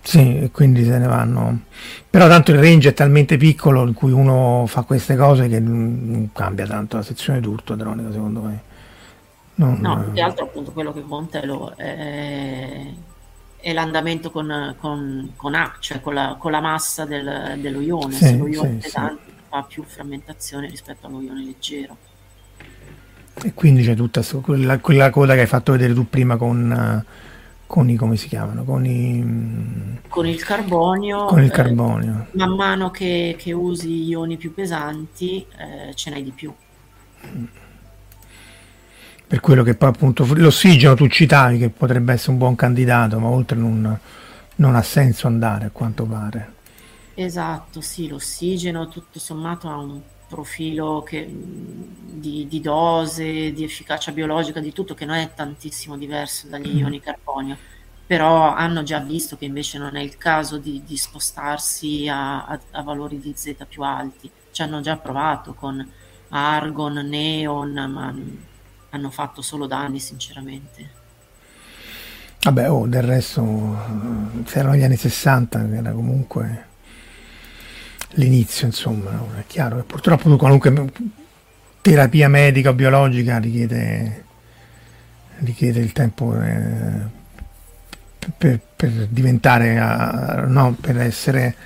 [0.00, 1.62] Sì, quindi se ne vanno.
[2.10, 6.28] Però tanto il range è talmente piccolo in cui uno fa queste cose che non
[6.32, 8.62] cambia tanto la sezione d'urto adronica, secondo me.
[9.56, 12.86] Non, no, più che altro appunto quello che conta è, lo, è,
[13.64, 18.12] è l'andamento con, con, con, A, cioè con la, con la massa del, dello ione.
[18.12, 19.32] Sì, Se lo ione sì, pesante sì.
[19.48, 21.96] fa più frammentazione rispetto allo ione leggero.
[23.42, 27.02] E quindi c'è tutta quella, quella coda che hai fatto vedere tu prima con
[27.66, 32.54] con i come si chiamano con i con il carbonio con il eh, carbonio man
[32.54, 36.52] mano che, che, usi ioni più pesanti eh, ce n'hai di più
[39.34, 43.26] per quello che poi appunto l'ossigeno tu citavi che potrebbe essere un buon candidato ma
[43.26, 43.98] oltre non,
[44.54, 46.52] non ha senso andare a quanto pare
[47.14, 54.58] esatto sì l'ossigeno tutto sommato ha un profilo che, di, di, dose, di efficacia biologica,
[54.58, 56.78] di tutto che non è tantissimo diverso dagli mm.
[56.78, 57.56] ioni carbonio,
[58.04, 62.58] però hanno già visto che invece non è il caso di, di spostarsi a, a,
[62.70, 64.28] a, valori di Z più alti.
[64.50, 65.88] Ci hanno già provato con
[66.30, 68.12] argon, neon, ma
[68.94, 71.02] hanno fatto solo danni sinceramente.
[72.42, 73.42] Vabbè, oh, del resto,
[74.44, 76.66] se erano gli anni 60, era comunque
[78.10, 80.92] l'inizio, insomma, è chiaro che purtroppo qualunque
[81.80, 84.24] terapia medica o biologica richiede,
[85.38, 87.00] richiede il tempo eh,
[88.36, 91.56] per, per, diventare, no, per essere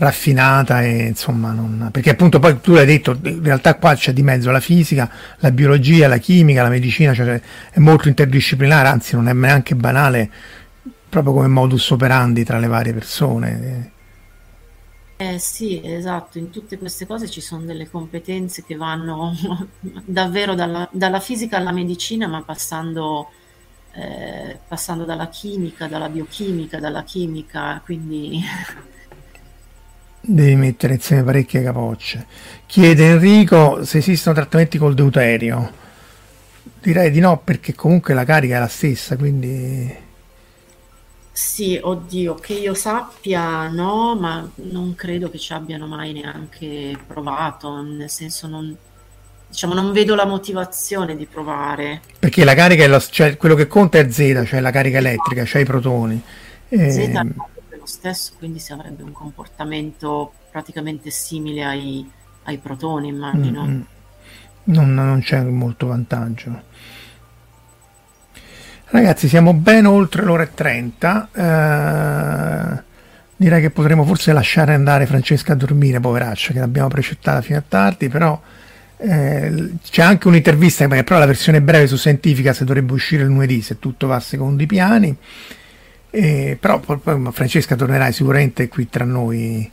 [0.00, 4.22] raffinata e insomma non, perché appunto poi tu l'hai detto in realtà qua c'è di
[4.22, 7.40] mezzo la fisica la biologia la chimica la medicina cioè
[7.70, 10.30] è molto interdisciplinare anzi non è neanche banale
[11.10, 13.92] proprio come modus operandi tra le varie persone.
[15.16, 19.34] Eh sì, esatto, in tutte queste cose ci sono delle competenze che vanno
[20.06, 23.28] davvero dalla, dalla fisica alla medicina, ma passando,
[23.92, 28.40] eh, passando dalla chimica, dalla biochimica, dalla chimica, quindi
[30.20, 32.26] Devi mettere insieme parecchie capocce.
[32.66, 35.72] Chiede Enrico se esistono trattamenti col deuterio.
[36.80, 40.08] Direi di no perché comunque la carica è la stessa, quindi
[41.40, 47.80] sì, oddio, che io sappia no, ma non credo che ci abbiano mai neanche provato,
[47.80, 48.76] nel senso non,
[49.48, 52.02] diciamo, non vedo la motivazione di provare.
[52.18, 55.46] Perché la carica è lo, cioè, quello che conta è Z, cioè la carica elettrica,
[55.46, 56.22] cioè i protoni.
[56.68, 56.90] E...
[56.90, 57.34] Z ehm,
[57.80, 62.08] lo stesso, quindi si avrebbe un comportamento praticamente simile ai,
[62.44, 63.64] ai protoni, immagino.
[63.64, 63.80] Mm-hmm.
[64.64, 66.62] Non, non c'è molto vantaggio.
[68.84, 71.28] Ragazzi, siamo ben oltre l'ora e 30.
[71.32, 72.82] Eh,
[73.36, 77.64] direi che potremmo forse lasciare andare Francesca a dormire, poveraccia, che l'abbiamo precettata fino a
[77.66, 78.40] tardi, però
[78.98, 83.62] eh, c'è anche un'intervista, che però la versione breve su Scientifica se dovrebbe uscire lunedì,
[83.62, 85.16] se tutto va secondo i piani.
[86.10, 86.98] Eh, però poi,
[87.32, 89.70] Francesca tornerai sicuramente qui tra noi,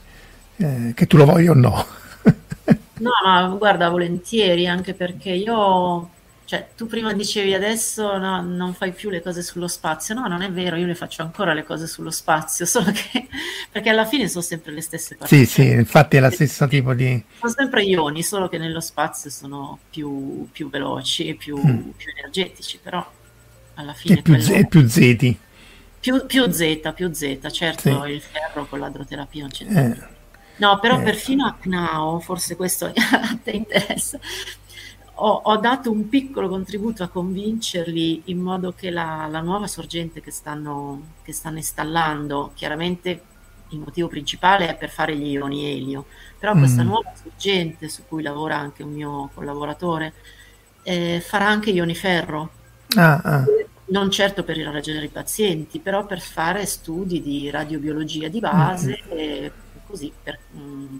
[0.56, 1.86] eh, che tu lo voglia o no.
[2.98, 6.10] no, ma guarda, volentieri, anche perché io
[6.48, 10.14] cioè, tu prima dicevi adesso no, non fai più le cose sullo spazio.
[10.14, 13.28] No, non è vero, io le faccio ancora le cose sullo spazio, solo che
[13.70, 15.44] perché alla fine sono sempre le stesse particelle.
[15.44, 17.22] Sì, sì, infatti è la stessa tipo di.
[17.38, 21.90] Sono sempre ioni, solo che nello spazio sono più, più veloci e più, mm.
[21.94, 23.06] più, energetici, però
[23.74, 24.20] alla fine.
[24.20, 25.38] E più, z- più zeti.
[26.00, 28.10] Più, più Z, più Z, certo sì.
[28.10, 29.82] il ferro con l'adroterapia non c'entra.
[29.82, 30.16] Eh.
[30.58, 31.02] No, però eh.
[31.02, 34.18] perfino a CNAO, forse questo a te interessa,
[35.20, 40.20] ho, ho, dato un piccolo contributo a convincerli in modo che la, la nuova sorgente
[40.20, 43.22] che stanno, che stanno, installando, chiaramente
[43.70, 46.06] il motivo principale è per fare gli ioni elio,
[46.38, 46.58] però mm.
[46.58, 50.12] questa nuova sorgente su cui lavora anche un mio collaboratore
[50.82, 52.50] eh, farà anche ioni ferro.
[52.96, 53.44] Ah, ah.
[53.90, 59.18] Non certo per irraggiare i pazienti, però per fare studi di radiobiologia di base mm.
[59.18, 59.52] e
[59.86, 60.96] così per, mh, mm,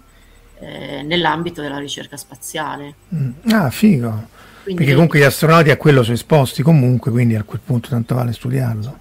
[0.59, 2.95] eh, nell'ambito della ricerca spaziale.
[3.13, 3.31] Mm.
[3.51, 4.27] Ah, figo.
[4.63, 8.15] Quindi, Perché comunque gli astronauti a quello sono esposti comunque, quindi a quel punto tanto
[8.15, 8.99] vale studiarlo.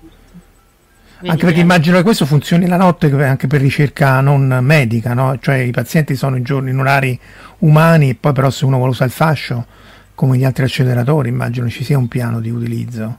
[1.20, 5.36] Anche perché immagino che questo funzioni la notte anche per ricerca non medica, no?
[5.40, 7.19] cioè i pazienti sono in giorni in orari
[7.59, 9.66] umani e poi però se uno vuole usare il fascio
[10.15, 13.19] come gli altri acceleratori immagino ci sia un piano di utilizzo.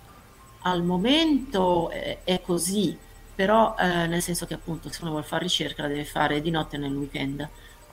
[0.70, 2.98] Al momento è così,
[3.34, 6.52] però eh, nel senso che appunto se uno vuole fare ricerca la deve fare di
[6.52, 7.50] notte nel weekend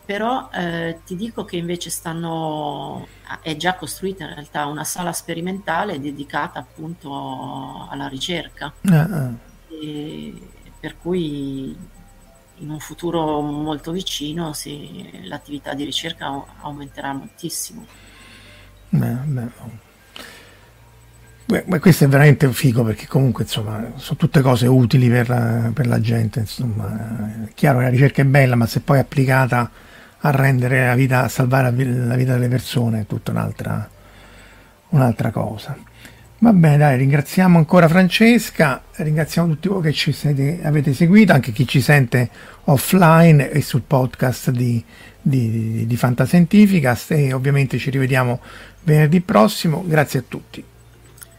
[0.06, 3.08] però eh, ti dico che invece stanno,
[3.42, 8.72] è già costruita in realtà una sala sperimentale dedicata appunto alla ricerca.
[8.82, 9.36] Uh-huh.
[9.68, 10.48] E,
[10.78, 11.76] per cui
[12.58, 17.84] in un futuro molto vicino sì, l'attività di ricerca aumenterà moltissimo.
[18.90, 19.50] Beh, beh.
[21.48, 25.86] Beh, questo è veramente figo perché comunque insomma sono tutte cose utili per la, per
[25.86, 26.40] la gente.
[26.40, 27.44] Insomma.
[27.46, 29.70] È chiaro che la ricerca è bella, ma se poi applicata
[30.18, 33.88] a rendere la vita, a salvare la vita delle persone è tutta un'altra,
[34.88, 35.76] un'altra cosa.
[36.38, 41.52] Va bene, dai, ringraziamo ancora Francesca, ringraziamo tutti voi che ci siete, avete seguito, anche
[41.52, 42.28] chi ci sente
[42.64, 44.82] offline e sul podcast di,
[45.22, 48.40] di, di Fantascientificast e ovviamente ci rivediamo
[48.82, 49.84] venerdì prossimo.
[49.86, 50.64] Grazie a tutti.